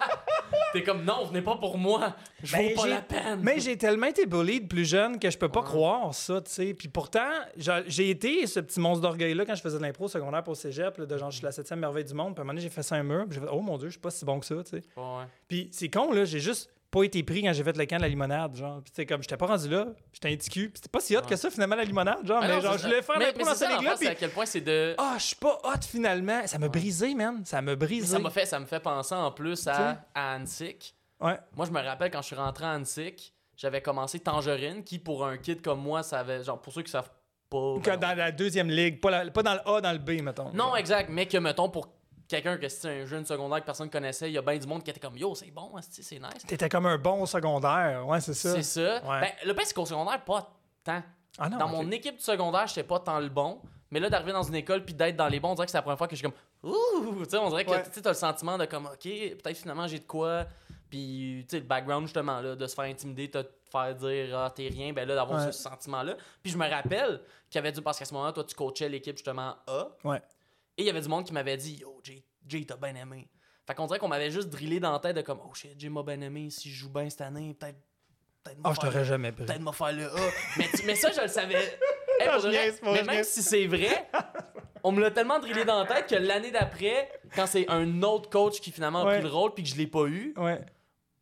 [0.71, 2.15] T'es comme, non, venez pas pour moi.
[2.41, 3.39] Je Ben, vaux pas la peine.
[3.43, 5.65] Mais j'ai tellement été bullied de plus jeune que je peux pas Ouais.
[5.67, 6.73] croire ça, tu sais.
[6.73, 7.29] Puis pourtant,
[7.87, 11.05] j'ai été ce petit monstre d'orgueil-là quand je faisais de l'impro secondaire pour cégep, là,
[11.05, 12.33] de genre, je suis la septième merveille du monde.
[12.33, 13.25] Puis à un moment donné, j'ai fait ça un mur.
[13.29, 14.83] Puis j'ai fait, oh mon Dieu, je suis pas si bon que ça, tu sais.
[14.97, 15.25] Ouais.
[15.47, 18.03] Puis c'est con, là, j'ai juste pas été pris quand j'ai fait le camp de
[18.03, 18.81] la limonade, genre.
[18.83, 20.69] Puis c'est comme, j'étais pas rendu là, j'étais un petit cul.
[20.69, 22.39] Puis c'était pas si hot que ça, finalement, la limonade, genre.
[22.41, 24.45] Ah mais non, genre, je voulais faire l'impro dans cette ligue-là, puis à quel point
[24.45, 24.93] c'est de.
[24.99, 26.45] ah, je suis pas hot, finalement.
[26.45, 27.41] Ça m'a brisé, man.
[27.45, 28.05] Ça m'a brisé.
[28.07, 30.95] ça m'a fait, ça me fait penser en plus à, à Hansik.
[31.19, 31.39] Ouais.
[31.55, 35.25] Moi, je me rappelle quand je suis rentré à Hansik, j'avais commencé Tangerine, qui pour
[35.25, 36.43] un kid comme moi, ça avait.
[36.43, 37.09] Genre, pour ceux qui savent
[37.49, 37.75] pas.
[37.83, 40.51] Que dans la deuxième ligue, pas, la- pas dans le A, dans le B, mettons.
[40.53, 41.92] Non, exact, mais que mettons pour
[42.41, 44.83] quelqu'un que c'est un jeune secondaire que personne connaissait, il y a bien du monde
[44.83, 46.45] qui était comme Yo, c'est bon, c'est nice.
[46.47, 48.05] T'étais comme un bon secondaire.
[48.07, 48.53] Ouais, c'est ça.
[48.55, 49.03] C'est ça.
[49.03, 49.21] Ouais.
[49.21, 50.51] Ben, le pire, c'est qu'au secondaire, pas
[50.83, 51.03] tant.
[51.37, 53.59] Ah non, dans mon équipe du secondaire, j'étais pas tant le bon.
[53.91, 55.77] Mais là, d'arriver dans une école puis d'être dans les bons, on dirait que c'est
[55.77, 56.37] la première fois que je suis comme
[56.71, 57.23] Ouh!
[57.23, 57.83] Tu sais, on dirait que Ouais.
[57.93, 60.45] tu t'as le sentiment de comme OK, peut-être finalement j'ai de quoi.
[60.89, 64.51] Puis, tu sais, le background justement, là, de se faire intimider, te faire dire Ah,
[64.55, 65.51] t'es rien, ben là, d'avoir Ouais.
[65.51, 66.15] ce sentiment-là.
[66.41, 67.81] Puis je me rappelle qu'il y avait du.
[67.81, 69.87] Parce qu'à ce moment-là, toi, tu coachais l'équipe justement A.
[70.03, 70.21] Ouais.
[70.77, 73.29] Et il y avait du monde qui m'avait dit Yo, Jay, Jay t'as bien aimé.
[73.65, 75.89] Fait qu'on dirait qu'on m'avait juste drillé dans la tête de comme Oh shit, Jay
[75.89, 76.49] m'a bien aimé.
[76.49, 77.77] Si je joue bien cette année, peut-être.
[78.43, 79.45] Peut-être m'a je t'aurais jamais pris.
[79.45, 80.19] peut-être m'a faire le A.
[80.57, 81.79] mais, tu- mais ça, je le savais.
[82.19, 84.07] Hey, pour vrai, niaise mais même si c'est vrai,
[84.83, 88.29] on me l'a tellement drillé dans la tête que l'année d'après, quand c'est un autre
[88.29, 89.13] coach qui finalement a Ouais.
[89.15, 90.61] pris le rôle puis que je l'ai pas eu, Ouais.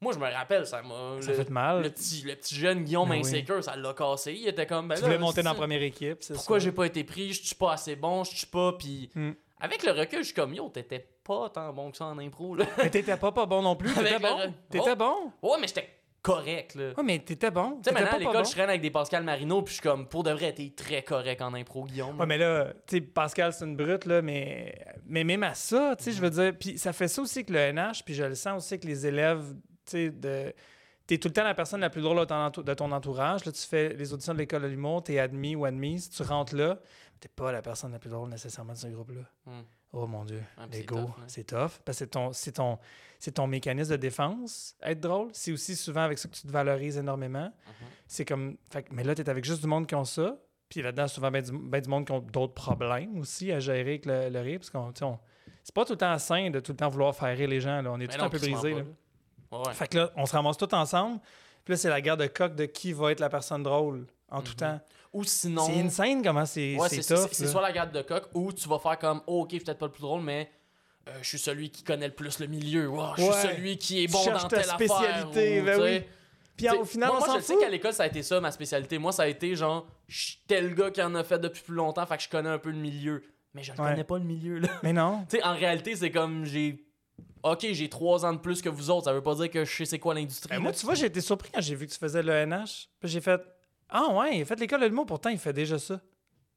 [0.01, 1.21] Moi je me rappelle, ça m'a.
[1.21, 1.83] Ça le, fait mal.
[1.83, 3.21] Le petit, le petit jeune Guillaume Ben oui.
[3.21, 4.33] Insécure, ça l'a cassé.
[4.33, 4.87] Il était comme.
[4.87, 7.31] Ben Tu là, voulais monter dans la première équipe, c'est Pourquoi j'ai pas été pris?
[7.33, 8.73] Je suis pas assez bon, je suis pas.
[8.73, 9.31] Puis Hmm.
[9.59, 12.55] avec le recul, je suis comme yo, t'étais pas tant bon que ça en impro.
[12.55, 12.65] Là.
[12.77, 13.93] Mais t'étais pas, pas bon non plus.
[13.93, 14.27] T'étais bon?
[14.39, 14.95] re- T'étais Oh.
[14.95, 15.31] bon?
[15.49, 15.87] Ouais, mais j'étais
[16.23, 16.75] correct.
[16.75, 16.89] là.
[16.97, 17.77] Ouais, mais t'étais bon.
[17.83, 18.43] Tu sais, maintenant, à l'école, bon.
[18.43, 21.01] je traîne avec des Pascal Marino, puis je suis comme, pour de vrai, t'es très
[21.03, 22.19] correct en impro, Guillaume.
[22.19, 24.75] Ouais, mais là, tu sais, Pascal, c'est une brute, là, mais,
[25.07, 27.49] mais même à ça, tu sais, je veux dire, puis ça fait ça aussi avec
[27.51, 29.43] le NH, puis je le sens aussi que les élèves,
[29.85, 30.53] tu de.
[31.07, 33.43] T'es tout le temps la personne la plus drôle de ton, entourage.
[33.43, 36.55] Là, tu fais les auditions de l'école de l'humour, t'es admis ou admise, tu rentres
[36.55, 36.79] là,
[37.19, 39.23] t'es pas la personne la plus drôle nécessairement de ce groupe-là.
[39.45, 39.63] Hmm.
[39.93, 41.23] Oh mon Dieu, Ah, c'est l'ego, tough, hein.
[41.27, 41.79] c'est tough.
[41.83, 42.79] Parce que c'est ton,
[43.19, 45.27] c'est, ton, mécanisme de défense, être drôle.
[45.33, 47.51] C'est aussi souvent avec ça que tu te valorises énormément.
[47.65, 47.87] Mhm.
[48.07, 48.57] C'est comme.
[48.71, 50.37] fait mais là, tu es avec juste du monde qui ont ça.
[50.69, 53.81] Puis là-dedans, souvent, ben du, ben du monde qui ont d'autres problèmes aussi à gérer
[53.81, 54.59] avec le, le rire.
[54.59, 54.93] Parce qu'on.
[54.93, 55.03] tu
[55.63, 57.81] C'est pas tout le temps sain de tout le temps vouloir faire rire les gens.
[57.81, 57.91] Là.
[57.91, 58.83] On est Mais tous non, un peu crissement
[59.51, 59.73] Ouais.
[59.73, 61.19] Fait que là, on se ramasse tous ensemble.
[61.65, 64.41] Puis là, c'est la guerre de coq de qui va être la personne drôle en
[64.41, 64.57] tout Mhm.
[64.57, 64.79] temps.
[65.13, 65.65] Ou sinon.
[65.65, 68.79] C'est insane comment c'est, Ouais, c'est c'est soit la garde de coq, ou tu vas
[68.79, 70.49] faire comme, oh, ok, peut-être pas le plus drôle, mais.
[71.07, 72.87] euh, je suis celui qui connaît le plus le milieu.
[72.87, 73.41] Wow, je suis Ouais.
[73.41, 75.77] celui qui est bon dans ta telle spécialité, affaire.
[75.79, 76.03] ben oui.
[76.55, 78.51] Puis au final, moi, on moi, je sais qu'à l'école, ça a été ça, ma
[78.51, 78.99] spécialité.
[78.99, 81.73] Moi, ça a été genre, je suis tel gars qui en a fait depuis plus
[81.73, 83.23] longtemps, fait que je connais un peu le milieu.
[83.55, 83.89] Mais je le Ouais.
[83.89, 84.67] connais pas le milieu, là.
[84.83, 85.25] Mais non.
[85.29, 86.85] tu sais, en réalité, c'est comme j'ai.
[87.43, 89.75] Ok, j'ai trois ans de plus que vous autres, ça veut pas dire que je
[89.75, 90.53] sais c'est quoi l'industrie.
[90.53, 90.59] Là.
[90.59, 92.87] moi, tu vois, j'ai été surpris quand j'ai vu que tu faisais le NH.
[92.99, 93.41] Puis j'ai fait
[93.89, 95.99] Ah ouais, il a fait l'école de l'humour, pourtant il fait déjà ça.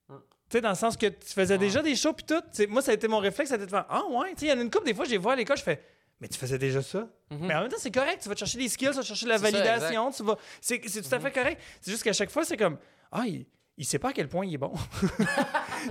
[0.08, 1.58] Tu sais, dans le sens que tu faisais Ouais.
[1.58, 2.42] déjà des shows, puis tout.
[2.68, 4.46] Moi, ça a été mon réflexe, ça a été de faire Ah ouais, tu sais,
[4.46, 5.82] il y en a une couple, des fois, j'ai vu à l'école, je fais
[6.20, 7.08] Mais tu faisais déjà ça.
[7.30, 7.46] Mhm.
[7.46, 9.26] Mais en même temps, c'est correct, tu vas te chercher des skills, tu vas chercher
[9.26, 10.36] la ça, validation, tu vas.
[10.60, 11.60] C'est tout à fait correct.
[11.80, 12.76] C'est juste qu'à chaque fois, c'est comme
[13.10, 14.72] Ah, il, il sait pas à quel point il est bon.
[15.00, 15.08] tu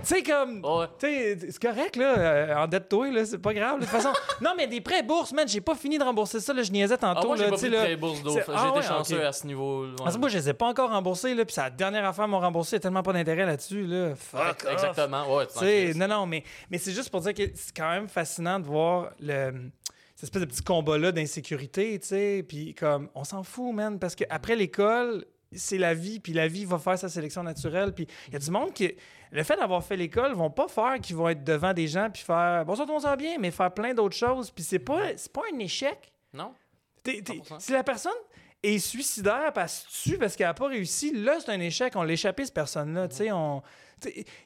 [0.03, 0.64] sais, comme.
[0.64, 0.88] Ouais.
[0.97, 3.76] Tu sais, c'est correct, là, euh, en dette toi, là, c'est pas grave.
[3.76, 6.53] De toute façon, non, mais des prêts bourses, man, j'ai pas fini de rembourser ça,
[6.53, 7.81] là, je niaisais Ah, tantôt, moi, j'ai pas pris de là.
[7.81, 8.31] pré bourse d'eau.
[8.31, 9.85] J'ai ah été ouais, chanceux à ce niveau.
[9.85, 10.18] ouais.
[10.18, 12.72] Moi, je les ai pas encore remboursés, là, puis c'est la dernière affaire m'ont remboursé,
[12.72, 14.15] il y a tellement pas d'intérêt là-dessus, là.
[14.15, 14.72] Fuck off.
[14.72, 15.47] Exactement, ouais.
[15.47, 18.65] tu non, non, mais, mais c'est juste pour dire que c'est quand même fascinant de
[18.65, 19.51] voir le,
[20.15, 24.15] cette espèce de petit combat-là d'insécurité, tu sais, puis comme, on s'en fout, man, parce
[24.15, 25.26] qu'après l'école,
[25.56, 28.40] c'est la vie, puis la vie va faire sa sélection naturelle, puis il y a
[28.40, 28.94] du monde qui,
[29.32, 32.22] le fait d'avoir fait l'école, vont pas faire qu'ils vont être devant des gens, puis
[32.24, 35.32] faire, bon, ça, on s'en bien, mais faire plein d'autres choses, puis c'est pas, c'est
[35.32, 36.12] pas un échec.
[36.34, 36.54] Non?
[37.04, 37.60] T'es- t'es- 100%.
[37.60, 38.12] si la personne
[38.62, 41.94] est suicidaire parce que tue parce qu'elle n'a pas réussi, là, c'est un échec.
[41.98, 43.10] On l'a échappé, cette personne-là.
[43.10, 43.62] tu sais, on...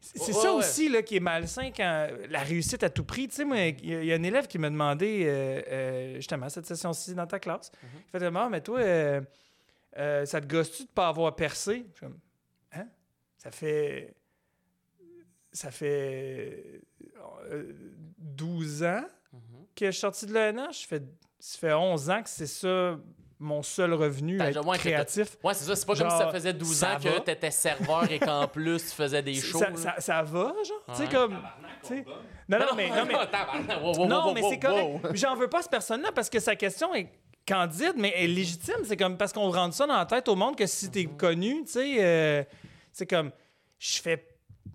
[0.01, 0.59] C'est ça ouais.
[0.59, 3.27] aussi là, qui est malsain quand la réussite à tout prix.
[3.27, 5.61] Tu sais, moi, il y, a- il y a un élève qui m'a demandé, euh,
[5.67, 7.71] euh, justement, cette session-ci dans ta classe.
[7.81, 7.89] Mhm.
[8.13, 9.21] Il fait Ah, mais toi, euh,
[9.97, 11.85] euh, ça te gosse-tu de pas avoir percé?
[11.99, 12.17] Comme,
[12.73, 12.87] hein?
[13.37, 14.15] Ça fait.
[15.51, 16.81] Ça fait.
[17.51, 17.73] euh,
[18.17, 19.03] 12 ans
[19.33, 19.39] Mhm.
[19.75, 20.71] que je suis sorti de l'ENH.
[20.81, 21.03] Ça fait,
[21.39, 22.97] ça fait 11 ans que c'est ça
[23.39, 25.37] mon seul revenu à être créatif.
[25.43, 25.75] Ouais, c'est ça.
[25.75, 27.11] C'est pas comme si ça faisait 12 ça ans va.
[27.11, 29.59] que t'étais serveur et qu'en plus tu faisais des shows.
[29.59, 29.75] ça, là.
[29.77, 30.83] ça, ça va, genre?
[30.87, 31.37] Tu sais, comme.
[31.83, 32.05] tu sais-
[32.49, 32.89] Non, non, mais.
[32.89, 35.07] Non, mais, non, mais c'est correct.
[35.15, 37.09] J'en veux pas à cette personne-là parce que sa question est
[37.47, 38.75] candide, mais elle est légitime.
[38.83, 41.17] C'est comme parce qu'on rentre ça dans la tête au monde que si t'es Mhm.
[41.17, 42.43] connu, tu sais, euh,
[42.91, 43.31] c'est comme.
[43.79, 44.27] Je fais.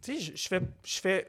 [0.03, 0.61] Tu sais, je- fais.
[0.85, 1.29] Je fais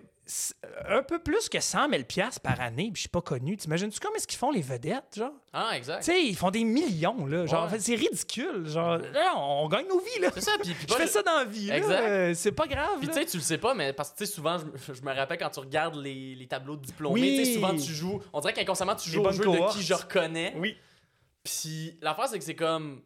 [0.88, 3.58] un peu plus que 100 000 piastres par année, puis je suis pas connu.
[3.58, 5.34] T'imagines-tu comment est-ce qu'ils font les vedettes, genre?
[5.52, 6.00] Ah, exact.
[6.00, 7.46] Tu sais, ils font des millions, là.
[7.46, 7.68] Genre, Ouais.
[7.68, 8.66] en fait, c'est ridicule.
[8.70, 10.30] Genre, là, on gagne nos vies, là.
[10.34, 10.52] C'est ça.
[10.62, 11.78] Puis, Je fais ça dans la vie, là.
[11.78, 12.02] Exact.
[12.08, 14.26] Euh, c'est pas grave, Puis tu sais, tu le sais pas, mais parce que tu
[14.26, 17.20] sais, souvent, je, me- je me rappelle quand tu regardes les, les tableaux de diplômés,
[17.20, 17.38] Oui.
[17.40, 18.22] tu sais, souvent tu joues.
[18.32, 19.74] On dirait qu'inconsciemment tu joues au jeu cohortes.
[19.76, 20.54] de qui je reconnais.
[20.58, 20.78] Oui.
[21.44, 23.02] Puis l'affaire, c'est que c'est comme.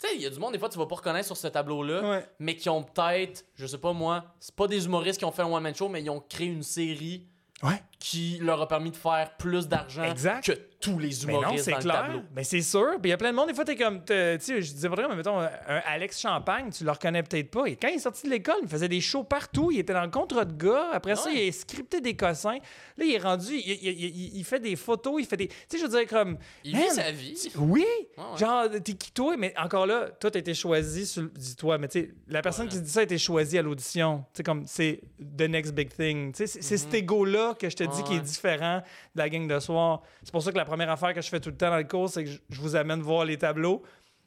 [0.00, 1.48] Tu sais, il y a du monde, des fois, tu vas pas reconnaître sur ce
[1.48, 2.26] tableau-là, Ouais.
[2.38, 5.42] mais qui ont peut-être, je sais pas moi, c'est pas des humoristes qui ont fait
[5.42, 7.26] un one-man show, mais ils ont créé une série
[7.64, 7.82] Ouais.
[7.98, 10.04] Qui leur a permis de faire plus d'argent
[10.44, 12.02] que tous les Mais non, humoristes c'est dans le clair.
[12.06, 12.20] tableau.
[12.36, 12.86] Mais c'est sûr.
[13.02, 13.98] Puis il y a plein de monde, des fois, t'es comme.
[14.04, 15.50] Tu sais, je disais pas très, mais mettons, un
[15.86, 17.64] Alex Champagne, tu le reconnais peut-être pas.
[17.66, 19.72] Et quand il est sorti de l'école, il faisait des shows partout.
[19.72, 20.90] Il était dans le contre de gars.
[20.92, 22.58] Après ça, il a scripté des cossins.
[22.96, 23.54] Là, il est rendu.
[23.54, 25.48] Il, il- il- il fait des photos, il fait des.
[25.48, 26.38] Tu sais, je veux dire, comme.
[26.62, 27.48] Il vit sa vie.
[27.56, 27.84] Oui!
[28.16, 28.38] Ouais, ouais.
[28.38, 29.36] Genre, t'es qui toi?
[29.36, 32.66] Mais encore là, toi, t'as été choisi sur le- Dis-toi, mais tu sais, la personne
[32.66, 32.72] Ouais.
[32.72, 34.18] qui dit ça a été choisie à l'audition.
[34.32, 35.00] Tu sais, comme, c'est
[35.36, 36.30] the next big thing.
[36.32, 38.82] Tu sais, c'est c'est cet ego-là que je te Ouais, qui est différent
[39.14, 40.02] de la gang de soir.
[40.22, 41.84] C'est pour ça que la première affaire que je fais tout le temps dans le
[41.84, 43.82] cours, c'est que je vous amène voir les tableaux.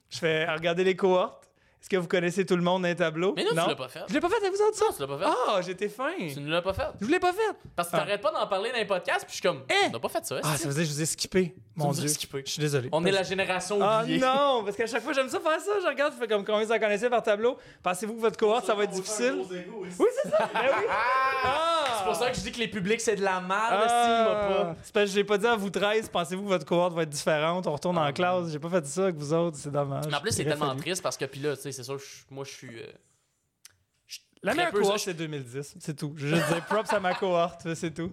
[0.10, 1.51] Je fais regarder les cohortes.
[1.82, 3.34] Est-ce que vous connaissez tout le monde dans les tableaux?
[3.36, 4.02] Mais non, tu l'as pas fait.
[4.08, 4.86] Je l'ai pas fait à vous autres, ça?
[4.86, 5.26] Non, tu l'as pas fait.
[5.48, 6.12] Ah, j'étais fin.
[6.32, 6.84] Tu ne l'as pas fait.
[7.02, 7.42] Je l'ai pas fait.
[7.76, 8.00] Parce que Ah.
[8.02, 9.88] t'arrêtes pas d'en parler dans les podcasts, puis je suis comme, Hein?
[9.88, 10.40] on n'a pas fait ça.
[10.44, 11.56] Ah, ça veut dire que je vous ai skippé.
[11.76, 12.08] Mon Dieu.
[12.08, 12.44] skippé.
[12.46, 12.90] Je suis désolé.
[12.92, 14.20] On est la génération Ah oubliée.
[14.20, 16.68] non, parce qu'à chaque fois j'aime ça faire ça, je regarde, je fais comme combien
[16.68, 17.58] ça connaissait par tableau?
[17.82, 19.42] Pensez-vous que votre cohorte ça va être difficile?
[19.50, 20.50] Oui, c'est ça.
[20.54, 20.86] Ben oui.
[21.44, 21.86] Ah!
[21.98, 24.76] C'est pour ça que je dis que les publics, c'est de la merde, Ah!
[24.84, 27.10] C'est parce que j'ai pas dit à vous 13, pensez-vous que votre cohorte va être
[27.10, 28.50] différente, on retourne en classe.
[28.52, 30.04] J'ai pas fait ça avec vous autres, c'est dommage.
[30.06, 30.10] Ah.
[30.12, 32.34] Mais en plus, c'est tellement triste parce que, puis là, tu sais, c'est sûr, je-
[32.34, 32.80] moi, je suis.
[32.80, 32.88] euh,
[34.44, 36.14] La meilleure cohorte c'est 2010, c'est tout.
[36.18, 38.12] Je veux dire props à ma cohorte, c'est tout.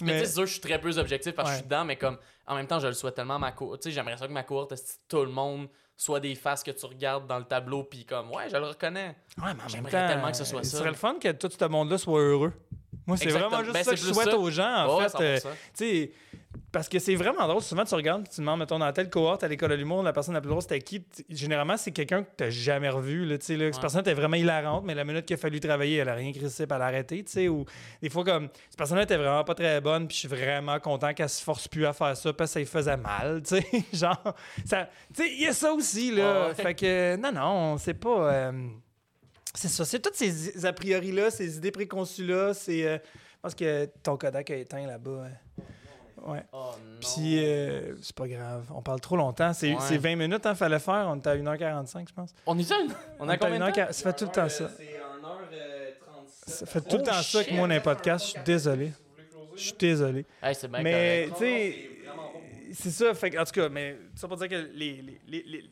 [0.00, 1.84] Mais tu sais, c'est sûr, je suis très peu objectif parce que je suis dedans,
[1.84, 3.82] mais comme, en même temps, je le souhaite tellement à ma cohorte.
[3.82, 4.74] Tu sais, j'aimerais ça que ma cohorte,
[5.08, 8.48] tout le monde soit des faces que tu regardes dans le tableau, puis comme, ouais,
[8.48, 9.16] je le reconnais.
[9.42, 10.78] Ouais, mais J'aimerais tellement que ce soit ça.
[10.78, 12.52] serait le fun que tout ce monde-là soit heureux.
[13.06, 14.38] Moi, c'est vraiment juste Ben, ça que je souhaite ça.
[14.38, 15.20] aux gens, en fait.
[15.20, 15.42] euh, 100%.
[15.42, 16.12] Tu sais,
[16.70, 17.62] parce que c'est vraiment drôle.
[17.62, 20.34] Souvent, tu regardes, tu demandes, mettons, dans telle cohorte à l'école de l'humour, la personne
[20.34, 21.02] la plus drôle, c'était qui?
[21.30, 23.24] Généralement, c'est quelqu'un que tu jamais revu.
[23.24, 23.80] Là, tu sais, là, Cette Ouais.
[23.80, 26.66] personne était vraiment hilarante, mais la minute qu'il a fallu travailler, elle a rien crissé,
[26.66, 27.64] tu sais, Ou
[28.02, 31.14] des fois, comme, cette personne-là était vraiment pas très bonne, puis je suis vraiment content
[31.14, 33.42] qu'elle se force plus à faire ça, parce que ça lui faisait mal.
[33.42, 33.64] tu sais.
[33.92, 34.34] Genre,
[34.66, 36.10] ça- tu sais, il y a ça aussi.
[36.14, 36.48] là.
[36.48, 36.54] Ouais.
[36.54, 38.32] Fait que, non, non, c'est pas.
[38.32, 38.52] euh,
[39.54, 42.52] c'est ça, c'est toutes ces a priori-là, ces idées préconçues-là.
[42.54, 42.86] C'est.
[42.86, 45.24] euh, je pense que ton Kodak a éteint là-bas.
[45.26, 45.62] hein.
[46.26, 46.42] Ouais.
[46.52, 46.98] Oh non.
[47.00, 48.64] Puis, euh, c'est pas grave.
[48.74, 49.52] On parle trop longtemps.
[49.52, 49.80] C'est Ouais.
[49.80, 51.06] c'est 20 minutes, hein, fallait faire.
[51.08, 52.34] On était à 1h45, je pense.
[52.46, 52.88] On est jeune.
[53.18, 53.80] On a est à combien de temps?
[53.82, 53.92] 1h40.
[53.92, 54.70] Ça fait tout le temps ça.
[54.76, 55.98] C'est 1h37.
[56.46, 58.92] Ça fait tout le Oh, temps ça que moi, dans les podcasts, je suis désolé.
[59.54, 60.24] Je suis désolé.
[60.42, 61.76] Hey, c'est bien Mais, tu sais,
[62.72, 63.12] c'est ça.
[63.14, 65.02] Fait que, en tout cas, mais ça pour dire que les.
[65.02, 65.64] les- les- les-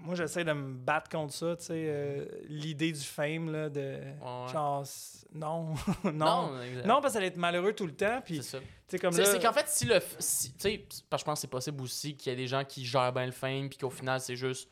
[0.00, 1.72] Moi, j'essaie de me battre contre ça, tu sais.
[1.88, 3.80] euh, L'idée du fame, là, de.
[4.20, 4.52] Ouais.
[4.52, 4.84] Genre,
[5.34, 5.74] non.
[6.04, 6.12] non.
[6.12, 6.52] Non.
[6.86, 8.20] Non, parce qu'elle est malheureux tout le temps.
[8.24, 8.70] Puis, C'est tu ça.
[8.88, 9.32] sais, comme C'est là.
[9.32, 9.98] c'est qu'en fait, si le.
[10.18, 12.46] Si, tu sais, parce que je pense que c'est possible aussi qu'il y ait des
[12.46, 14.68] gens qui gèrent bien le fame, puis qu'au final, c'est juste.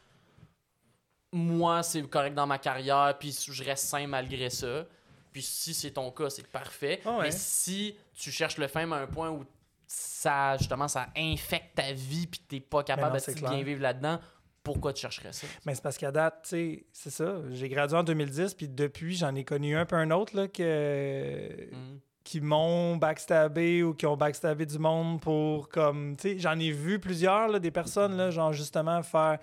[1.32, 4.86] Moi, c'est correct dans ma carrière, puis je reste sain malgré ça.
[5.32, 7.00] Puis si c'est ton cas, c'est parfait.
[7.04, 7.22] Ah ouais.
[7.24, 9.44] Mais si tu cherches le fame à un point où
[9.86, 14.18] ça, justement, ça infecte ta vie, puis t'es pas capable non, de bien vivre là-dedans,
[14.66, 15.46] pourquoi tu chercherais ça?
[15.64, 17.40] Mais c'est parce qu'à date, tu sais, c'est ça.
[17.52, 21.68] J'ai gradué en 2010, puis depuis, j'en ai connu un peu un autre, là, que.
[21.72, 21.98] Hmm.
[22.24, 26.72] qui m'ont backstabé ou qui ont backstabé du monde pour comme tu sais j'en ai
[26.72, 29.38] vu plusieurs là, des personnes là genre justement faire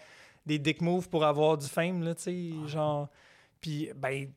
[0.46, 3.08] des dick moves pour avoir du fame là tu sais genre
[3.62, 4.28] puis ben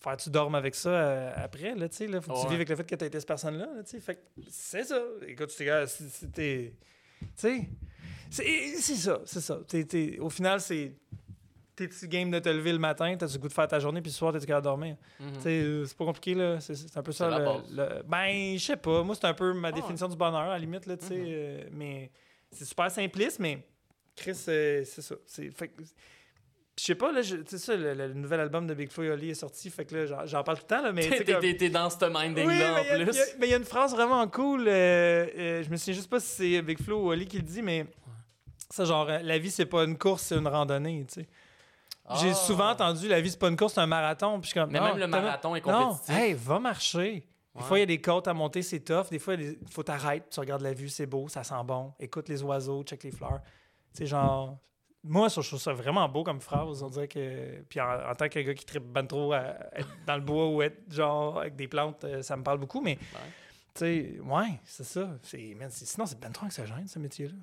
[0.00, 2.42] faire que tu dormes avec ça euh, après là tu sais là faut que tu
[2.42, 2.48] Ouais.
[2.48, 4.20] vives avec le fait que tu été cette personne là, tu sais fait que
[4.50, 6.74] c'est ça écoute tu gars c'était
[7.20, 7.68] tu sais
[8.30, 10.92] c'est c'est ça c'est ça T'es- t'es- au final c'est
[11.76, 14.10] t'es-tu game de te lever le matin, t'as du goût de faire ta journée, puis
[14.10, 14.96] le soir, t'es capable de dormir.
[15.20, 15.40] Mhm.
[15.40, 16.58] Sais, euh, C'est pas compliqué, là.
[16.58, 17.28] C'est- un peu ça.
[17.38, 19.04] Le- le- Ben, je sais pas.
[19.04, 19.70] Moi, c'est un peu ma Ah.
[19.72, 21.14] définition du bonheur, à la limite, là, tu sais.
[21.16, 21.24] Mhm.
[21.28, 22.10] euh, mais
[22.50, 23.64] c'est super simpliste, mais
[24.16, 25.14] Chris, euh, c'est ça.
[25.54, 25.70] Fait
[26.80, 29.10] je sais pas, là, tu sais ça, le, le nouvel album de Big Flo et
[29.10, 31.08] Oli est sorti, fait que là, j'en- parle tout le temps, là, mais...
[31.08, 33.18] T'es comme- t'es- t'es dans ce Oui, minding-là y a- en il y a- plus.
[33.38, 34.66] mais il y a une phrase vraiment cool.
[34.66, 37.42] euh, euh, je me souviens juste pas si c'est Big Flo ou Oli qui le
[37.44, 37.86] dit, mais
[38.70, 41.28] ça, genre, euh, la vie, c'est pas une course, c'est une randonnée, tu sais.
[42.20, 42.34] J'ai Ah.
[42.34, 44.40] souvent entendu la vie, c'est pas une course, c'est un marathon.
[44.40, 46.14] Puis je suis comme, Mais non, même le marathon est Non, compétitif.
[46.16, 47.10] hey, va marcher.
[47.54, 47.62] Des Ouais.
[47.66, 49.10] fois, il y a des côtes à monter, c'est tough.
[49.10, 51.92] Des fois, il faut t'arrêter, tu regardes la vue, c'est beau, ça sent bon.
[51.98, 53.40] Écoute les oiseaux, check les fleurs.
[53.92, 54.56] Sais, genre.
[55.04, 56.82] Moi, ça, je trouve ça vraiment beau comme phrase.
[56.82, 57.60] On dirait que.
[57.68, 60.48] Puis en, en tant que gars qui tripe ben trop à être dans le bois
[60.48, 62.80] ou être genre avec des plantes, euh, ça me parle beaucoup.
[62.80, 65.08] Mais, tu sais, ouais, c'est ça.
[65.22, 67.34] C'est, c'est- sinon, c'est ben trop anxiogène, ce métier-là.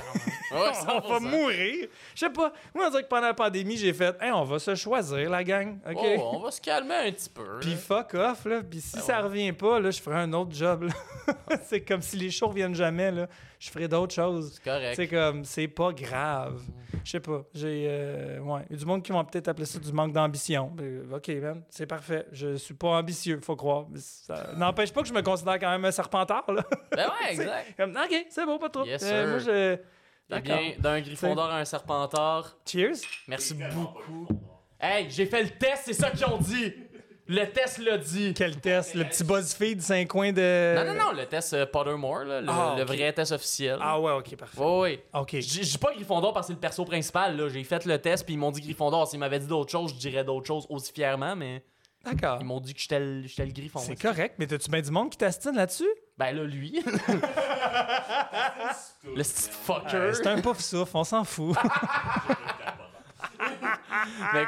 [0.52, 1.20] Ouais, on va 100%.
[1.30, 1.88] mourir.
[2.14, 2.52] Je sais pas.
[2.74, 5.42] Moi, on dirait que pendant la pandémie, j'ai fait, hey, on va se choisir, la
[5.42, 5.78] gang.
[5.88, 5.96] OK?
[6.18, 7.58] Oh, on va se calmer un petit peu.
[7.60, 7.76] Puis là.
[7.76, 8.60] fuck off, là.
[8.62, 9.22] Puis si Ben ça ouais.
[9.22, 10.90] revient pas, là, je ferai un autre job,
[11.64, 13.28] c'est comme si les shows reviennent jamais, là.
[13.64, 14.54] Je ferai d'autres choses.
[14.54, 14.96] C'est correct.
[14.96, 16.60] C'est comme, c'est pas grave.
[17.04, 17.44] Je sais pas.
[17.54, 17.86] J'ai.
[17.88, 18.62] euh, ouais.
[18.68, 20.72] Il y a du monde qui vont peut-être appeler ça du manque d'ambition.
[20.74, 22.26] Ben, ok, man, c'est parfait.
[22.32, 23.86] Je suis pas ambitieux, faut croire.
[23.88, 26.64] Mais Ça n'empêche pas que je me considère quand même un serpentard, là.
[26.90, 27.76] Ben ouais, exact.
[27.76, 28.84] Comme, ok, c'est bon, pas trop.
[28.84, 29.78] Yes, Euh, moi, je.
[30.34, 32.96] Eh bien, d'un Gryffondor à un Serpentard, Cheers.
[33.28, 34.26] merci beaucoup.
[34.80, 36.72] Hey, j'ai fait le test, c'est ça qu'ils ont dit!
[37.28, 38.34] Le test l'a dit!
[38.34, 38.94] Quel test?
[38.94, 40.74] Le petit BuzzFeed, 5 coins de.
[40.76, 42.88] Non, non, non, le test euh, Pottermore, là, le, Ah, le ok.
[42.88, 43.78] vrai test officiel.
[43.80, 44.60] Ah ouais, ok, parfait.
[44.60, 45.04] Ouais, ouais.
[45.14, 45.30] Ok.
[45.34, 47.48] Je dis- je dis pas Gryffondor parce que c'est le perso principal, là.
[47.48, 49.06] J'ai fait le test, puis ils m'ont dit Gryffondor.
[49.08, 51.62] S'ils m'avaient dit d'autres choses, je dirais d'autres choses aussi fièrement, mais
[52.04, 52.38] D'accord.
[52.40, 53.78] ils m'ont dit que j'étais le, j'étais le Griffon.
[53.78, 55.88] C'est correct, mais t'as-tu bien du monde qui t'astine là-dessus?
[56.18, 56.92] Ben là, lui, le
[59.22, 59.94] petit fucker.
[59.94, 61.54] Euh, c'est un pauvre souffle, on s'en fout.
[64.32, 64.46] Ben,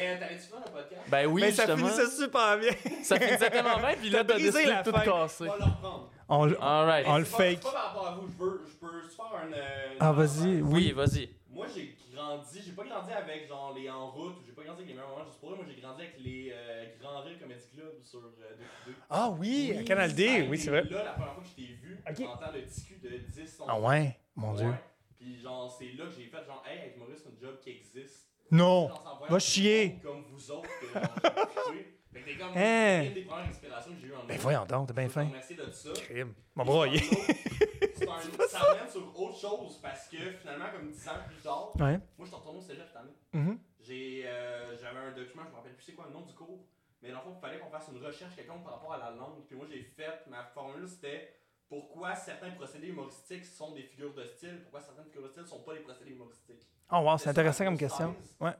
[0.00, 1.02] Mais t'avais-tu fait un podcast?
[1.08, 1.88] ben oui, mais ça justement.
[1.88, 2.72] finissait super bien.
[3.02, 5.44] Ça finissait tellement bien, puis là, T'as décidé la de tout casser.
[5.44, 6.10] On va le reprendre.
[6.28, 7.06] On, l- Alright.
[7.08, 7.58] On le C'est pas- fake.
[7.58, 9.52] C'est pas par rapport à vous, je peux, je peux se faire un.
[9.52, 10.62] euh, Ah, vas-y.
[10.62, 11.28] Oui, vas-y.
[11.50, 14.78] Moi, j'ai grandi, j'ai pas grandi avec genre les En route, ou j'ai pas grandi
[14.82, 15.56] avec les meilleurs moments juste pour eux.
[15.56, 18.56] Moi, j'ai grandi avec les euh, Grands Rires Comedy Club sur euh,
[18.86, 20.84] 2 Ah oui, à Canal D, oui, c'est vrai.
[20.84, 22.20] Là, la première fois que je t'ai vu, Ok.
[22.28, 24.72] en le discu de 10 11 Ah ouais, mon dieu.
[25.18, 27.70] Puis genre, c'est là que j'ai fait genre, hey, avec Maurice, c'est un job qui
[27.70, 28.29] existe.
[28.50, 28.90] Non.
[29.28, 29.98] Va chier.
[30.02, 30.68] Comme vous autres.
[32.12, 33.02] Fait que t'es comme Hein?
[33.04, 35.24] une des premières inspirations que j'ai eues en Ben voyons donc, t'es bien fin.
[35.24, 35.90] de ça.
[35.94, 36.34] Crime.
[36.56, 36.98] Mon broyer.
[38.48, 41.98] Ça amène sur autre chose parce que finalement, comme 10 ans plus tard, Ouais.
[41.98, 43.14] moi je suis retourné au cégep cette année.
[43.32, 43.58] Mhm.
[43.80, 46.64] J'ai, euh, j'avais un document, je me rappelle plus c'est quoi le nom du cours,
[47.02, 49.10] mais dans le fond, il fallait qu'on fasse une recherche quelconque par rapport à la
[49.12, 49.44] langue.
[49.46, 51.34] Puis moi j'ai fait, ma formule c'était
[51.70, 55.60] pourquoi certains procédés humoristiques sont des figures de style, pourquoi certaines figures de style sont
[55.60, 56.66] pas des procédés humoristiques.
[56.90, 58.14] Oh wow, c'est intéressant comme question.
[58.40, 58.50] Ouais.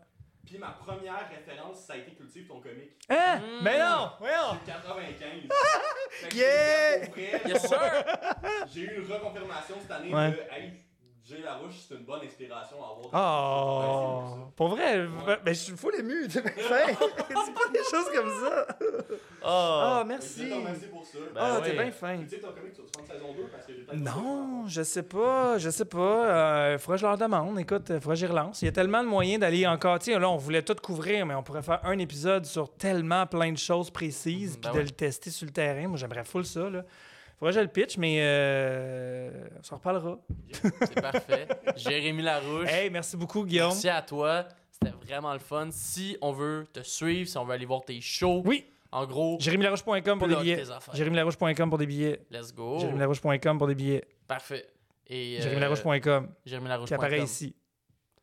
[0.47, 2.93] Puis ma première référence, ça a été Cultive ton comique.
[3.09, 3.39] Hein?
[3.41, 3.63] Mm.
[3.65, 4.13] Mais non!
[4.21, 4.59] Voyons!
[4.65, 5.49] J'ai 95.
[6.11, 7.49] Fait que Yeah!
[7.49, 8.05] Yes, sir!
[8.73, 10.31] J'ai eu une reconfirmation cette année Ouais.
[10.31, 10.85] de Hey,
[11.27, 14.43] Jay Larouche, c'est une bonne inspiration à avoir.
[14.43, 14.51] Oh!
[14.57, 15.07] Pour vrai,
[15.45, 16.87] ben, je suis full ému, t'es bien fin.
[16.89, 18.67] C'est pas des choses comme ça.
[19.43, 19.47] Oh.
[19.47, 20.47] Ah, Merci.
[20.49, 20.63] merci.
[20.65, 21.19] Merci pour ça.
[21.35, 21.63] Ben Ah, ouais.
[21.71, 22.19] t'es bien fin.
[22.19, 23.97] Tu sais, ton comique, tu vas prendre saison 2 parce que j'ai.
[23.97, 25.99] Non, je sais pas, je sais pas.
[26.27, 27.59] Euh, faudrait que je leur demande.
[27.61, 28.63] Écoute, faudrait que j'y relance.
[28.63, 29.99] Il y a tellement de moyens d'aller encore.
[30.01, 33.27] Tu sais, là, on voulait tout couvrir, mais on pourrait faire un épisode sur tellement
[33.27, 34.85] plein de choses précises, puis ben de ouais.
[34.85, 35.87] le tester sur le terrain.
[35.87, 36.83] Moi, j'aimerais full ça, là.
[37.41, 40.19] Faudrait que je le pitch, mais euh, on s'en reparlera.
[40.53, 41.49] C'est parfait.
[41.77, 42.69] Jérémy Larouche.
[42.69, 43.69] Hey, merci beaucoup, Guillaume.
[43.71, 44.47] Merci à toi.
[44.71, 45.69] C'était vraiment le fun.
[45.73, 49.39] Si on veut te suivre, si on veut aller voir tes shows, Oui, en gros,
[49.41, 50.63] jérémylarouche.com pour des billets.
[50.93, 52.21] jérémylarouche.com pour des billets.
[52.31, 52.79] let's go.
[52.79, 54.05] jérémylarouche.com pour des billets.
[54.29, 54.67] Parfait.
[55.07, 56.87] Et euh, jérémylarouche.com jérémylarouche.com.
[56.89, 57.57] qui apparaît ici.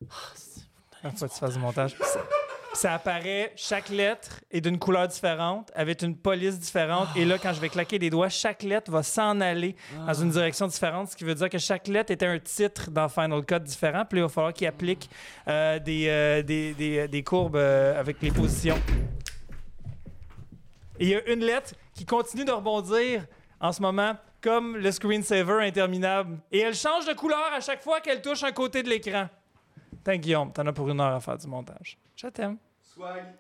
[0.10, 0.62] Ah, c'est-
[1.04, 1.96] Il faut que tu fasses du montage.
[2.78, 7.08] Ça, apparaît, chaque lettre est d'une couleur différente, avec une police différente.
[7.16, 9.76] Et là, quand je vais claquer des doigts, chaque lettre va s'en aller
[10.06, 13.10] dans une direction différente, ce qui veut dire que chaque lettre était un titre dans
[13.10, 14.06] Final Cut différent.
[14.08, 15.10] Puis là, il va falloir qu'il applique
[15.48, 18.80] euh, des, euh, des, courbes euh, avec les positions.
[21.00, 23.26] Il y a une lettre qui continue de rebondir
[23.60, 26.38] en ce moment, comme le screensaver interminable.
[26.52, 29.30] Et elle change de couleur à chaque fois qu'elle touche un côté de l'écran.
[30.04, 31.98] Tiens, Guillaume, t'en as pour une heure à faire du montage.
[32.16, 32.58] Je t'aime.
[32.98, 33.38] Swag.